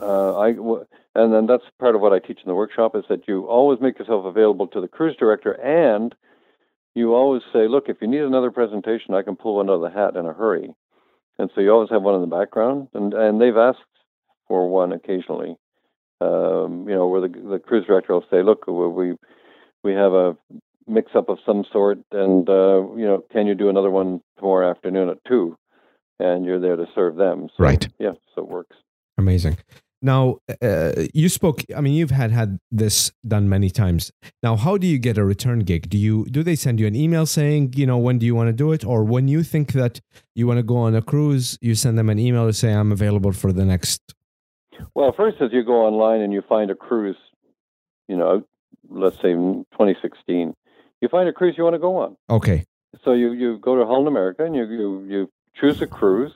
uh, 0.02 0.38
I 0.38 0.52
w- 0.54 0.86
and 1.16 1.34
then 1.34 1.46
that's 1.48 1.64
part 1.80 1.96
of 1.96 2.02
what 2.02 2.12
I 2.12 2.20
teach 2.20 2.40
in 2.44 2.50
the 2.50 2.56
workshop 2.56 2.96
is 2.96 3.06
that 3.08 3.28
you 3.30 3.46
always 3.48 3.80
make 3.80 3.98
yourself 3.98 4.26
available 4.26 4.68
to 4.68 4.82
the 4.82 4.88
cruise 4.90 5.16
director, 5.18 5.54
and 5.54 6.14
you 6.96 7.14
always 7.14 7.42
say, 7.54 7.68
"Look, 7.68 7.90
if 7.90 7.98
you 8.02 8.08
need 8.08 8.22
another 8.22 8.52
presentation, 8.52 9.14
I 9.14 9.22
can 9.22 9.36
pull 9.36 9.56
one 9.56 9.70
out 9.70 9.74
of 9.74 9.82
the 9.82 9.90
hat 9.90 10.16
in 10.16 10.26
a 10.26 10.34
hurry." 10.34 10.74
And 11.38 11.50
so 11.56 11.62
you 11.62 11.72
always 11.72 11.90
have 11.90 12.04
one 12.04 12.16
in 12.16 12.22
the 12.22 12.36
background, 12.36 12.90
and 12.94 13.14
and 13.14 13.42
they've 13.42 13.56
asked 13.56 13.80
for 14.48 14.70
one 14.70 14.92
occasionally. 14.92 15.56
Um, 16.22 16.90
you 16.90 16.96
know, 16.96 17.08
where 17.08 17.22
the 17.22 17.30
the 17.30 17.60
cruise 17.60 17.86
director 17.86 18.14
will 18.14 18.26
say, 18.30 18.44
"Look, 18.44 18.68
we 18.68 19.16
we 19.84 19.94
have 19.94 20.14
a 20.14 20.38
mix 20.88 21.12
up 21.16 21.30
of 21.30 21.38
some 21.46 21.64
sort, 21.72 22.00
and 22.12 22.50
uh, 22.50 22.82
you 22.96 23.06
know, 23.06 23.24
can 23.32 23.48
you 23.48 23.56
do 23.56 23.70
another 23.70 23.92
one 23.92 24.22
tomorrow 24.38 24.70
afternoon 24.70 25.10
at 25.10 25.24
two? 25.26 25.56
And 26.20 26.44
you're 26.44 26.60
there 26.60 26.76
to 26.76 26.86
serve 26.94 27.16
them. 27.16 27.48
So, 27.56 27.64
Right. 27.64 27.88
Yeah. 27.98 28.12
So 28.36 28.42
it 28.42 28.50
works. 28.50 28.76
Amazing. 29.18 29.58
Now, 30.02 30.38
uh, 30.62 30.92
you 31.14 31.28
spoke. 31.28 31.64
I 31.76 31.82
mean, 31.82 31.94
you've 31.94 32.12
had 32.12 32.32
had 32.32 32.60
this 32.72 33.12
done 33.28 33.50
many 33.50 33.70
times. 33.70 34.12
Now, 34.42 34.56
how 34.56 34.78
do 34.78 34.88
you 34.88 34.98
get 34.98 35.18
a 35.18 35.26
return 35.26 35.60
gig? 35.60 35.90
Do 35.90 35.98
you 35.98 36.26
do 36.26 36.42
they 36.42 36.56
send 36.56 36.80
you 36.80 36.88
an 36.88 36.96
email 36.96 37.26
saying, 37.26 37.74
you 37.76 37.86
know, 37.86 37.98
when 37.98 38.18
do 38.18 38.26
you 38.26 38.34
want 38.34 38.48
to 38.48 38.54
do 38.54 38.72
it, 38.72 38.86
or 38.86 39.04
when 39.04 39.28
you 39.28 39.44
think 39.44 39.74
that 39.74 40.00
you 40.36 40.48
want 40.48 40.58
to 40.58 40.64
go 40.64 40.78
on 40.78 40.96
a 40.96 41.02
cruise, 41.02 41.58
you 41.62 41.76
send 41.76 41.98
them 41.98 42.10
an 42.10 42.20
email 42.20 42.48
to 42.48 42.54
say 42.54 42.74
I'm 42.74 42.92
available 42.92 43.34
for 43.34 43.52
the 43.52 43.66
next. 43.66 44.16
Well, 44.96 45.12
first 45.12 45.38
is 45.42 45.52
you 45.52 45.64
go 45.64 45.86
online 45.86 46.22
and 46.22 46.32
you 46.32 46.42
find 46.48 46.72
a 46.72 46.76
cruise. 46.76 47.18
You 48.08 48.18
know, 48.18 48.44
let's 48.90 49.18
say 49.18 49.34
2016, 49.34 50.56
you 51.02 51.08
find 51.10 51.28
a 51.30 51.34
cruise 51.34 51.56
you 51.58 51.64
want 51.64 51.76
to 51.76 51.80
go 51.80 51.98
on. 51.98 52.18
Okay. 52.30 52.66
So 53.04 53.14
you, 53.14 53.34
you 53.34 53.60
go 53.60 53.76
to 53.76 53.86
Holland 53.86 54.08
America 54.08 54.44
and 54.46 54.56
you, 54.56 54.64
you, 54.66 55.06
you 55.08 55.32
choose 55.60 55.82
a 55.82 55.88
cruise, 55.88 56.34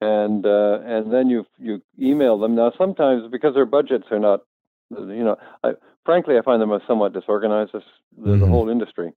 and 0.00 0.46
uh, 0.46 0.78
and 0.84 1.12
then 1.12 1.28
you 1.28 1.44
you 1.58 1.82
email 2.00 2.38
them. 2.38 2.54
Now 2.54 2.72
sometimes 2.78 3.30
because 3.30 3.54
their 3.54 3.66
budgets 3.66 4.06
are 4.10 4.18
not, 4.18 4.40
you 4.90 5.24
know, 5.24 5.36
I, 5.64 5.72
frankly 6.04 6.36
I 6.38 6.42
find 6.42 6.60
them 6.62 6.76
somewhat 6.86 7.12
disorganized 7.12 7.74
as 7.74 7.82
the, 8.16 8.36
the 8.36 8.46
whole 8.46 8.68
industry. 8.68 9.12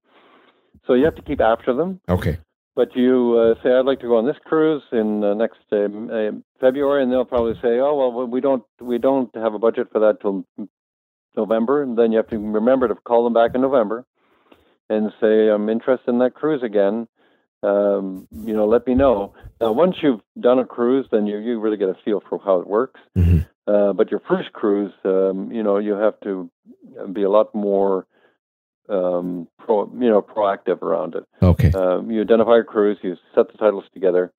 So 0.86 0.94
you 0.94 1.04
have 1.04 1.16
to 1.16 1.22
keep 1.22 1.40
after 1.40 1.74
them. 1.74 2.00
Okay. 2.08 2.38
But 2.74 2.96
you 2.96 3.36
uh, 3.38 3.62
say, 3.62 3.70
I'd 3.70 3.84
like 3.84 4.00
to 4.00 4.06
go 4.06 4.16
on 4.16 4.26
this 4.26 4.38
cruise 4.46 4.82
in 4.92 5.22
uh, 5.22 5.34
next 5.34 5.60
uh, 5.70 5.84
uh, 5.84 6.30
February, 6.58 7.02
and 7.02 7.12
they'll 7.12 7.26
probably 7.26 7.54
say, 7.60 7.78
oh 7.80 7.94
well, 7.96 8.26
we 8.26 8.40
don't 8.40 8.64
we 8.80 8.98
don't 8.98 9.30
have 9.34 9.52
a 9.52 9.58
budget 9.58 9.88
for 9.92 10.00
that 10.00 10.20
till 10.22 10.46
November, 11.36 11.82
and 11.82 11.98
then 11.98 12.12
you 12.12 12.16
have 12.16 12.28
to 12.28 12.38
remember 12.38 12.88
to 12.88 12.94
call 12.94 13.24
them 13.24 13.34
back 13.34 13.54
in 13.54 13.60
November 13.60 14.06
and 14.88 15.12
say, 15.20 15.48
I'm 15.48 15.68
interested 15.68 16.10
in 16.10 16.18
that 16.20 16.34
cruise 16.34 16.62
again. 16.62 17.08
Um, 17.62 18.26
you 18.44 18.54
know, 18.54 18.66
let 18.66 18.86
me 18.86 18.94
know. 18.94 19.34
Now, 19.60 19.72
once 19.72 19.96
you've 20.02 20.20
done 20.40 20.58
a 20.58 20.64
cruise, 20.64 21.06
then 21.12 21.26
you 21.26 21.38
you 21.38 21.60
really 21.60 21.76
get 21.76 21.88
a 21.88 21.96
feel 22.04 22.20
for 22.28 22.40
how 22.44 22.58
it 22.60 22.66
works. 22.66 23.00
Mhm. 23.16 23.46
Uh, 23.66 23.92
but 23.92 24.10
your 24.10 24.20
first 24.20 24.52
cruise, 24.52 24.92
um, 25.04 25.52
you 25.52 25.62
know, 25.62 25.78
you 25.78 25.92
have 25.94 26.18
to 26.20 26.50
be 27.12 27.22
a 27.22 27.30
lot 27.30 27.54
more, 27.54 28.06
um, 28.88 29.46
pro, 29.58 29.88
you 29.94 30.10
know, 30.10 30.20
proactive 30.20 30.82
around 30.82 31.14
it. 31.14 31.24
Okay. 31.40 31.70
Um, 31.70 32.10
you 32.10 32.20
identify 32.20 32.58
a 32.58 32.64
cruise, 32.64 32.98
you 33.02 33.16
set 33.34 33.50
the 33.52 33.58
titles 33.58 33.84
together, 33.94 34.32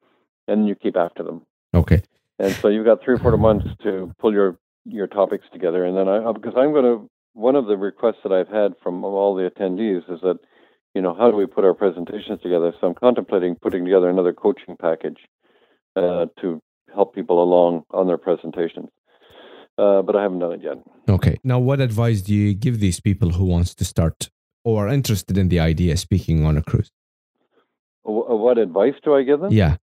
and 0.50 0.68
you 0.68 0.76
keep 0.76 0.98
after 0.98 1.24
them. 1.24 1.44
Okay. 1.74 2.02
And 2.40 2.52
so 2.56 2.68
you've 2.68 2.86
got 2.86 3.02
three 3.02 3.14
or 3.14 3.20
four 3.20 3.38
months 3.38 3.68
to 3.84 4.14
pull 4.20 4.34
your 4.34 4.58
your 4.86 5.08
topics 5.08 5.46
together. 5.54 5.86
And 5.86 5.96
then 5.96 6.10
I 6.10 6.30
because 6.34 6.56
I'm 6.58 6.74
going 6.74 6.84
to 6.84 7.10
one 7.34 7.56
of 7.56 7.68
the 7.68 7.78
requests 7.78 8.22
that 8.24 8.34
I've 8.34 8.50
had 8.50 8.76
from 8.84 9.04
all 9.06 9.34
the 9.34 9.50
attendees 9.50 10.04
is 10.14 10.20
that 10.22 10.40
you 10.94 11.02
know 11.02 11.14
how 11.14 11.32
do 11.32 11.38
we 11.38 11.46
put 11.46 11.66
our 11.66 11.74
presentations 11.74 12.42
together? 12.42 12.74
So 12.80 12.88
I'm 12.88 12.94
contemplating 12.96 13.56
putting 13.56 13.86
together 13.86 14.10
another 14.10 14.34
coaching 14.34 14.76
package 14.80 15.20
uh, 15.96 16.28
to 16.42 16.62
help 16.94 17.16
people 17.16 17.42
along 17.42 17.84
on 17.92 18.08
their 18.08 18.18
presentations. 18.18 18.90
Uh, 19.78 20.04
but 20.04 20.16
I 20.16 20.22
haven't 20.22 20.40
done 20.40 20.54
it 20.54 20.62
yet. 20.64 20.78
Okay. 21.10 21.38
Now, 21.44 21.58
what 21.58 21.82
advice 21.82 22.22
do 22.22 22.34
you 22.34 22.54
give 22.54 22.80
these 22.80 23.00
people 23.00 23.32
who 23.32 23.46
wants 23.46 23.74
to 23.76 23.86
start 23.86 24.30
or 24.64 24.88
are 24.88 24.94
interested 24.94 25.38
in 25.38 25.50
the 25.50 25.60
idea 25.60 25.94
of 25.94 26.00
speaking 26.00 26.46
on 26.46 26.58
a 26.58 26.62
cruise? 26.62 26.92
What 28.04 28.58
advice 28.58 28.94
do 29.04 29.16
I 29.16 29.24
give 29.24 29.40
them? 29.40 29.52
Yeah. 29.52 29.78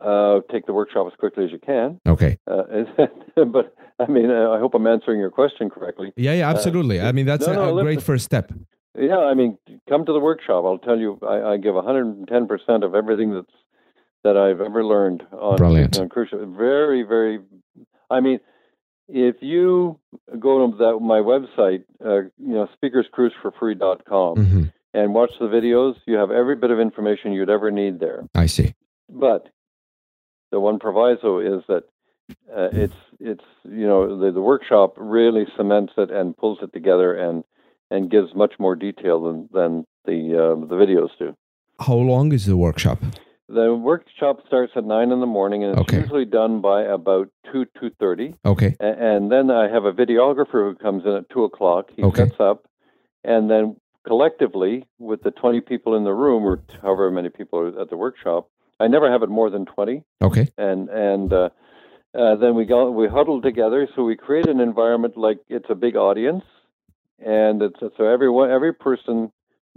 Uh, 0.00 0.40
take 0.50 0.66
the 0.66 0.72
workshop 0.72 1.06
as 1.06 1.12
quickly 1.18 1.44
as 1.44 1.52
you 1.52 1.58
can. 1.58 2.00
Okay. 2.06 2.38
Uh, 2.50 2.62
but 3.46 3.74
I 3.98 4.06
mean, 4.06 4.30
uh, 4.30 4.50
I 4.50 4.58
hope 4.58 4.74
I'm 4.74 4.86
answering 4.86 5.20
your 5.20 5.30
question 5.30 5.68
correctly. 5.68 6.12
Yeah. 6.16 6.32
Yeah. 6.32 6.48
Absolutely. 6.48 7.00
I 7.00 7.12
mean, 7.12 7.26
that's 7.26 7.46
no, 7.46 7.52
a, 7.52 7.56
no, 7.56 7.78
a 7.78 7.82
great 7.82 8.02
first 8.02 8.24
step. 8.24 8.52
Yeah, 8.96 9.18
I 9.18 9.34
mean, 9.34 9.58
come 9.88 10.06
to 10.06 10.12
the 10.12 10.20
workshop. 10.20 10.64
I'll 10.64 10.78
tell 10.78 10.98
you, 10.98 11.18
I, 11.22 11.52
I 11.52 11.56
give 11.56 11.74
110 11.74 12.46
percent 12.46 12.84
of 12.84 12.94
everything 12.94 13.34
that's 13.34 13.46
that 14.22 14.36
I've 14.36 14.60
ever 14.60 14.84
learned 14.84 15.22
on, 15.32 15.56
Brilliant. 15.56 15.98
on 15.98 16.08
cruise 16.08 16.30
ship. 16.30 16.40
Very, 16.40 17.02
very. 17.02 17.40
I 18.10 18.20
mean, 18.20 18.40
if 19.08 19.36
you 19.40 19.98
go 20.38 20.70
to 20.70 20.76
that 20.78 20.98
my 21.00 21.18
website, 21.18 21.84
uh, 22.04 22.28
you 22.38 22.54
know, 22.54 22.68
speakerscruiseforfree.com, 22.82 24.46
hmm 24.46 24.64
and 24.94 25.12
watch 25.12 25.32
the 25.40 25.46
videos, 25.46 25.96
you 26.06 26.14
have 26.14 26.30
every 26.30 26.54
bit 26.54 26.70
of 26.70 26.78
information 26.78 27.32
you'd 27.32 27.50
ever 27.50 27.72
need 27.72 27.98
there. 27.98 28.28
I 28.34 28.46
see. 28.46 28.74
But 29.10 29.48
the 30.52 30.60
one 30.60 30.78
proviso 30.78 31.40
is 31.40 31.64
that 31.66 31.82
uh, 32.48 32.68
it's 32.72 32.94
it's 33.18 33.44
you 33.64 33.86
know 33.86 34.18
the, 34.18 34.30
the 34.30 34.40
workshop 34.40 34.94
really 34.96 35.46
cements 35.56 35.92
it 35.98 36.10
and 36.10 36.36
pulls 36.36 36.58
it 36.62 36.72
together 36.72 37.12
and 37.12 37.44
and 37.94 38.10
gives 38.10 38.34
much 38.34 38.54
more 38.58 38.74
detail 38.86 39.16
than 39.26 39.38
than 39.58 39.70
the 40.08 40.18
uh, 40.42 40.54
the 40.70 40.76
videos 40.84 41.10
do. 41.18 41.28
How 41.86 41.94
long 42.12 42.32
is 42.32 42.44
the 42.46 42.56
workshop? 42.56 42.98
The 43.48 43.74
workshop 43.74 44.36
starts 44.46 44.72
at 44.74 44.84
nine 44.84 45.10
in 45.12 45.20
the 45.20 45.32
morning 45.38 45.64
and 45.64 45.72
it's 45.72 45.82
Okay. 45.82 45.98
usually 46.00 46.24
done 46.24 46.60
by 46.60 46.78
about 46.98 47.26
two 47.50 47.64
two 47.78 47.90
thirty. 48.02 48.28
Okay. 48.52 48.70
And 48.80 49.30
then 49.34 49.50
I 49.50 49.64
have 49.74 49.84
a 49.84 49.92
videographer 50.02 50.60
who 50.66 50.74
comes 50.86 51.02
in 51.08 51.12
at 51.20 51.28
two 51.34 51.44
o'clock. 51.44 51.84
He 51.96 52.02
Okay. 52.02 52.24
sets 52.24 52.40
up, 52.40 52.58
and 53.32 53.50
then 53.50 53.76
collectively 54.10 54.74
with 54.98 55.20
the 55.26 55.30
twenty 55.30 55.60
people 55.60 55.92
in 55.98 56.04
the 56.04 56.16
room, 56.24 56.42
or 56.50 56.56
however 56.82 57.10
many 57.10 57.30
people 57.38 57.58
are 57.64 57.80
at 57.82 57.90
the 57.90 57.96
workshop, 58.06 58.42
I 58.80 58.86
never 58.88 59.08
have 59.14 59.22
it 59.26 59.30
more 59.38 59.50
than 59.50 59.64
twenty. 59.74 59.96
Okay. 60.28 60.46
And 60.56 60.88
and 60.88 61.28
uh, 61.32 61.48
uh, 62.20 62.34
then 62.42 62.52
we 62.54 62.64
go 62.64 62.90
we 63.00 63.06
huddle 63.08 63.40
together. 63.50 63.80
So 63.94 64.04
we 64.10 64.16
create 64.26 64.48
an 64.54 64.60
environment 64.60 65.14
like 65.26 65.38
it's 65.56 65.70
a 65.76 65.78
big 65.86 65.96
audience, 65.96 66.44
and 67.24 67.62
it's 67.62 67.80
so 67.80 68.04
everyone 68.04 68.50
every 68.50 68.72
person 68.72 69.30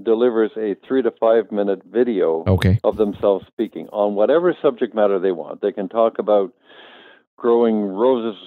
delivers 0.04 0.52
a 0.58 0.76
three 0.88 1.02
to 1.02 1.12
five 1.19 1.52
minute 1.52 1.82
video 1.86 2.43
Okay. 2.47 2.80
of 2.84 2.97
themselves 2.97 3.45
speaking 3.47 3.88
on 3.91 4.15
whatever 4.15 4.56
subject 4.62 4.93
matter 4.93 5.19
they 5.19 5.32
want. 5.32 5.62
They 5.62 5.71
can 5.71 5.89
talk 5.89 6.19
about 6.19 6.54
growing 7.36 7.82
roses 7.82 8.39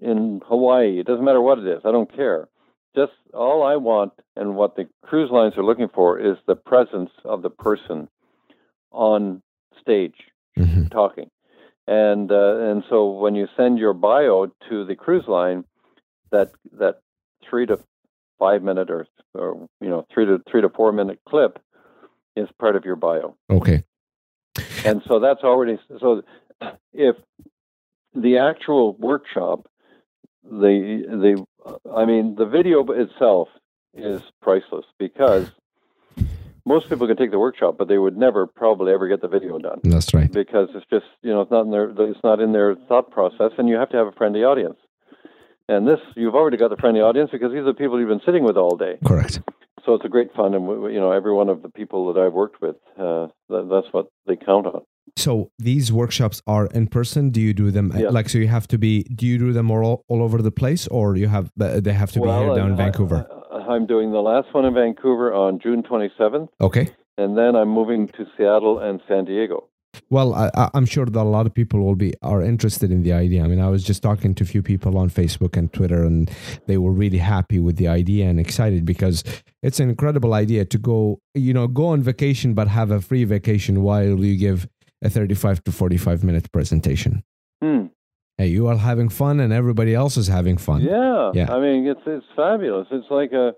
in 0.00 0.40
Hawaii. 0.46 0.98
It 0.98 1.06
doesn't 1.06 1.24
matter 1.24 1.40
what 1.40 1.58
it 1.58 1.66
is. 1.66 1.82
I 1.84 1.92
don't 1.92 2.14
care. 2.14 2.48
Just 2.96 3.12
all 3.32 3.62
I 3.62 3.76
want 3.76 4.12
and 4.36 4.56
what 4.56 4.76
the 4.76 4.88
cruise 5.02 5.30
lines 5.30 5.54
are 5.56 5.64
looking 5.64 5.88
for 5.88 6.18
is 6.18 6.36
the 6.46 6.56
presence 6.56 7.10
of 7.24 7.42
the 7.42 7.50
person 7.50 8.08
on 8.92 9.42
stage 9.80 10.14
hmm 10.56 10.84
talking. 10.90 11.28
And 11.86 12.30
uh, 12.32 12.56
and 12.60 12.82
so 12.88 13.10
when 13.10 13.34
you 13.34 13.46
send 13.56 13.78
your 13.78 13.92
bio 13.92 14.46
to 14.70 14.86
the 14.86 14.94
cruise 14.94 15.28
line, 15.28 15.64
that 16.30 16.52
that 16.78 17.00
three 17.48 17.66
to 17.66 17.78
five 18.44 18.62
minute 18.62 18.90
or 18.90 19.06
or 19.34 19.66
you 19.80 19.88
know 19.88 20.06
three 20.12 20.26
to 20.26 20.38
three 20.50 20.60
to 20.60 20.68
four 20.68 20.92
minute 20.92 21.18
clip 21.28 21.58
is 22.36 22.48
part 22.58 22.76
of 22.76 22.84
your 22.84 22.96
bio 22.96 23.34
Okay. 23.58 23.78
and 24.84 25.02
so 25.08 25.18
that's 25.18 25.42
already 25.42 25.78
so 26.00 26.22
if 26.92 27.16
the 28.14 28.38
actual 28.38 28.86
workshop 29.10 29.58
the 30.64 30.74
the 31.24 31.32
i 32.00 32.04
mean 32.04 32.34
the 32.36 32.44
video 32.56 32.78
itself 33.04 33.48
is 33.94 34.20
priceless 34.42 34.84
because 34.98 35.46
most 36.66 36.88
people 36.90 37.06
can 37.06 37.16
take 37.16 37.30
the 37.30 37.38
workshop 37.38 37.76
but 37.78 37.88
they 37.88 37.98
would 38.04 38.16
never 38.26 38.46
probably 38.46 38.92
ever 38.92 39.06
get 39.08 39.20
the 39.22 39.28
video 39.36 39.58
done 39.58 39.80
That's 39.84 40.12
right. 40.12 40.30
because 40.30 40.68
it's 40.74 40.86
just 40.90 41.06
you 41.22 41.32
know 41.32 41.40
it's 41.40 41.50
not 41.50 41.62
in 41.62 41.70
their 41.70 41.88
it's 42.10 42.24
not 42.30 42.40
in 42.40 42.52
their 42.52 42.74
thought 42.88 43.10
process 43.10 43.52
and 43.58 43.68
you 43.70 43.76
have 43.76 43.90
to 43.90 43.96
have 43.96 44.08
a 44.08 44.12
friendly 44.12 44.44
audience 44.44 44.76
and 45.68 45.86
this 45.86 46.00
you've 46.16 46.34
already 46.34 46.56
got 46.56 46.70
the 46.70 46.76
friendly 46.76 47.00
audience 47.00 47.30
because 47.32 47.50
these 47.52 47.60
are 47.60 47.64
the 47.72 47.74
people 47.74 47.98
you've 47.98 48.08
been 48.08 48.20
sitting 48.26 48.44
with 48.44 48.56
all 48.56 48.76
day 48.76 48.98
Correct. 49.04 49.40
so 49.84 49.94
it's 49.94 50.04
a 50.04 50.08
great 50.08 50.32
fun 50.34 50.54
and 50.54 50.64
you 50.92 51.00
know 51.00 51.12
every 51.12 51.32
one 51.32 51.48
of 51.48 51.62
the 51.62 51.68
people 51.68 52.12
that 52.12 52.20
i've 52.20 52.32
worked 52.32 52.60
with 52.60 52.76
uh, 52.98 53.28
that, 53.48 53.68
that's 53.70 53.92
what 53.92 54.06
they 54.26 54.36
count 54.36 54.66
on 54.66 54.82
So 55.16 55.50
these 55.58 55.92
workshops 55.92 56.42
are 56.46 56.66
in 56.78 56.84
person. 56.88 57.30
Do 57.30 57.40
you 57.40 57.54
do 57.54 57.70
them 57.70 57.86
Yeah. 57.94 58.10
like 58.16 58.28
so? 58.32 58.38
You 58.38 58.48
have 58.58 58.66
to 58.74 58.78
be. 58.78 58.92
Do 59.18 59.24
you 59.30 59.38
do 59.38 59.52
them 59.58 59.70
all 59.70 60.02
all 60.10 60.20
over 60.26 60.38
the 60.42 60.50
place, 60.62 60.88
or 60.98 61.04
you 61.22 61.28
have 61.36 61.46
uh, 61.60 61.78
they 61.86 61.92
have 62.02 62.10
to 62.16 62.20
be 62.20 62.30
here 62.38 62.54
down 62.60 62.68
in 62.72 62.78
I- 62.80 62.82
Vancouver? 62.84 63.18
I, 63.52 63.76
am 63.76 63.86
doing 63.86 64.08
the 64.18 64.24
last 64.30 64.48
one 64.56 64.64
in 64.68 64.74
Vancouver 64.74 65.26
on 65.44 65.60
June 65.64 65.82
27th, 65.90 66.48
Okay. 66.60 66.86
and 67.22 67.30
then 67.38 67.54
I'm 67.54 67.68
moving 67.80 68.08
to 68.16 68.22
Seattle 68.36 68.76
and 68.86 69.00
San 69.08 69.22
Diego. 69.30 69.56
Well, 70.10 70.34
I, 70.34 70.70
I'm 70.74 70.86
sure 70.86 71.06
that 71.06 71.20
a 71.20 71.22
lot 71.22 71.46
of 71.46 71.54
people 71.54 71.80
will 71.80 71.94
be 71.94 72.14
are 72.22 72.42
interested 72.42 72.90
in 72.90 73.02
the 73.02 73.12
idea. 73.12 73.44
I 73.44 73.46
mean, 73.46 73.60
I 73.60 73.68
was 73.68 73.84
just 73.84 74.02
talking 74.02 74.34
to 74.36 74.44
a 74.44 74.46
few 74.46 74.62
people 74.62 74.98
on 74.98 75.10
Facebook 75.10 75.56
and 75.56 75.72
Twitter, 75.72 76.04
and 76.04 76.30
they 76.66 76.78
were 76.78 76.92
really 76.92 77.18
happy 77.18 77.60
with 77.60 77.76
the 77.76 77.88
idea 77.88 78.28
and 78.28 78.38
excited 78.38 78.84
because 78.84 79.24
it's 79.62 79.80
an 79.80 79.88
incredible 79.88 80.34
idea 80.34 80.64
to 80.64 80.78
go, 80.78 81.20
you 81.34 81.54
know, 81.54 81.66
go 81.66 81.86
on 81.86 82.02
vacation 82.02 82.54
but 82.54 82.68
have 82.68 82.90
a 82.90 83.00
free 83.00 83.24
vacation 83.24 83.82
while 83.82 84.18
you 84.24 84.36
give 84.36 84.68
a 85.02 85.10
35 85.10 85.64
to 85.64 85.72
45 85.72 86.24
minute 86.24 86.50
presentation. 86.52 87.22
Hmm. 87.62 87.86
Hey, 88.36 88.48
you 88.48 88.66
are 88.66 88.76
having 88.76 89.08
fun, 89.08 89.38
and 89.38 89.52
everybody 89.52 89.94
else 89.94 90.16
is 90.16 90.26
having 90.26 90.56
fun. 90.58 90.80
Yeah, 90.80 91.30
Yeah. 91.34 91.54
I 91.54 91.60
mean, 91.60 91.86
it's 91.86 92.00
it's 92.06 92.26
fabulous. 92.34 92.88
It's 92.90 93.06
like 93.10 93.32
a, 93.32 93.54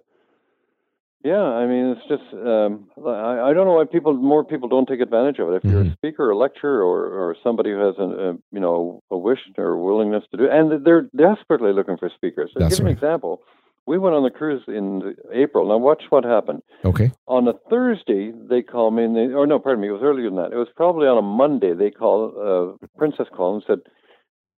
yeah. 1.27 1.43
I 1.43 1.67
mean, 1.67 1.85
it's 1.97 2.07
just 2.09 2.27
um, 2.35 2.89
I, 3.05 3.51
I 3.51 3.53
don't 3.53 3.67
know 3.67 3.75
why 3.81 3.85
people 3.85 4.15
more 4.15 4.45
people 4.45 4.69
don't 4.69 4.87
take 4.87 5.01
advantage 5.01 5.39
of 5.39 5.49
it. 5.53 5.57
If 5.57 5.65
you're 5.65 5.85
Mhm. 5.85 5.93
a 5.93 5.97
speaker, 6.01 6.31
or 6.31 6.35
lecturer, 6.37 6.83
or 6.83 7.01
or 7.21 7.37
somebody 7.43 7.71
who 7.71 7.79
has 7.79 7.97
a, 7.99 8.09
a 8.27 8.33
you 8.53 8.61
know 8.61 9.03
a 9.11 9.19
wish 9.19 9.41
or 9.59 9.77
willingness 9.89 10.25
to 10.31 10.37
do, 10.37 10.49
and 10.49 10.85
they're 10.85 11.09
desperately 11.17 11.73
looking 11.73 11.97
for 11.97 12.09
speakers. 12.19 12.51
That's 12.55 12.77
give 12.79 12.87
an 12.87 12.93
example, 12.93 13.43
we 13.87 13.99
went 13.99 14.15
on 14.17 14.23
the 14.23 14.31
cruise 14.31 14.63
in 14.69 15.15
April. 15.33 15.69
Now, 15.69 15.79
watch 15.79 16.03
what 16.11 16.25
happened. 16.25 16.63
Okay. 16.85 17.13
On 17.29 17.47
a 17.49 17.55
Thursday, 17.71 18.33
they 18.51 18.63
called 18.63 18.95
me, 18.95 19.05
and 19.05 19.17
they, 19.17 19.27
or 19.33 19.47
no, 19.47 19.59
pardon 19.59 19.81
me, 19.83 19.89
it 19.89 19.93
was 19.93 20.03
earlier 20.03 20.29
than 20.31 20.37
that. 20.37 20.53
It 20.53 20.57
was 20.57 20.69
probably 20.77 21.07
on 21.07 21.19
a 21.19 21.23
Monday. 21.23 21.73
They 21.75 21.91
called, 21.91 22.35
uh, 22.37 22.87
Princess 22.99 23.29
called 23.37 23.55
and 23.57 23.65
said, 23.67 23.81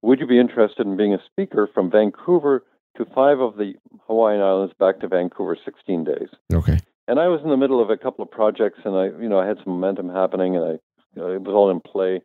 "Would 0.03 0.21
you 0.21 0.27
be 0.27 0.39
interested 0.39 0.87
in 0.87 0.97
being 0.97 1.15
a 1.15 1.23
speaker 1.31 1.69
from 1.75 1.91
Vancouver 1.91 2.65
to 2.99 3.07
five 3.15 3.41
of 3.41 3.57
the 3.57 3.75
Hawaiian 4.07 4.43
Islands 4.43 4.75
back 4.79 5.01
to 5.01 5.09
Vancouver, 5.09 5.57
16 5.65 6.05
days?" 6.05 6.29
Okay. 6.53 6.79
And 7.09 7.19
I 7.19 7.29
was 7.29 7.41
in 7.43 7.49
the 7.49 7.57
middle 7.57 7.83
of 7.83 7.89
a 7.89 7.97
couple 7.97 8.23
of 8.23 8.31
projects, 8.31 8.81
and 8.85 8.95
I, 8.95 9.07
you 9.21 9.29
know, 9.29 9.39
I 9.39 9.47
had 9.47 9.57
some 9.65 9.73
momentum 9.73 10.11
happening, 10.11 10.57
and 10.57 10.65
I, 10.65 10.71
you 11.15 11.23
know, 11.23 11.33
it 11.33 11.41
was 11.41 11.55
all 11.55 11.71
in 11.71 11.81
play. 11.81 12.21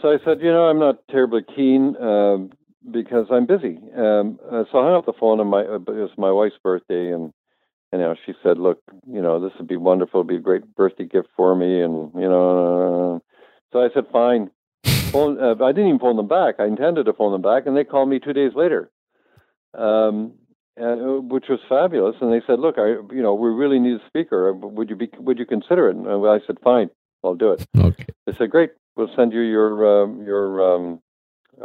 So 0.00 0.08
I 0.08 0.18
said, 0.24 0.40
you 0.40 0.52
know, 0.52 0.68
I'm 0.68 0.78
not 0.78 0.98
terribly 1.10 1.42
keen 1.54 1.96
um, 2.00 2.50
because 2.90 3.26
I'm 3.30 3.46
busy. 3.46 3.78
Um, 3.96 4.38
uh, 4.50 4.64
so 4.70 4.78
I 4.78 4.84
hung 4.84 4.94
up 4.94 5.06
the 5.06 5.12
phone, 5.18 5.40
and 5.40 5.50
my 5.50 5.62
uh, 5.62 5.76
it 5.76 5.88
was 5.88 6.10
my 6.16 6.30
wife's 6.30 6.58
birthday, 6.62 7.10
and 7.10 7.32
and 7.92 8.00
you 8.00 8.06
know, 8.06 8.14
she 8.24 8.32
said, 8.42 8.58
look, 8.58 8.80
you 9.06 9.20
know, 9.20 9.40
this 9.40 9.52
would 9.58 9.68
be 9.68 9.76
wonderful, 9.76 10.20
it'd 10.20 10.28
be 10.28 10.36
a 10.36 10.40
great 10.40 10.74
birthday 10.74 11.04
gift 11.04 11.28
for 11.36 11.54
me, 11.54 11.82
and 11.82 12.10
you 12.14 12.28
know, 12.28 13.20
so 13.72 13.80
I 13.82 13.88
said, 13.92 14.04
fine. 14.12 14.50
Phone, 15.12 15.38
uh, 15.38 15.62
I 15.62 15.72
didn't 15.72 15.88
even 15.88 15.98
phone 15.98 16.16
them 16.16 16.28
back. 16.28 16.54
I 16.58 16.66
intended 16.66 17.04
to 17.04 17.12
phone 17.12 17.32
them 17.32 17.42
back, 17.42 17.66
and 17.66 17.76
they 17.76 17.84
called 17.84 18.08
me 18.08 18.18
two 18.18 18.32
days 18.32 18.52
later. 18.54 18.90
Um, 19.74 20.34
uh, 20.80 21.20
which 21.20 21.44
was 21.48 21.60
fabulous. 21.68 22.16
And 22.20 22.32
they 22.32 22.40
said, 22.46 22.58
"Look, 22.58 22.76
I, 22.78 22.96
you 23.12 23.22
know, 23.22 23.34
we 23.34 23.50
really 23.50 23.78
need 23.78 24.00
a 24.00 24.06
speaker. 24.06 24.52
Would 24.52 24.88
you 24.88 24.96
be? 24.96 25.10
Would 25.18 25.38
you 25.38 25.46
consider 25.46 25.88
it?" 25.90 25.96
And 25.96 26.08
I 26.08 26.38
said, 26.46 26.56
"Fine, 26.64 26.90
I'll 27.22 27.34
do 27.34 27.52
it." 27.52 27.66
Okay. 27.76 28.06
They 28.26 28.32
said, 28.38 28.50
"Great, 28.50 28.70
we'll 28.96 29.10
send 29.14 29.32
you 29.32 29.40
your 29.40 30.04
um, 30.04 30.24
your 30.24 30.74
um, 30.74 31.00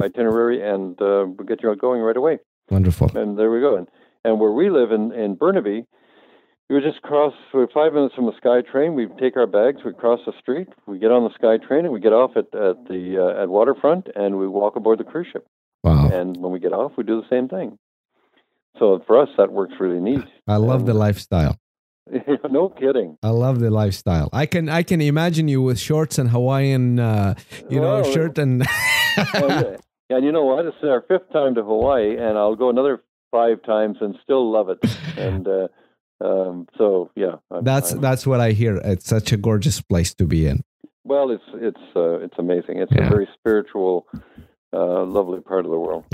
itinerary, 0.02 0.62
and 0.62 1.02
uh, 1.02 1.26
we'll 1.28 1.48
get 1.48 1.64
you 1.64 1.74
going 1.76 2.02
right 2.02 2.18
away." 2.18 2.40
Wonderful. 2.70 3.18
And 3.18 3.40
there 3.40 3.50
we 3.50 3.62
go. 3.62 3.78
And 3.78 3.88
and 4.26 4.40
where 4.40 4.52
we 4.52 4.70
live 4.70 4.92
in 4.92 5.14
in 5.14 5.36
Burnaby, 5.36 5.86
we 6.70 6.76
would 6.76 6.84
just 6.84 7.02
cross. 7.02 7.34
We're 7.54 7.68
five 7.68 7.94
minutes 7.94 8.14
from 8.14 8.26
the 8.26 8.36
Sky 8.36 8.60
Train. 8.70 8.94
We 8.94 9.08
take 9.20 9.38
our 9.38 9.48
bags, 9.48 9.86
we 9.86 9.94
cross 9.94 10.20
the 10.26 10.34
street, 10.38 10.68
we 10.86 11.00
get 11.00 11.12
on 11.12 11.24
the 11.24 11.34
Sky 11.34 11.66
Train, 11.66 11.86
and 11.86 11.94
we 11.94 12.02
get 12.02 12.12
off 12.14 12.32
at 12.36 12.54
at 12.54 12.88
the 12.90 13.18
uh, 13.18 13.42
at 13.42 13.48
waterfront, 13.48 14.10
and 14.16 14.38
we 14.38 14.48
walk 14.48 14.76
aboard 14.76 15.00
the 15.00 15.06
cruise 15.06 15.28
ship. 15.32 15.48
Wow. 15.84 16.10
And 16.10 16.36
when 16.36 16.52
we 16.52 16.60
get 16.60 16.74
off, 16.74 16.92
we 16.98 17.06
do 17.06 17.22
the 17.22 17.30
same 17.30 17.48
thing. 17.48 17.78
So 18.80 19.02
for 19.08 19.22
us, 19.22 19.30
that 19.38 19.52
works 19.52 19.74
really 19.80 20.00
neat. 20.00 20.24
I 20.48 20.58
love 20.58 20.86
the 20.86 20.92
Um, 20.94 20.98
lifestyle. 21.00 21.58
no 22.50 22.70
kidding. 22.70 23.18
I 23.22 23.30
love 23.30 23.60
the 23.60 23.70
lifestyle. 23.70 24.30
I 24.32 24.46
can 24.46 24.70
I 24.70 24.84
can 24.84 25.02
imagine 25.02 25.48
you 25.48 25.62
with 25.62 25.78
shorts 25.80 26.18
and 26.18 26.30
Hawaiian, 26.30 27.00
uh, 27.00 27.34
you 27.70 27.82
know, 27.82 28.04
shirt 28.04 28.38
and. 28.38 28.64
and, 29.34 29.78
and 30.10 30.24
you 30.26 30.32
know 30.32 30.46
what? 30.46 30.64
This 30.64 30.76
is 30.82 30.90
our 30.90 31.02
fifth 31.08 31.30
time 31.34 31.56
to 31.56 31.64
Hawaii, 31.64 32.16
and 32.18 32.38
I'll 32.38 32.56
go 32.56 32.70
another 32.70 33.04
five 33.32 33.62
times 33.64 33.98
and 34.00 34.16
still 34.24 34.50
love 34.50 34.70
it. 34.70 34.80
And 35.18 35.48
uh, 35.48 35.68
um, 36.24 36.68
so, 36.78 37.12
yeah, 37.16 37.36
I'm, 37.52 37.64
that's 37.66 37.92
I'm- 37.92 38.02
that's 38.02 38.26
what 38.26 38.40
I 38.40 38.52
hear. 38.52 38.78
It's 38.78 39.06
such 39.06 39.32
a 39.34 39.38
gorgeous 39.38 39.82
place 39.82 40.14
to 40.16 40.26
be 40.26 40.48
in. 40.48 40.64
well, 41.04 41.30
it's 41.32 41.44
it's 41.56 41.82
uh, 41.96 42.20
it's 42.20 42.38
amazing. 42.40 42.78
It's 42.80 42.92
Yeah. 42.96 43.08
a 43.08 43.10
very 43.10 43.28
spiritual, 43.38 44.08
uh, 44.74 45.04
lovely 45.04 45.42
part 45.42 45.66
of 45.66 45.72
the 45.72 45.80
world. 45.80 46.06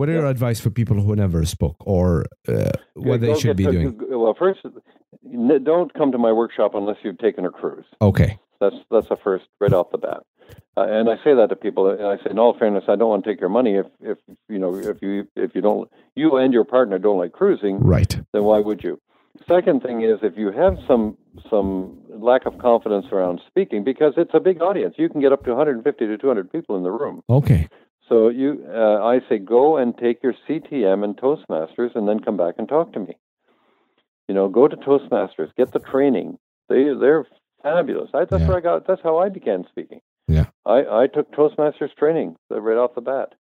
What 0.00 0.08
are 0.08 0.12
your 0.12 0.24
advice 0.24 0.58
for 0.58 0.70
people 0.70 0.98
who 1.02 1.14
never 1.14 1.44
spoke 1.44 1.76
or 1.80 2.24
uh, 2.48 2.70
what 2.94 3.20
they 3.20 3.38
should 3.38 3.58
be 3.58 3.64
doing? 3.64 4.00
Well, 4.08 4.34
first, 4.38 4.60
don't 5.62 5.92
come 5.92 6.10
to 6.12 6.16
my 6.16 6.32
workshop 6.32 6.74
unless 6.74 6.96
you've 7.02 7.18
taken 7.18 7.44
a 7.44 7.50
cruise. 7.50 7.84
Okay. 8.00 8.38
That's 8.60 8.76
that's 8.90 9.10
the 9.10 9.18
first 9.22 9.44
right 9.60 9.74
off 9.74 9.90
the 9.92 9.98
bat. 9.98 10.22
Uh, 10.74 10.86
and 10.88 11.10
I 11.10 11.16
say 11.22 11.34
that 11.34 11.48
to 11.50 11.56
people. 11.56 11.90
And 11.90 12.02
I 12.02 12.16
say, 12.16 12.30
in 12.30 12.38
all 12.38 12.56
fairness, 12.58 12.84
I 12.88 12.96
don't 12.96 13.10
want 13.10 13.24
to 13.24 13.30
take 13.30 13.40
your 13.40 13.50
money 13.50 13.74
if 13.74 13.84
if 14.00 14.16
you 14.48 14.58
know 14.58 14.74
if 14.74 15.02
you 15.02 15.28
if 15.36 15.54
you 15.54 15.60
don't 15.60 15.90
you 16.16 16.34
and 16.38 16.50
your 16.54 16.64
partner 16.64 16.98
don't 16.98 17.18
like 17.18 17.32
cruising, 17.32 17.78
Right. 17.80 18.18
then 18.32 18.44
why 18.44 18.58
would 18.58 18.82
you? 18.82 18.98
Second 19.46 19.82
thing 19.82 20.00
is 20.02 20.18
if 20.22 20.32
you 20.38 20.50
have 20.50 20.78
some 20.88 21.18
some 21.50 21.98
lack 22.08 22.46
of 22.46 22.56
confidence 22.56 23.04
around 23.12 23.42
speaking, 23.46 23.84
because 23.84 24.14
it's 24.16 24.32
a 24.32 24.40
big 24.40 24.62
audience, 24.62 24.94
you 24.96 25.10
can 25.10 25.20
get 25.20 25.30
up 25.30 25.44
to 25.44 25.50
150 25.50 26.06
to 26.06 26.16
200 26.16 26.50
people 26.50 26.78
in 26.78 26.84
the 26.84 26.90
room. 26.90 27.22
Okay. 27.28 27.68
So 28.10 28.28
you, 28.28 28.66
uh, 28.68 29.02
I 29.04 29.20
say, 29.28 29.38
go 29.38 29.76
and 29.76 29.96
take 29.96 30.20
your 30.22 30.34
CTM 30.46 31.04
and 31.04 31.16
Toastmasters, 31.16 31.94
and 31.94 32.08
then 32.08 32.18
come 32.18 32.36
back 32.36 32.56
and 32.58 32.68
talk 32.68 32.92
to 32.92 32.98
me. 32.98 33.16
You 34.28 34.34
know, 34.34 34.48
go 34.48 34.66
to 34.66 34.76
Toastmasters, 34.76 35.54
get 35.56 35.72
the 35.72 35.78
training. 35.78 36.36
They 36.68 36.92
they're 37.00 37.24
fabulous. 37.62 38.10
I, 38.12 38.24
that's 38.24 38.42
Yeah. 38.42 38.48
where 38.48 38.58
I 38.58 38.60
got. 38.60 38.86
That's 38.86 39.00
how 39.02 39.18
I 39.18 39.28
began 39.28 39.64
speaking. 39.70 40.00
Yeah. 40.26 40.46
I 40.66 41.02
I 41.02 41.06
took 41.06 41.30
Toastmasters 41.32 41.94
training 41.96 42.36
right 42.50 42.76
off 42.76 42.96
the 42.96 43.00
bat. 43.00 43.34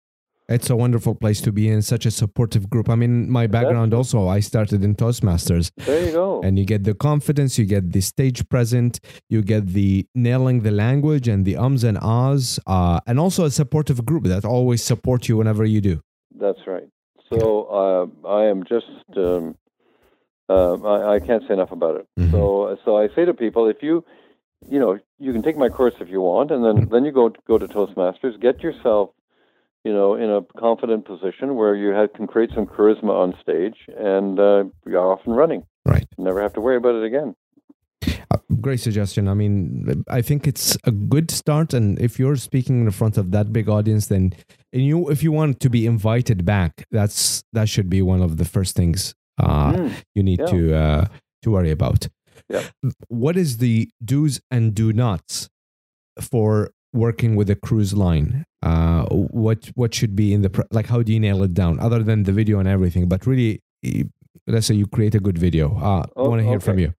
It's 0.50 0.70
a 0.70 0.76
wonderful 0.76 1.14
place 1.14 1.42
to 1.42 1.52
be 1.52 1.70
in, 1.70 1.84
such 1.84 2.06
a 2.08 2.12
supportive 2.12 2.70
group. 2.72 2.90
I 2.90 2.96
mean, 2.96 3.30
my 3.30 3.46
background 3.46 3.94
also, 3.94 4.28
I 4.28 4.40
started 4.40 4.84
in 4.84 4.96
Toastmasters, 4.96 5.72
There 5.86 6.04
you 6.08 6.12
go. 6.12 6.42
and 6.42 6.58
you 6.58 6.66
get 6.66 6.84
the 6.86 6.96
confidence, 6.96 7.60
you 7.60 7.66
get 7.66 7.92
the 7.92 8.02
stage 8.02 8.50
present, 8.50 9.00
you 9.30 9.44
get 9.44 9.68
the 9.68 10.08
nailing 10.16 10.62
the 10.62 10.72
language 10.72 11.28
and 11.28 11.46
the 11.46 11.56
ums 11.56 11.84
and 11.84 12.00
ahs, 12.02 12.60
uh, 12.66 13.00
and 13.06 13.20
also 13.20 13.46
a 13.46 13.52
supportive 13.52 14.04
group 14.06 14.24
that 14.24 14.44
always 14.44 14.84
support 14.84 15.30
you 15.30 15.38
whenever 15.38 15.64
you 15.66 15.82
do. 15.82 16.02
That's 16.36 16.66
right. 16.66 16.88
So 17.32 17.38
uh, 17.82 18.28
I 18.28 18.46
am 18.46 18.64
just. 18.64 18.88
Um, 19.16 19.56
uh, 20.50 20.74
I, 20.82 21.16
I 21.16 21.20
can't 21.20 21.44
say 21.48 21.54
enough 21.54 21.72
about 21.72 21.96
it. 22.00 22.08
Mhm. 22.20 22.32
So 22.32 22.76
so 22.84 22.98
I 22.98 23.08
say 23.16 23.24
to 23.26 23.36
people, 23.36 23.68
if 23.68 23.84
you, 23.84 24.04
you 24.68 24.80
know, 24.80 24.98
you 25.20 25.32
can 25.32 25.44
take 25.44 25.58
my 25.58 25.70
course 25.70 25.94
if 26.00 26.10
you 26.10 26.22
want, 26.22 26.50
and 26.50 26.66
then 26.66 26.90
then 26.90 27.06
you 27.06 27.12
go 27.12 27.30
go 27.48 27.60
to 27.60 27.68
Toastmasters, 27.68 28.40
get 28.42 28.64
yourself, 28.64 29.12
you 29.84 29.94
know, 29.94 30.16
in 30.16 30.30
a 30.30 30.42
confident 30.60 31.06
position 31.06 31.56
where 31.56 31.76
you 31.76 31.90
have, 31.90 32.14
can 32.14 32.28
create 32.28 32.50
some 32.54 32.66
charisma 32.66 33.12
on 33.12 33.34
stage, 33.42 33.76
and 33.98 34.40
uh, 34.40 34.64
you're 34.86 35.00
off 35.12 35.22
and 35.26 35.36
running. 35.36 35.64
Right. 35.86 36.08
Never 36.18 36.42
have 36.42 36.54
to 36.54 36.62
worry 36.62 36.76
about 36.78 36.96
it 36.96 37.04
again. 37.06 37.36
Uh, 38.32 38.38
great 38.62 38.80
suggestion. 38.80 39.28
I 39.28 39.34
mean, 39.34 40.04
I 40.10 40.22
think 40.22 40.48
it's 40.48 40.78
a 40.84 40.92
good 40.92 41.32
start, 41.32 41.74
and 41.74 42.00
if 42.00 42.20
you're 42.20 42.36
speaking 42.36 42.82
in 42.86 42.92
front 42.92 43.18
of 43.18 43.32
that 43.32 43.52
big 43.52 43.68
audience, 43.70 44.08
then 44.08 44.34
and 44.74 44.84
you 44.86 45.10
if 45.10 45.24
you 45.24 45.32
want 45.32 45.60
to 45.62 45.70
be 45.70 45.86
invited 45.88 46.46
back, 46.46 46.86
that's 46.92 47.44
that 47.54 47.68
should 47.70 47.90
be 47.90 48.02
one 48.02 48.22
of 48.22 48.38
the 48.38 48.46
first 48.46 48.76
things 48.76 49.16
uh, 49.42 49.72
Mm. 49.74 49.92
you 50.16 50.24
need 50.24 50.40
Yeah. 50.42 50.46
to 50.48 50.76
uh, 50.76 51.06
to 51.44 51.52
worry 51.52 51.72
about. 51.72 52.08
Yeah. 52.50 52.64
What 53.08 53.36
is 53.38 53.58
the 53.58 53.90
do's 54.04 54.42
and 54.52 54.76
do 54.76 54.92
nots 54.94 55.50
for 56.20 56.72
working 56.94 57.36
with 57.36 57.50
a 57.50 57.56
cruise 57.56 57.94
line? 57.94 58.46
Uh, 58.62 59.06
what 59.10 59.70
what 59.76 59.94
should 59.94 60.16
be 60.16 60.34
in 60.34 60.42
the 60.42 60.66
like? 60.72 60.88
How 60.88 61.02
do 61.02 61.14
you 61.14 61.20
nail 61.20 61.44
it 61.44 61.54
down? 61.54 61.80
Other 61.80 62.04
than 62.04 62.24
the 62.24 62.32
video 62.32 62.60
and 62.60 62.68
everything, 62.68 63.08
but 63.08 63.26
really, 63.26 63.62
let's 64.48 64.68
say 64.68 64.76
you 64.76 64.88
create 64.88 65.16
a 65.16 65.20
good 65.20 65.38
video. 65.38 65.78
Uh, 65.78 66.02
I 66.02 66.06
Oh, 66.16 66.30
want 66.30 66.42
to 66.42 66.48
hear 66.48 66.60
from 66.60 66.80
you 66.80 66.94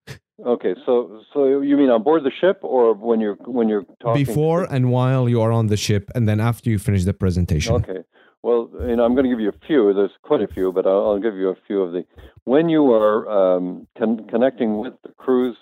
Okay, 0.46 0.74
so 0.86 1.20
so 1.34 1.60
you 1.60 1.76
mean 1.76 1.90
on 1.90 2.02
board 2.02 2.24
the 2.24 2.30
ship, 2.40 2.58
or 2.62 2.94
when 2.94 3.20
you're 3.20 3.36
when 3.44 3.68
you're 3.68 3.84
talking 4.02 4.24
before 4.24 4.64
and 4.74 4.90
while 4.90 5.28
you 5.28 5.40
are 5.42 5.52
on 5.52 5.66
the 5.66 5.76
ship, 5.76 6.10
and 6.14 6.26
then 6.28 6.40
after 6.40 6.70
you 6.70 6.78
finish 6.78 7.04
the 7.04 7.12
presentation. 7.12 7.74
Okay. 7.74 8.00
Well, 8.42 8.70
you 8.88 8.96
know, 8.96 9.04
I'm 9.04 9.12
going 9.14 9.24
to 9.24 9.28
give 9.28 9.40
you 9.40 9.50
a 9.50 9.66
few. 9.66 9.92
There's 9.92 10.12
quite 10.22 10.40
a 10.40 10.46
few, 10.48 10.72
but 10.72 10.86
I'll, 10.86 11.08
I'll 11.08 11.18
give 11.20 11.34
you 11.36 11.50
a 11.50 11.56
few 11.66 11.82
of 11.82 11.92
the. 11.92 12.06
When 12.44 12.70
you 12.70 12.90
are 12.90 13.28
um, 13.28 13.86
con- 13.98 14.26
connecting 14.30 14.78
with 14.78 14.94
the 15.04 15.10
cruise 15.18 15.58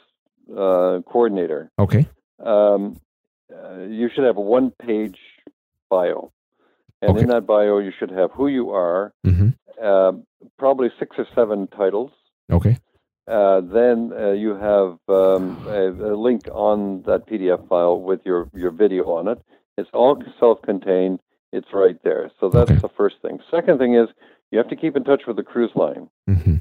uh, 0.53 1.01
coordinator, 1.11 1.73
Okay. 1.81 2.07
um, 2.47 3.01
uh, 3.65 3.79
you 3.83 4.09
should 4.15 4.25
have 4.25 4.37
a 4.37 4.41
one-page 4.41 5.19
bio, 5.91 6.33
and 7.03 7.13
Okay. 7.13 7.23
in 7.23 7.29
that 7.29 7.47
bio, 7.47 7.79
you 7.79 7.93
should 7.99 8.11
have 8.11 8.31
who 8.33 8.49
you 8.49 8.71
are, 8.71 9.13
hmm 9.25 9.49
uh, 9.83 10.13
probably 10.59 10.91
six 10.99 11.17
or 11.19 11.27
seven 11.35 11.67
titles. 11.69 12.11
Okay. 12.51 12.79
Uh, 13.29 13.61
then 13.61 14.11
uh, 14.19 14.33
you 14.33 14.55
have 14.55 14.99
um, 15.09 15.63
a, 15.69 15.89
a 15.91 16.15
link 16.17 16.49
on 16.51 17.03
that 17.03 17.27
PDF 17.29 17.69
file 17.69 18.01
with 18.01 18.21
your, 18.25 18.49
your 18.55 18.71
video 18.71 19.05
on 19.05 19.29
it. 19.29 19.39
It's 19.77 19.91
all 19.93 20.21
self-contained. 20.41 21.21
It's 21.53 21.69
right 21.73 21.97
there. 22.03 22.31
So 22.41 22.49
that's 22.49 22.71
Okay. 22.71 22.81
the 22.81 22.89
first 22.97 23.17
thing. 23.23 23.39
Second 23.51 23.79
thing 23.79 23.95
is 23.95 24.09
you 24.51 24.59
have 24.59 24.69
to 24.69 24.77
keep 24.77 24.97
in 24.97 25.05
touch 25.05 25.23
with 25.27 25.37
the 25.37 25.43
cruise 25.43 25.71
line 25.75 26.09
hmm 26.27 26.57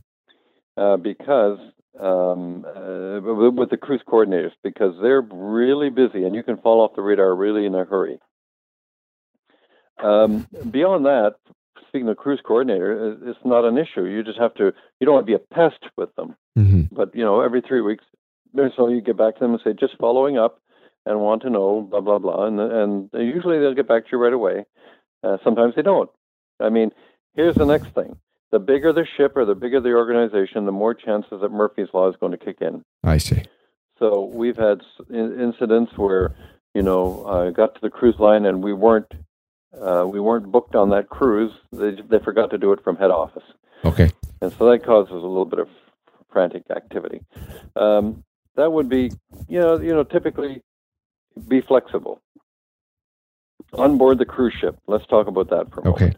uh, 0.78 0.98
because 0.98 1.60
um, 2.00 2.66
uh, 2.66 3.52
with 3.52 3.70
the 3.70 3.78
cruise 3.78 4.02
coordinators 4.08 4.52
because 4.64 4.96
they're 5.02 5.22
really 5.22 5.90
busy 5.90 6.24
and 6.24 6.36
you 6.36 6.44
can 6.44 6.58
fall 6.58 6.82
off 6.82 6.96
the 6.96 7.02
radar 7.02 7.36
really 7.36 7.66
in 7.66 7.76
a 7.76 7.86
hurry. 7.86 8.20
Um, 10.04 10.48
beyond 10.70 11.06
that, 11.06 11.36
speaking 11.88 12.08
of 12.10 12.18
cruise 12.18 12.42
coordinator, 12.46 13.18
it's 13.26 13.40
not 13.44 13.66
an 13.66 13.78
issue. 13.78 14.06
You 14.06 14.24
just 14.24 14.40
have 14.40 14.54
to. 14.56 14.74
You 15.00 15.06
don't 15.06 15.16
want 15.16 15.26
to 15.28 15.38
be 15.38 15.42
a 15.44 15.54
pest 15.54 15.84
with 15.98 16.14
them 16.16 16.36
hmm 16.56 16.82
but 16.92 17.14
you 17.16 17.24
know 17.24 17.42
every 17.42 17.62
three 17.62 17.82
weeks 17.82 18.04
or 18.58 18.72
so 18.76 18.88
you 18.88 19.02
get 19.02 19.18
back 19.18 19.36
to 19.36 19.40
them 19.42 19.52
and 19.54 19.62
say 19.64 19.74
just 19.80 19.98
following 20.00 20.38
up 20.38 20.60
and 21.06 21.20
want 21.20 21.42
to 21.44 21.50
know 21.50 21.82
blah 21.82 22.02
blah 22.02 22.18
blah 22.18 22.46
and 22.48 22.60
and 22.60 23.10
usually 23.14 23.60
they'll 23.60 23.76
get 23.76 23.88
back 23.88 24.04
to 24.06 24.10
you 24.14 24.18
right 24.18 24.34
away 24.34 24.66
Uh, 25.24 25.38
sometimes 25.44 25.74
they 25.76 25.82
don't. 25.82 26.10
I 26.60 26.70
mean, 26.70 26.92
here's 27.36 27.56
the 27.56 27.66
next 27.66 27.90
thing: 27.94 28.18
the 28.52 28.60
bigger 28.60 28.94
the 28.94 29.06
ship 29.18 29.34
or 29.36 29.46
the 29.46 29.56
bigger 29.56 29.80
the 29.82 29.94
organization, 29.94 30.66
the 30.66 30.72
more 30.72 30.94
chances 30.94 31.42
that 31.42 31.52
Murphy's 31.52 31.90
law 31.94 32.10
is 32.10 32.16
going 32.20 32.32
to 32.32 32.38
kick 32.38 32.58
in. 32.62 32.84
I 33.04 33.18
see. 33.18 33.44
So 34.00 34.26
we've 34.26 34.56
had 34.58 34.82
incidents 35.12 35.92
where 35.98 36.36
you 36.74 36.84
know 36.84 37.26
I 37.26 37.52
got 37.52 37.76
to 37.76 37.82
the 37.82 37.90
cruise 37.90 38.16
line 38.20 38.46
and 38.46 38.64
we 38.64 38.74
weren't 38.74 39.12
uh, 39.80 40.06
we 40.08 40.20
weren't 40.20 40.52
booked 40.52 40.76
on 40.76 40.90
that 40.92 41.10
cruise. 41.10 41.52
They 41.72 41.92
they 42.10 42.20
forgot 42.20 42.52
to 42.52 42.58
do 42.58 42.72
it 42.74 42.84
from 42.84 42.96
head 42.96 43.12
office, 43.12 43.44
Okay. 43.84 44.10
and 44.42 44.54
so 44.58 44.70
that 44.72 44.86
causes 44.86 45.12
a 45.12 45.16
little 45.16 45.46
bit 45.46 45.60
of 45.60 45.68
frantic 46.32 46.64
activity. 46.70 47.22
Um, 47.76 48.24
that 48.56 48.72
would 48.72 48.88
be 48.88 49.12
you 49.48 49.60
know 49.60 49.80
you 49.80 49.94
know 49.94 50.04
typically 50.04 50.62
be 51.48 51.62
flexible 51.62 52.22
on 53.74 53.98
board 53.98 54.20
the 54.20 54.26
cruise 54.26 54.54
ship. 54.62 54.78
Let's 54.88 55.06
talk 55.08 55.28
about 55.28 55.50
that 55.50 55.72
for 55.74 55.82
a 55.82 55.90
Okay. 55.90 56.14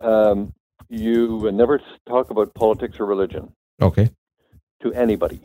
moment. 0.00 0.28
Um, 0.38 0.52
you 0.88 1.50
never 1.52 1.80
talk 2.08 2.30
about 2.30 2.54
politics 2.54 3.00
or 3.00 3.06
religion 3.06 3.52
Okay. 3.80 4.10
to 4.82 4.92
anybody. 4.92 5.40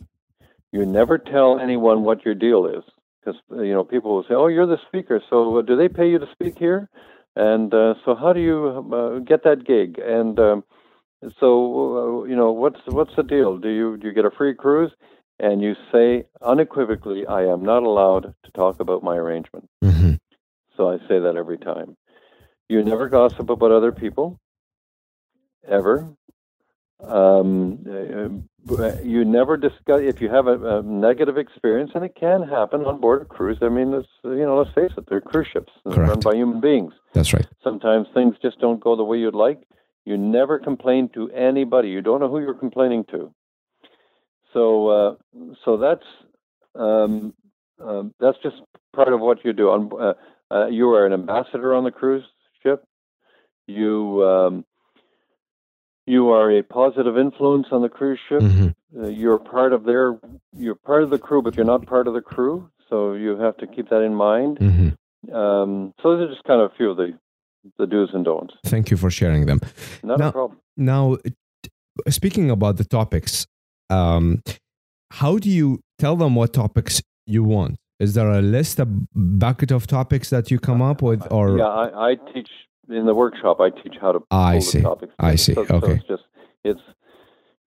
You 0.71 0.85
never 0.85 1.17
tell 1.17 1.59
anyone 1.59 2.03
what 2.03 2.23
your 2.25 2.35
deal 2.35 2.65
is 2.65 2.83
because 3.19 3.39
you 3.51 3.73
know 3.73 3.83
people 3.83 4.15
will 4.15 4.23
say, 4.23 4.33
"Oh, 4.35 4.47
you're 4.47 4.65
the 4.65 4.79
speaker, 4.87 5.21
so 5.29 5.57
uh, 5.57 5.61
do 5.61 5.75
they 5.75 5.89
pay 5.89 6.09
you 6.09 6.19
to 6.19 6.27
speak 6.31 6.57
here?" 6.57 6.89
And 7.35 7.73
uh, 7.73 7.95
so, 8.05 8.15
how 8.15 8.33
do 8.33 8.39
you 8.39 8.89
uh, 8.93 9.19
get 9.19 9.43
that 9.43 9.65
gig? 9.65 9.99
And 9.99 10.39
um, 10.39 10.63
so, 11.39 12.21
uh, 12.21 12.23
you 12.25 12.35
know, 12.35 12.51
what's 12.51 12.79
what's 12.87 13.15
the 13.15 13.23
deal? 13.23 13.57
Do 13.57 13.69
you 13.69 13.97
do 13.97 14.07
you 14.07 14.13
get 14.13 14.25
a 14.25 14.31
free 14.31 14.55
cruise? 14.55 14.91
And 15.39 15.61
you 15.61 15.75
say 15.91 16.25
unequivocally, 16.41 17.25
"I 17.25 17.43
am 17.45 17.63
not 17.63 17.83
allowed 17.83 18.33
to 18.43 18.51
talk 18.51 18.79
about 18.79 19.03
my 19.03 19.15
arrangement." 19.15 19.67
hmm 19.83 20.13
So 20.77 20.89
I 20.89 20.97
say 21.07 21.19
that 21.19 21.35
every 21.35 21.57
time. 21.57 21.97
You 22.69 22.83
never 22.83 23.09
gossip 23.09 23.49
about 23.49 23.71
other 23.73 23.91
people, 23.91 24.39
ever. 25.68 26.09
Um, 27.03 27.80
uh, 28.70 29.01
you 29.03 29.26
never 29.26 29.57
discuss 29.57 30.01
if 30.01 30.22
you 30.22 30.30
have 30.30 30.45
a, 30.45 30.78
a 30.78 30.84
negative 30.84 31.38
experience, 31.38 31.91
and 31.95 32.05
it 32.05 32.16
can 32.20 32.43
happen 32.47 32.86
on 32.86 33.01
board 33.01 33.24
a 33.24 33.26
cruise. 33.26 33.57
I 33.62 33.70
mean, 33.70 33.93
it's, 33.93 34.07
you 34.24 34.45
know, 34.45 34.57
let's 34.57 34.74
face 34.76 34.91
it, 34.95 35.05
they're 35.09 35.22
cruise 35.22 35.47
ships 35.51 35.72
run 35.84 36.20
by 36.20 36.36
human 36.36 36.62
beings. 36.62 36.93
That's 37.14 37.34
right. 37.34 37.47
Sometimes 37.64 38.07
things 38.14 38.36
just 38.41 38.59
don't 38.59 38.80
go 38.80 38.95
the 38.95 39.03
way 39.03 39.18
you'd 39.18 39.34
like. 39.34 39.64
You 40.05 40.18
never 40.18 40.59
complain 40.59 41.09
to 41.16 41.30
anybody. 41.32 41.89
You 41.89 42.01
don't 42.01 42.20
know 42.20 42.30
who 42.30 42.39
you're 42.39 42.53
complaining 42.53 43.05
to. 43.12 43.34
So, 44.53 44.88
uh, 44.89 45.16
so 45.64 45.78
that's 45.78 46.05
um, 46.76 47.34
um, 47.80 48.14
that's 48.20 48.38
just 48.43 48.57
part 48.93 49.14
of 49.14 49.20
what 49.20 49.43
you 49.43 49.53
do. 49.53 49.70
On 49.70 49.89
uh, 49.99 50.14
uh, 50.53 50.68
you 50.68 50.89
are 50.89 51.05
an 51.05 51.14
ambassador 51.14 51.74
on 51.74 51.84
the 51.84 51.91
cruise 51.91 52.26
ship. 52.62 52.84
You 53.68 54.24
um, 54.26 54.66
you 56.05 56.29
are 56.29 56.51
a 56.51 56.63
positive 56.63 57.17
influence 57.17 57.67
on 57.71 57.81
the 57.81 57.89
cruise 57.89 58.19
ship. 58.27 58.41
hmm 58.41 58.67
Uh, 58.93 59.07
you're 59.07 59.39
part 59.39 59.71
of 59.73 59.81
their 59.85 60.19
you're 60.63 60.75
part 60.89 61.01
of 61.03 61.09
the 61.09 61.17
crew, 61.17 61.41
but 61.41 61.55
you're 61.55 61.71
not 61.75 61.85
part 61.85 62.07
of 62.09 62.13
the 62.13 62.21
crew. 62.21 62.69
So 62.89 63.13
you 63.13 63.37
have 63.45 63.55
to 63.57 63.67
keep 63.67 63.87
that 63.89 64.01
in 64.09 64.13
mind. 64.29 64.57
hmm 64.59 64.89
Um, 65.41 65.93
so 66.01 66.03
those 66.09 66.21
are 66.23 66.31
just 66.33 66.43
kind 66.49 66.59
of 66.61 66.71
a 66.71 66.75
few 66.77 66.89
of 66.91 66.97
the 66.97 67.07
the 67.79 67.85
do's 67.85 68.09
and 68.13 68.25
don'ts. 68.25 68.53
Thank 68.73 68.89
you 68.91 68.97
for 68.97 69.09
sharing 69.11 69.45
them. 69.45 69.59
Not 70.03 70.17
Now- 70.19 70.29
a 70.29 70.31
problem. 70.31 70.57
Now, 70.77 71.03
speaking 72.09 72.49
about 72.49 72.77
the 72.77 72.83
topics, 72.99 73.45
um, 73.89 74.41
how 75.11 75.37
do 75.37 75.49
you 75.49 75.79
tell 75.99 76.15
them 76.15 76.35
what 76.35 76.53
topics 76.53 77.01
you 77.27 77.43
want? 77.43 77.75
Is 77.99 78.13
there 78.15 78.31
a 78.31 78.41
list, 78.41 78.79
a 78.79 78.87
bucket 79.45 79.71
of 79.71 79.85
topics 79.85 80.29
that 80.31 80.49
you 80.49 80.57
come 80.59 80.81
up 80.81 81.01
with, 81.03 81.21
or 81.31 81.57
yeah, 81.57 81.67
I, 81.67 82.09
I 82.09 82.15
teach 82.33 82.49
in 82.91 83.05
the 83.05 83.15
workshop. 83.15 83.59
I 83.59 83.69
teach 83.69 83.95
how 83.99 84.11
to 84.11 84.19
I 84.31 84.53
pull 84.53 84.61
see. 84.61 84.77
the 84.79 84.83
topics. 84.83 85.13
I 85.19 85.35
see. 85.35 85.53
So, 85.53 85.65
so 85.65 85.75
Okay. 85.77 85.93
it's 85.93 86.07
just 86.07 86.23
it's 86.63 86.81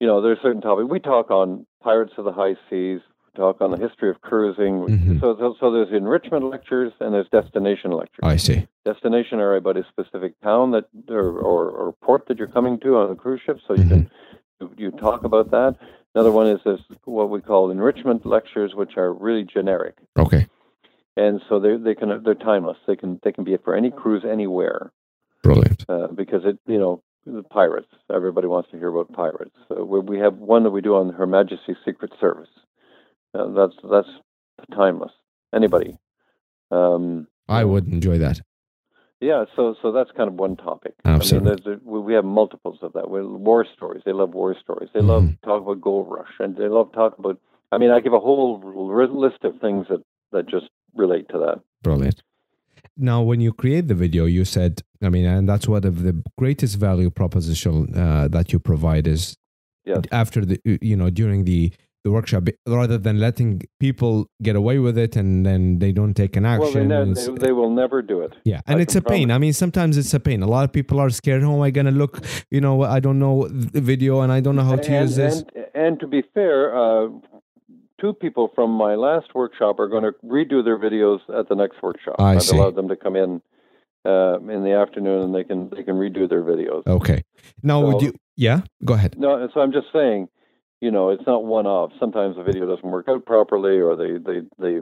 you 0.01 0.07
know 0.07 0.21
there's 0.21 0.39
certain 0.43 0.61
topics 0.61 0.89
we 0.89 1.01
talk 1.01 1.31
on 1.31 1.67
pirates 1.83 2.13
of 2.19 2.25
the 2.25 2.33
high 2.33 2.55
seas. 2.71 3.01
We 3.27 3.37
talk 3.41 3.61
on 3.61 3.71
the 3.71 3.77
history 3.79 4.11
of 4.11 4.21
cruising. 4.21 4.83
Mhm. 4.83 5.21
So, 5.21 5.37
so 5.39 5.55
so 5.59 5.73
there's 5.73 5.93
enrichment 5.93 6.45
lectures 6.51 6.93
and 7.01 7.13
there's 7.15 7.29
destination 7.31 7.91
lectures. 7.93 8.21
I 8.23 8.37
see. 8.37 8.67
destination 8.85 9.41
are 9.41 9.57
about 9.57 9.77
a 9.77 9.85
specific 9.89 10.39
town 10.43 10.73
that 10.73 10.85
or, 11.09 11.39
or, 11.39 11.71
or 11.71 11.93
port 12.03 12.27
that 12.29 12.39
you're 12.39 12.49
coming 12.49 12.79
to 12.81 12.97
on 12.99 13.11
a 13.11 13.15
cruise 13.17 13.41
ship, 13.45 13.59
so 13.67 13.75
you 13.75 13.85
can 13.89 14.11
you, 14.61 14.71
you 14.77 14.91
talk 14.93 15.25
about 15.25 15.51
that. 15.51 15.77
Another 16.15 16.31
one 16.31 16.47
is 16.47 16.61
this 16.65 16.81
what 17.07 17.29
we 17.31 17.41
call 17.41 17.71
enrichment 17.71 18.25
lectures, 18.25 18.73
which 18.75 18.97
are 18.97 19.13
really 19.13 19.43
generic, 19.43 19.97
Okay, 20.17 20.47
and 21.17 21.41
so 21.49 21.59
they 21.59 21.77
they 21.77 21.95
can 21.97 22.23
they're 22.23 22.35
timeless. 22.37 22.77
They 22.87 22.95
can 22.95 23.19
they 23.25 23.33
can 23.33 23.43
be 23.43 23.57
for 23.57 23.75
any 23.75 23.91
cruise 23.91 24.25
anywhere 24.25 24.93
brilliant. 25.45 25.85
uh, 25.89 26.09
because 26.09 26.43
it 26.45 26.59
you 26.67 26.79
know 26.79 27.03
the 27.27 27.43
pirates. 27.43 27.89
Everybody 28.13 28.49
wants 28.49 28.71
to 28.71 28.77
hear 28.79 28.89
about 28.89 29.13
pirates. 29.13 29.57
So 29.69 29.85
we, 29.85 30.01
we 30.01 30.19
have 30.19 30.35
one 30.37 30.63
that 30.65 30.71
we 30.71 30.81
do 30.83 30.95
on 30.97 31.11
Her 31.13 31.27
Majesty's 31.27 31.77
Secret 31.85 32.13
Service. 32.21 32.51
Uh, 33.35 33.49
that's 33.53 33.75
that's 33.91 34.09
timeless. 34.75 35.13
Anybody. 35.55 35.97
Um, 36.71 37.27
I 37.49 37.65
would 37.65 37.87
enjoy 37.89 38.19
that. 38.19 38.41
Yeah, 39.21 39.45
so 39.57 39.75
so 39.81 39.93
that's 39.93 40.11
kind 40.17 40.29
of 40.29 40.35
one 40.35 40.57
topic. 40.57 40.95
Absolutely. 41.05 41.53
I 41.53 41.77
mean, 41.77 41.81
a, 41.87 42.01
we 42.01 42.15
have 42.15 42.25
multiples 42.25 42.79
of 42.83 42.93
that. 42.95 43.09
We 43.09 43.25
war 43.25 43.65
stories. 43.75 44.03
They 44.05 44.13
love 44.13 44.35
war 44.35 44.55
stories. 44.61 44.91
They 44.93 45.01
love 45.01 45.23
Mhm. 45.23 45.41
talk 45.43 45.63
about 45.63 45.81
gold 45.81 46.09
rush, 46.11 46.35
and 46.41 46.57
they 46.57 46.69
love 46.69 46.93
talk 46.93 47.19
about. 47.19 47.39
I 47.73 47.79
mean, 47.79 47.91
I 47.91 48.01
give 48.01 48.13
a 48.13 48.21
whole 48.21 48.61
list 48.61 49.45
of 49.45 49.59
things 49.61 49.87
that 49.89 50.03
that 50.33 50.47
just 50.47 50.67
relate 50.95 51.29
to 51.31 51.39
that. 51.39 51.61
Brilliant. 51.83 52.23
Now, 52.97 53.23
when 53.23 53.41
you 53.41 53.53
create 53.53 53.89
the 53.89 53.95
video, 53.95 54.25
you 54.25 54.45
said, 54.45 54.83
I 55.03 55.09
mean, 55.09 55.25
and 55.25 55.49
that's 55.49 55.67
one 55.67 55.85
of 55.85 56.03
the 56.03 56.23
greatest 56.39 56.77
value 56.77 57.11
proposition 57.11 57.95
uh, 57.97 58.29
that 58.29 58.53
you 58.53 58.59
provide 58.59 59.07
is 59.07 59.37
Yes. 59.87 60.01
after 60.13 60.47
the, 60.47 60.59
you 60.65 60.97
know, 60.97 61.11
during 61.11 61.45
the 61.45 61.71
the 62.05 62.11
workshop, 62.11 62.45
rather 62.67 62.99
than 62.99 63.19
letting 63.19 63.63
people 63.81 64.27
get 64.43 64.55
away 64.57 64.79
with 64.79 64.97
it 64.99 65.17
and 65.17 65.45
then 65.47 65.79
they 65.79 65.91
don't 65.91 66.13
take 66.15 66.37
an 66.37 66.43
Well, 66.45 66.61
they, 66.61 66.67
action. 66.81 66.89
ne- 66.89 67.15
they, 67.15 67.47
they 67.47 67.53
will 67.53 67.71
never 67.71 68.03
do 68.03 68.21
it. 68.21 68.33
yeah, 68.45 68.61
and 68.67 68.79
I 68.79 68.83
it's 68.83 68.95
a 68.95 69.01
can 69.01 69.11
pain. 69.11 69.29
promise. 69.29 69.35
I 69.35 69.39
mean, 69.39 69.53
sometimes 69.55 69.97
it's 69.97 70.13
a 70.13 70.21
pain. 70.21 70.43
A 70.43 70.47
lot 70.47 70.65
of 70.65 70.73
people 70.73 71.01
are 71.01 71.09
scared. 71.09 71.43
Oh, 71.45 71.55
am 71.55 71.63
I 71.63 71.71
gonna 71.71 71.91
look? 71.91 72.23
You 72.51 72.61
know, 72.61 72.83
I 72.83 73.01
don't 73.01 73.19
know 73.19 73.49
the 73.49 73.81
video 73.81 74.21
and 74.21 74.31
I 74.31 74.41
don't 74.41 74.55
know 74.57 74.65
how 74.65 74.77
to 74.77 74.93
and, 74.93 75.03
use 75.09 75.17
this. 75.17 75.41
And, 75.55 75.67
and 75.75 76.01
to 76.01 76.07
be 76.07 76.23
fair, 76.35 76.77
uh, 76.77 77.09
two 78.01 78.13
people 78.13 78.51
from 78.55 78.71
my 78.71 78.95
last 78.95 79.35
workshop 79.35 79.79
are 79.79 79.89
going 79.89 80.05
to 80.05 80.13
redo 80.25 80.65
their 80.65 80.79
videos 80.79 81.21
at 81.39 81.49
the 81.49 81.55
next 81.55 81.83
workshop. 81.83 82.17
I 82.19 82.35
I've 82.35 82.43
see. 82.43 82.57
allowed 82.57 82.75
them 82.75 82.89
to 82.89 82.97
come 82.97 83.17
in 83.17 83.43
uh, 84.05 84.39
in 84.41 84.65
the 84.65 84.73
afternoon, 84.73 85.23
and 85.23 85.35
they 85.35 85.45
can 85.45 85.71
they 85.71 85.83
can 85.83 85.97
redo 85.97 86.29
their 86.29 86.43
videos. 86.43 86.87
Okay. 86.87 87.25
Now, 87.63 87.81
would 87.81 88.03
you? 88.03 88.13
Yeah, 88.37 88.63
go 88.85 88.95
ahead. 88.95 89.19
No, 89.19 89.49
so 89.55 89.61
I'm 89.61 89.73
just 89.73 89.87
saying, 89.93 90.29
you 90.81 90.91
know, 90.91 91.11
it's 91.11 91.27
not 91.27 91.45
one 91.45 91.67
off. 91.67 91.93
Sometimes 92.01 92.37
the 92.37 92.43
video 92.43 92.67
doesn't 92.67 92.91
work 92.91 93.09
out 93.09 93.25
properly, 93.25 93.79
or 93.79 93.97
they, 93.97 94.19
they, 94.19 94.41
they, 94.59 94.81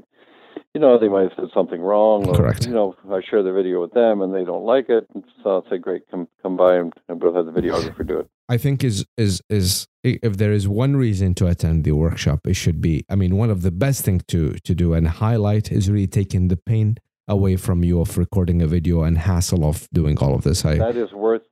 you 0.75 0.81
know, 0.81 0.99
they 0.99 1.09
might 1.09 1.25
have 1.25 1.33
said 1.37 1.49
something 1.53 1.81
wrong. 1.81 2.27
Or, 2.29 2.35
Correct. 2.35 2.67
You 2.67 2.73
know, 2.73 2.97
I 3.11 3.21
share 3.29 3.43
the 3.43 3.53
video 3.53 3.81
with 3.83 3.93
them 3.93 4.23
and 4.23 4.35
they 4.35 4.45
don't 4.45 4.65
like 4.65 4.89
it, 4.89 5.07
so 5.43 5.51
I'll 5.51 5.67
say, 5.71 5.79
great, 5.79 6.11
come 6.11 6.29
come 6.43 6.57
by 6.57 6.77
and 6.77 6.93
we'll 7.09 7.35
have 7.35 7.47
the 7.47 7.53
videographer 7.53 8.07
do 8.07 8.21
it. 8.21 8.31
I 8.55 8.59
think 8.59 8.85
is 8.85 8.99
is 9.17 9.33
is 9.49 9.87
if 10.05 10.33
there 10.37 10.53
is 10.59 10.65
one 10.69 10.95
reason 11.07 11.35
to 11.39 11.45
attend 11.53 11.85
the 11.85 11.93
workshop, 12.05 12.41
it 12.53 12.57
should 12.63 12.81
be. 12.89 12.95
I 13.13 13.15
mean, 13.21 13.33
one 13.43 13.51
of 13.57 13.61
the 13.67 13.75
best 13.85 14.05
thing 14.07 14.19
to 14.33 14.41
to 14.69 14.73
do 14.83 14.89
and 14.97 15.05
highlight 15.25 15.67
is 15.79 15.91
really 15.95 16.13
taking 16.21 16.49
the 16.53 16.61
pain 16.73 16.89
away 17.37 17.55
from 17.57 17.79
you 17.89 17.97
of 18.05 18.19
recording 18.25 18.59
a 18.61 18.69
video 18.77 18.97
and 19.07 19.17
hassle 19.31 19.65
of 19.65 19.77
doing 20.01 20.17
all 20.23 20.35
of 20.39 20.43
this. 20.49 20.59
I 20.73 20.75
That 20.89 20.97
is 20.97 21.13
worth 21.27 21.47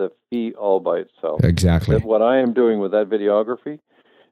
the 0.00 0.08
fee 0.26 0.48
all 0.64 0.80
by 0.80 0.96
itself. 1.06 1.36
exactly, 1.44 1.96
what 2.14 2.22
I 2.32 2.34
am 2.44 2.52
doing 2.62 2.76
with 2.82 2.92
that 2.96 3.06
videography, 3.16 3.78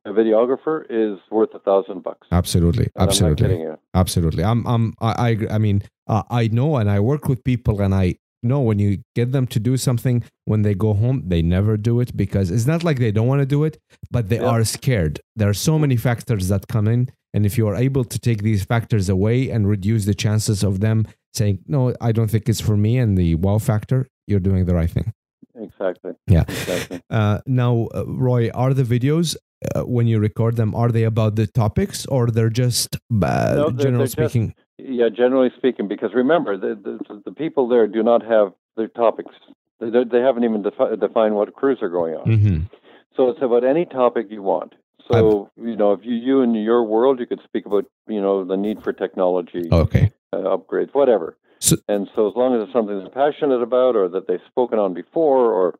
a 0.04 0.10
videographer 0.10 0.76
is 0.90 1.14
worth 1.30 1.52
a 1.54 1.62
thousand 1.68 1.98
bucks. 2.02 2.26
absolutely, 2.40 2.86
And 2.86 2.92
I'm 2.96 3.06
not 3.06 3.08
absolutely. 3.10 3.44
kidding 3.46 3.60
you. 3.68 3.74
Absolutely. 4.02 4.42
I'm. 4.50 4.60
I'm. 4.72 4.84
I. 5.00 5.12
I. 5.28 5.30
I 5.56 5.58
mean, 5.66 5.82
uh, 6.14 6.24
I 6.30 6.48
know, 6.58 6.70
and 6.80 6.88
I 6.96 6.98
work 7.00 7.28
with 7.30 7.40
people, 7.44 7.76
and 7.84 7.94
I 7.94 8.06
know 8.42 8.60
when 8.60 8.78
you 8.78 8.98
get 9.14 9.32
them 9.32 9.46
to 9.48 9.60
do 9.60 9.76
something, 9.76 10.22
when 10.44 10.62
they 10.62 10.74
go 10.74 10.94
home, 10.94 11.22
they 11.26 11.42
never 11.42 11.76
do 11.76 12.00
it 12.00 12.16
because 12.16 12.50
it's 12.50 12.66
not 12.66 12.84
like 12.84 12.98
they 12.98 13.10
don't 13.12 13.26
want 13.26 13.40
to 13.40 13.46
do 13.46 13.64
it, 13.64 13.78
but 14.10 14.28
they 14.28 14.36
Yeah. 14.40 14.46
are 14.52 14.64
scared. 14.64 15.20
There 15.36 15.48
are 15.48 15.54
so 15.54 15.78
many 15.78 15.96
factors 15.96 16.48
that 16.48 16.68
come 16.68 16.86
in, 16.88 17.08
and 17.34 17.44
if 17.44 17.58
you 17.58 17.66
are 17.68 17.76
able 17.76 18.04
to 18.04 18.18
take 18.18 18.42
these 18.42 18.64
factors 18.64 19.08
away 19.08 19.50
and 19.50 19.68
reduce 19.68 20.04
the 20.04 20.14
chances 20.14 20.62
of 20.62 20.80
them 20.80 21.06
saying, 21.34 21.58
"No, 21.66 21.94
I 22.00 22.12
don't 22.12 22.30
think 22.30 22.48
it's 22.48 22.60
for 22.60 22.76
me," 22.76 22.96
and 22.98 23.16
the 23.18 23.34
wow 23.36 23.58
factor, 23.58 24.06
you're 24.26 24.40
doing 24.50 24.64
the 24.66 24.74
right 24.74 24.90
thing. 24.90 25.12
Exactly. 25.60 26.12
Yeah. 26.28 26.44
Exactly. 26.48 27.00
Uh, 27.10 27.38
now, 27.46 27.88
uh, 27.94 28.04
Roy, 28.06 28.48
are 28.54 28.72
the 28.74 28.84
videos 28.84 29.36
uh, 29.74 29.82
when 29.82 30.06
you 30.06 30.20
record 30.20 30.54
them 30.54 30.72
are 30.72 30.90
they 30.92 31.02
about 31.02 31.34
the 31.34 31.46
topics 31.48 32.06
or 32.06 32.28
they're 32.30 32.48
just 32.64 32.94
uh, 32.94 33.54
No, 33.56 33.70
they're- 33.70 33.84
generally 33.84 34.06
they're 34.06 34.06
just- 34.06 34.12
speaking? 34.32 34.54
Yeah, 34.78 35.08
generally 35.08 35.50
speaking, 35.56 35.88
because 35.88 36.14
remember, 36.14 36.56
the, 36.56 36.74
the, 37.08 37.22
the 37.24 37.32
people 37.32 37.68
there 37.68 37.86
do 37.86 38.02
not 38.02 38.24
have 38.24 38.52
their 38.76 38.88
topics. 38.88 39.34
They, 39.80 39.90
they 39.90 40.20
haven't 40.20 40.44
even 40.44 40.62
defi- 40.62 40.96
defined 41.00 41.34
what 41.34 41.52
cruise 41.54 41.78
are 41.82 41.88
going 41.88 42.14
on. 42.14 42.26
Mhm. 42.26 42.70
So 43.16 43.28
it's 43.30 43.42
about 43.42 43.64
any 43.64 43.84
topic 43.84 44.28
you 44.30 44.42
want. 44.42 44.74
So 45.10 45.50
you 45.56 45.74
know, 45.74 45.92
if 45.92 46.00
you 46.04 46.14
you 46.14 46.42
in 46.42 46.54
your 46.54 46.84
world, 46.84 47.18
you 47.18 47.26
could 47.26 47.40
speak 47.42 47.64
about 47.66 47.86
you 48.06 48.20
know 48.20 48.44
the 48.44 48.56
need 48.56 48.82
for 48.82 48.92
technology 48.92 49.68
Okay. 49.72 50.12
uh, 50.32 50.36
upgrades, 50.36 50.92
whatever. 50.92 51.36
So, 51.60 51.76
and 51.88 52.08
so, 52.14 52.28
as 52.28 52.36
long 52.36 52.54
as 52.54 52.64
it's 52.64 52.72
something 52.72 52.98
they're 52.98 53.08
passionate 53.08 53.62
about, 53.62 53.96
or 53.96 54.08
that 54.10 54.28
they've 54.28 54.40
spoken 54.46 54.78
on 54.78 54.94
before, 54.94 55.50
or 55.52 55.74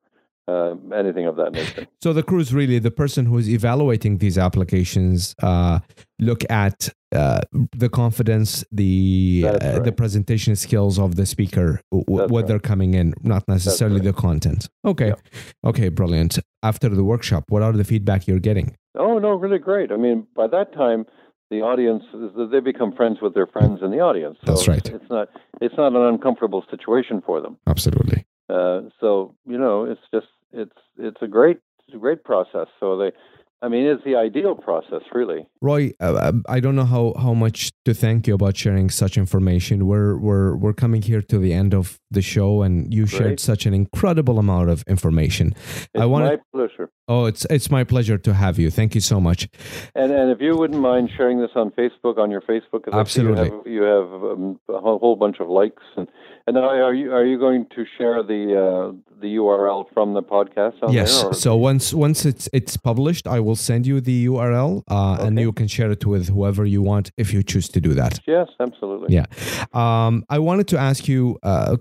uh, 0.48 0.74
anything 0.94 1.26
of 1.26 1.36
that 1.36 1.52
nature. 1.52 1.86
So 2.00 2.12
the 2.12 2.22
crew 2.22 2.38
is 2.38 2.54
really 2.54 2.78
the 2.78 2.90
person 2.90 3.26
who 3.26 3.38
is 3.38 3.48
evaluating 3.50 4.18
these 4.18 4.38
applications. 4.38 5.34
Uh, 5.42 5.80
look 6.20 6.42
at 6.48 6.88
uh, 7.14 7.40
the 7.76 7.88
confidence, 7.88 8.64
the 8.70 9.44
uh, 9.46 9.50
right. 9.50 9.84
the 9.84 9.92
presentation 9.92 10.54
skills 10.56 10.98
of 10.98 11.16
the 11.16 11.26
speaker, 11.26 11.80
w- 11.90 12.04
what 12.06 12.30
right. 12.30 12.46
they're 12.46 12.58
coming 12.72 12.94
in, 12.94 13.14
not 13.22 13.46
necessarily 13.48 13.96
right. 13.96 14.04
the 14.04 14.12
content. 14.12 14.68
Okay, 14.84 15.08
yeah. 15.08 15.68
okay, 15.70 15.88
brilliant. 15.88 16.38
After 16.62 16.88
the 16.88 17.04
workshop, 17.04 17.44
what 17.48 17.62
are 17.62 17.72
the 17.72 17.84
feedback 17.84 18.26
you're 18.26 18.38
getting? 18.38 18.76
Oh 18.96 19.18
no, 19.18 19.30
really 19.30 19.58
great. 19.58 19.90
I 19.90 19.96
mean, 19.96 20.26
by 20.34 20.46
that 20.46 20.72
time, 20.72 21.04
the 21.50 21.62
audience 21.62 22.04
they 22.52 22.60
become 22.60 22.92
friends 22.94 23.18
with 23.20 23.34
their 23.34 23.46
friends 23.46 23.80
in 23.82 23.90
the 23.90 24.00
audience. 24.00 24.38
So 24.44 24.52
That's 24.52 24.68
right. 24.68 24.86
It's 24.88 25.10
not 25.10 25.28
it's 25.60 25.76
not 25.76 25.92
an 25.94 26.02
uncomfortable 26.02 26.64
situation 26.70 27.22
for 27.26 27.40
them. 27.40 27.58
Absolutely. 27.66 28.24
Uh, 28.48 28.82
so 29.00 29.34
you 29.46 29.58
know, 29.58 29.84
it's 29.84 30.00
just 30.12 30.28
it's 30.52 30.72
it's 30.98 31.22
a 31.22 31.28
great 31.28 31.58
it's 31.86 31.94
a 31.94 31.98
great 31.98 32.24
process. 32.24 32.68
So 32.80 32.96
they 32.96 33.12
I 33.60 33.66
mean, 33.66 33.86
it's 33.86 34.04
the 34.04 34.14
ideal 34.14 34.54
process, 34.54 35.02
really. 35.12 35.44
Roy, 35.60 35.90
uh, 36.00 36.16
um, 36.22 36.44
I 36.48 36.60
don't 36.60 36.76
know 36.76 36.84
how, 36.84 37.12
how 37.18 37.34
much 37.34 37.72
to 37.86 37.92
thank 37.92 38.28
you 38.28 38.34
about 38.34 38.56
sharing 38.56 38.88
such 38.88 39.18
information. 39.18 39.86
We're 39.86 40.16
we're 40.16 40.54
we're 40.54 40.72
coming 40.72 41.02
here 41.02 41.22
to 41.22 41.38
the 41.40 41.52
end 41.52 41.74
of 41.74 41.98
the 42.08 42.22
show, 42.22 42.62
and 42.62 42.94
you 42.94 43.06
Great. 43.06 43.18
shared 43.18 43.40
such 43.40 43.66
an 43.66 43.74
incredible 43.74 44.38
amount 44.38 44.70
of 44.70 44.84
information. 44.86 45.54
It's 45.56 45.88
I 45.96 46.06
want 46.06 46.24
my 46.26 46.38
pleasure. 46.54 46.90
Oh, 47.08 47.24
it's 47.24 47.46
it's 47.50 47.70
my 47.70 47.84
pleasure 47.84 48.18
to 48.18 48.34
have 48.34 48.58
you. 48.58 48.70
Thank 48.70 48.94
you 48.94 49.00
so 49.00 49.20
much. 49.20 49.48
And 49.94 50.12
and 50.12 50.30
if 50.30 50.40
you 50.40 50.56
wouldn't 50.56 50.80
mind 50.80 51.10
sharing 51.16 51.40
this 51.40 51.50
on 51.54 51.70
Facebook, 51.70 52.18
on 52.18 52.30
your 52.30 52.42
Facebook, 52.42 52.84
absolutely, 52.92 53.46
you 53.46 53.54
have, 53.54 53.66
you 53.66 53.82
have 53.82 54.12
um, 54.32 54.60
a 54.68 54.78
whole 54.80 55.16
bunch 55.16 55.40
of 55.40 55.48
likes 55.48 55.82
and 55.96 56.08
and 56.48 56.56
are 56.56 56.94
you 56.94 57.12
are 57.12 57.24
you 57.24 57.38
going 57.38 57.66
to 57.76 57.84
share 57.96 58.22
the 58.22 58.42
uh, 58.64 58.92
the 59.20 59.36
URL 59.36 59.84
from 59.92 60.14
the 60.14 60.22
podcast? 60.22 60.76
yes. 60.90 61.22
There, 61.22 61.32
so 61.34 61.56
once 61.56 61.92
once 61.92 62.24
it's 62.24 62.48
it's 62.52 62.76
published, 62.76 63.26
I 63.26 63.40
will 63.40 63.56
send 63.56 63.86
you 63.86 64.00
the 64.00 64.26
URL, 64.26 64.82
uh, 64.90 65.12
okay. 65.14 65.26
and 65.26 65.38
you 65.38 65.52
can 65.52 65.68
share 65.68 65.90
it 65.90 66.06
with 66.06 66.28
whoever 66.28 66.64
you 66.64 66.82
want 66.82 67.10
if 67.16 67.32
you 67.34 67.42
choose 67.42 67.68
to 67.70 67.80
do 67.80 67.92
that. 67.94 68.20
Yes, 68.26 68.48
absolutely. 68.60 69.14
Yeah. 69.14 69.26
Um, 69.74 70.24
I 70.28 70.38
wanted 70.38 70.68
to 70.68 70.78
ask 70.78 71.06
you. 71.06 71.38
Uh, 71.42 71.76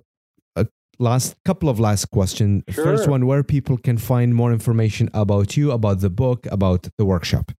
last 0.99 1.35
couple 1.43 1.69
of 1.69 1.79
last 1.79 2.11
questions. 2.11 2.63
Sure. 2.69 2.83
First 2.83 3.07
one, 3.07 3.25
where 3.25 3.43
people 3.43 3.77
can 3.77 3.97
find 3.97 4.35
more 4.35 4.51
information 4.51 5.09
about 5.13 5.55
you, 5.57 5.71
about 5.71 6.01
the 6.01 6.09
book, 6.09 6.45
about 6.51 6.89
the 6.97 7.05
workshop. 7.05 7.53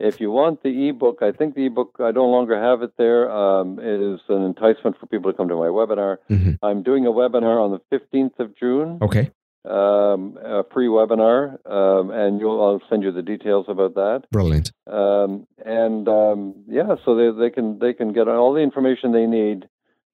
If 0.00 0.20
you 0.20 0.30
want 0.30 0.62
the 0.62 0.88
ebook, 0.88 1.22
I 1.22 1.32
think 1.32 1.54
the 1.54 1.64
ebook 1.66 1.96
I 2.00 2.10
no 2.10 2.26
longer 2.26 2.60
have 2.60 2.82
it 2.82 2.92
there. 2.98 3.30
Um, 3.30 3.78
it 3.78 4.00
is 4.00 4.20
an 4.28 4.42
enticement 4.42 4.98
for 4.98 5.06
people 5.06 5.30
to 5.30 5.36
come 5.36 5.48
to 5.48 5.54
my 5.54 5.68
webinar. 5.68 6.16
Mm-hmm. 6.28 6.64
I'm 6.64 6.82
doing 6.82 7.06
a 7.06 7.12
webinar 7.12 7.64
on 7.64 7.70
the 7.70 7.78
15th 7.96 8.40
of 8.40 8.56
June. 8.56 8.98
Okay. 9.00 9.30
Um, 9.66 10.36
a 10.44 10.62
free 10.74 10.88
webinar, 10.88 11.54
um, 11.66 12.10
and 12.10 12.38
you'll 12.38 12.62
I'll 12.62 12.82
send 12.90 13.02
you 13.02 13.10
the 13.10 13.22
details 13.22 13.64
about 13.66 13.94
that. 13.94 14.24
Brilliant. 14.30 14.70
Um, 14.86 15.46
and 15.64 16.06
um, 16.06 16.64
yeah, 16.68 16.96
so 17.02 17.16
they, 17.16 17.30
they 17.40 17.48
can 17.48 17.78
they 17.78 17.94
can 17.94 18.12
get 18.12 18.28
all 18.28 18.52
the 18.52 18.60
information 18.60 19.12
they 19.12 19.24
need 19.24 19.66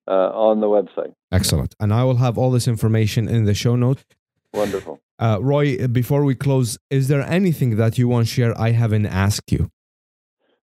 uh, 0.07 0.31
on 0.31 0.61
the 0.61 0.69
website. 0.69 1.15
Excellent. 1.33 1.75
And 1.81 1.93
I 1.93 2.05
will 2.05 2.19
have 2.19 2.39
all 2.39 2.53
this 2.53 2.69
information 2.69 3.29
in 3.29 3.45
the 3.45 3.55
show 3.55 3.75
notes. 3.75 4.05
Wonderful. 4.55 5.01
Uh, 5.19 5.39
Roy, 5.41 5.87
before 5.89 6.25
we 6.25 6.35
close, 6.35 6.79
is 6.89 7.09
there 7.09 7.23
anything 7.23 7.77
that 7.77 7.99
you 7.99 8.09
want 8.09 8.27
to 8.27 8.33
share 8.33 8.59
I 8.59 8.71
haven't 8.71 9.07
asked 9.07 9.53
you? 9.53 9.71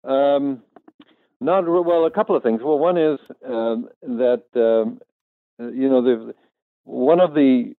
Um, 0.04 0.62
not 1.42 1.64
well. 1.68 2.06
A 2.06 2.12
couple 2.12 2.36
of 2.36 2.44
things. 2.44 2.62
Well, 2.64 2.80
one 2.80 2.98
is 2.98 3.20
um, 3.46 3.90
that 4.02 4.44
um, 4.56 5.00
you 5.60 5.90
know 5.90 6.02
the 6.02 6.34
one 6.84 7.20
of 7.20 7.34
the 7.34 7.74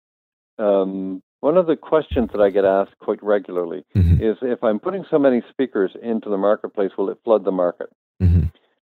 um, 0.59 1.23
one 1.41 1.57
of 1.57 1.67
the 1.67 1.77
questions 1.77 2.31
that 2.33 2.41
I 2.41 2.51
get 2.51 2.65
asked 2.65 2.99
quite 3.01 3.23
regularly 3.23 3.85
mm-hmm. 3.95 4.23
is 4.23 4.37
if 4.43 4.63
I'm 4.65 4.79
putting 4.79 5.05
so 5.11 5.19
many 5.19 5.43
speakers 5.51 5.93
into 6.03 6.29
the 6.29 6.39
marketplace, 6.39 6.91
will 6.97 7.11
it 7.11 7.19
flood 7.25 7.45
the 7.45 7.53
market? 7.53 7.89
Mm-hmm. 8.23 8.47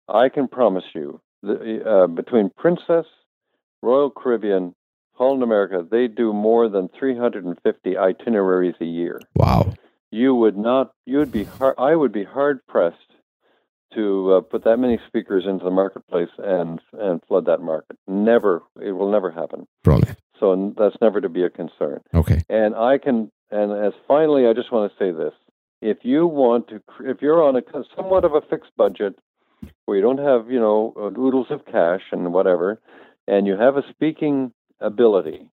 I 0.10 0.30
can 0.30 0.48
promise 0.48 0.86
you 0.96 1.22
the, 1.44 1.84
uh, 1.86 2.08
between 2.08 2.50
Princess, 2.58 3.06
Royal 3.82 4.10
Caribbean, 4.10 4.74
Holland 5.14 5.44
America, 5.44 5.86
they 5.90 6.08
do 6.08 6.32
more 6.32 6.70
than 6.70 6.90
350 6.98 7.98
itineraries 7.98 8.76
a 8.80 8.86
year. 8.86 9.20
Wow. 9.36 9.74
You 10.12 10.36
would 10.36 10.58
not, 10.58 10.92
you 11.06 11.18
would 11.18 11.32
be 11.32 11.44
hard, 11.44 11.76
I 11.78 11.96
would 11.96 12.12
be 12.12 12.24
hard 12.24 12.66
pressed 12.68 12.98
to 13.94 14.34
uh, 14.34 14.42
put 14.42 14.64
that 14.66 14.78
many 14.78 15.00
speakers 15.08 15.46
into 15.48 15.64
the 15.64 15.72
marketplace 15.72 16.30
and 16.38 16.80
and 16.94 17.22
flood 17.28 17.46
that 17.46 17.62
market. 17.62 17.98
Never, 18.08 18.64
it 18.82 18.92
will 18.92 19.12
never 19.12 19.32
happen. 19.32 19.68
Brilliant. 19.84 20.18
So 20.40 20.74
that's 20.78 20.98
never 21.02 21.22
to 21.22 21.30
be 21.30 21.44
a 21.44 21.50
concern. 21.50 22.02
Okay. 22.14 22.44
And 22.50 22.76
I 22.76 22.98
can, 22.98 23.32
and 23.50 23.72
as 23.72 23.94
finally, 24.08 24.48
I 24.48 24.54
just 24.54 24.72
want 24.72 24.92
to 24.92 24.98
say 24.98 25.12
this: 25.12 25.34
if 25.82 26.00
you 26.04 26.28
want 26.28 26.68
to, 26.70 26.82
if 27.02 27.22
you're 27.22 27.44
on 27.44 27.56
a 27.56 27.62
somewhat 27.96 28.26
of 28.26 28.34
a 28.34 28.42
fixed 28.42 28.72
budget 28.78 29.18
where 29.86 29.98
you 29.98 30.04
don't 30.04 30.20
have, 30.20 30.52
you 30.52 30.60
know, 30.60 30.94
uh, 30.98 31.20
oodles 31.20 31.48
of 31.50 31.66
cash 31.66 32.02
and 32.12 32.34
whatever, 32.34 32.80
and 33.28 33.48
you 33.48 33.58
have 33.58 33.78
a 33.78 33.84
speaking 33.90 34.52
ability, 34.80 35.50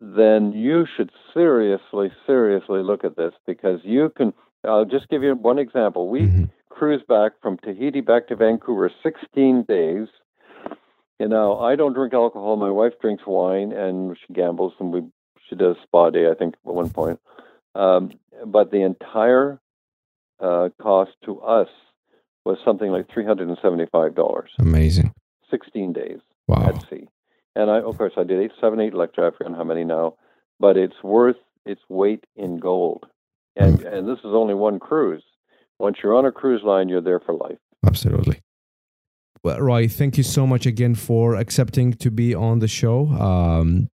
then 0.00 0.52
you 0.52 0.86
should 0.96 1.10
seriously, 1.34 2.10
seriously 2.26 2.82
look 2.82 3.04
at 3.04 3.16
this 3.16 3.32
because 3.46 3.80
you 3.84 4.10
can. 4.16 4.32
I'll 4.64 4.84
just 4.84 5.08
give 5.08 5.22
you 5.22 5.34
one 5.34 5.58
example. 5.58 6.08
We 6.08 6.22
mm-hmm. 6.22 6.44
Cruised 6.68 7.06
back 7.06 7.32
from 7.42 7.58
Tahiti 7.58 8.00
back 8.00 8.28
to 8.28 8.36
Vancouver 8.36 8.90
16 9.02 9.64
days. 9.64 10.08
You 11.18 11.28
know, 11.28 11.58
I 11.58 11.76
don't 11.76 11.94
drink 11.94 12.14
alcohol. 12.14 12.56
My 12.56 12.70
wife 12.70 12.92
drinks 13.00 13.24
wine 13.26 13.72
and 13.72 14.16
she 14.16 14.32
gambles, 14.32 14.72
and 14.78 14.92
we 14.92 15.02
she 15.48 15.56
does 15.56 15.76
spa 15.82 16.10
day, 16.10 16.28
I 16.30 16.34
think, 16.34 16.54
at 16.66 16.74
one 16.74 16.90
point. 16.90 17.20
Um, 17.74 18.12
but 18.46 18.70
the 18.70 18.82
entire 18.82 19.60
uh, 20.40 20.68
cost 20.80 21.12
to 21.24 21.40
us 21.40 21.68
was 22.44 22.58
something 22.64 22.90
like 22.90 23.08
$375. 23.08 24.44
Amazing. 24.58 25.14
16 25.50 25.92
days 25.92 26.18
wow. 26.46 26.68
at 26.68 26.88
sea. 26.88 27.08
And 27.56 27.70
I, 27.70 27.80
of 27.80 27.96
course, 27.98 28.12
I 28.16 28.24
did 28.24 28.40
eight, 28.40 28.52
seven, 28.60 28.80
eight 28.80 28.94
lecture. 28.94 29.26
I 29.26 29.30
forget 29.36 29.56
how 29.56 29.64
many 29.64 29.84
now, 29.84 30.14
but 30.60 30.76
it's 30.76 31.02
worth 31.02 31.36
its 31.66 31.80
weight 31.88 32.24
in 32.36 32.58
gold. 32.58 33.06
And 33.56 33.80
mm. 33.80 33.92
and 33.92 34.08
this 34.08 34.18
is 34.20 34.26
only 34.26 34.54
one 34.54 34.78
cruise. 34.78 35.24
Once 35.78 35.98
you're 36.02 36.16
on 36.16 36.26
a 36.26 36.32
cruise 36.32 36.62
line, 36.64 36.88
you're 36.88 37.00
there 37.00 37.20
for 37.20 37.34
life. 37.34 37.58
Absolutely. 37.86 38.40
Well, 39.44 39.60
Roy, 39.60 39.86
thank 39.88 40.18
you 40.18 40.24
so 40.24 40.46
much 40.46 40.66
again 40.66 40.94
for 40.94 41.36
accepting 41.36 41.92
to 41.94 42.10
be 42.10 42.34
on 42.34 42.58
the 42.58 42.68
show. 42.68 43.06
Um, 43.08 43.88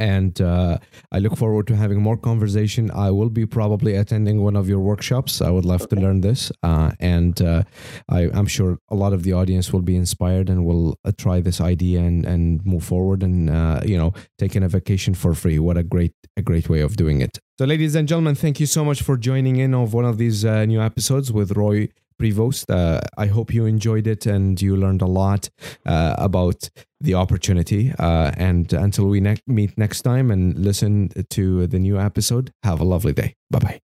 and 0.00 0.40
uh, 0.40 0.78
I 1.12 1.18
look 1.18 1.36
forward 1.36 1.66
to 1.68 1.76
having 1.76 2.00
more 2.00 2.16
conversation. 2.16 2.90
I 2.90 3.10
will 3.10 3.28
be 3.28 3.44
probably 3.44 3.94
attending 3.94 4.42
one 4.42 4.56
of 4.56 4.68
your 4.68 4.80
workshops. 4.80 5.42
I 5.42 5.50
would 5.50 5.66
love 5.66 5.82
okay. 5.82 5.96
to 5.96 6.02
learn 6.02 6.22
this, 6.22 6.50
uh, 6.62 6.92
and 6.98 7.40
uh, 7.42 7.62
I, 8.08 8.22
am 8.32 8.46
sure 8.46 8.78
a 8.88 8.94
lot 8.94 9.12
of 9.12 9.22
the 9.22 9.34
audience 9.34 9.72
will 9.72 9.82
be 9.82 9.96
inspired 9.96 10.48
and 10.48 10.64
will 10.64 10.98
uh, 11.04 11.12
try 11.16 11.40
this 11.40 11.60
idea 11.60 12.00
and, 12.00 12.24
and 12.24 12.64
move 12.64 12.82
forward 12.82 13.22
and 13.22 13.50
uh, 13.50 13.80
you 13.84 13.98
know 13.98 14.14
taking 14.38 14.62
a 14.62 14.68
vacation 14.68 15.14
for 15.14 15.34
free. 15.34 15.58
What 15.58 15.76
a 15.76 15.82
great 15.82 16.14
a 16.36 16.42
great 16.42 16.68
way 16.70 16.80
of 16.80 16.96
doing 16.96 17.20
it. 17.20 17.38
So, 17.58 17.66
ladies 17.66 17.94
and 17.94 18.08
gentlemen, 18.08 18.36
thank 18.36 18.58
you 18.58 18.66
so 18.66 18.82
much 18.84 19.02
for 19.02 19.18
joining 19.18 19.56
in 19.56 19.74
of 19.74 19.92
one 19.92 20.06
of 20.06 20.16
these 20.16 20.46
uh, 20.46 20.64
new 20.64 20.80
episodes 20.80 21.30
with 21.30 21.52
Roy 21.52 21.88
Prevost. 22.20 22.70
Uh, 22.70 23.00
I 23.16 23.26
hope 23.26 23.54
you 23.54 23.66
enjoyed 23.66 24.06
it 24.06 24.26
and 24.26 24.60
you 24.60 24.76
learned 24.76 25.02
a 25.02 25.06
lot 25.06 25.48
uh, 25.86 26.14
about 26.18 26.68
the 27.00 27.14
opportunity. 27.14 27.92
Uh, 27.98 28.30
and 28.36 28.72
until 28.72 29.06
we 29.06 29.20
ne- 29.20 29.42
meet 29.46 29.76
next 29.78 30.02
time 30.02 30.30
and 30.30 30.58
listen 30.58 31.10
to 31.30 31.66
the 31.66 31.78
new 31.78 31.98
episode, 31.98 32.52
have 32.62 32.80
a 32.80 32.84
lovely 32.84 33.12
day. 33.12 33.34
Bye 33.50 33.58
bye. 33.58 33.89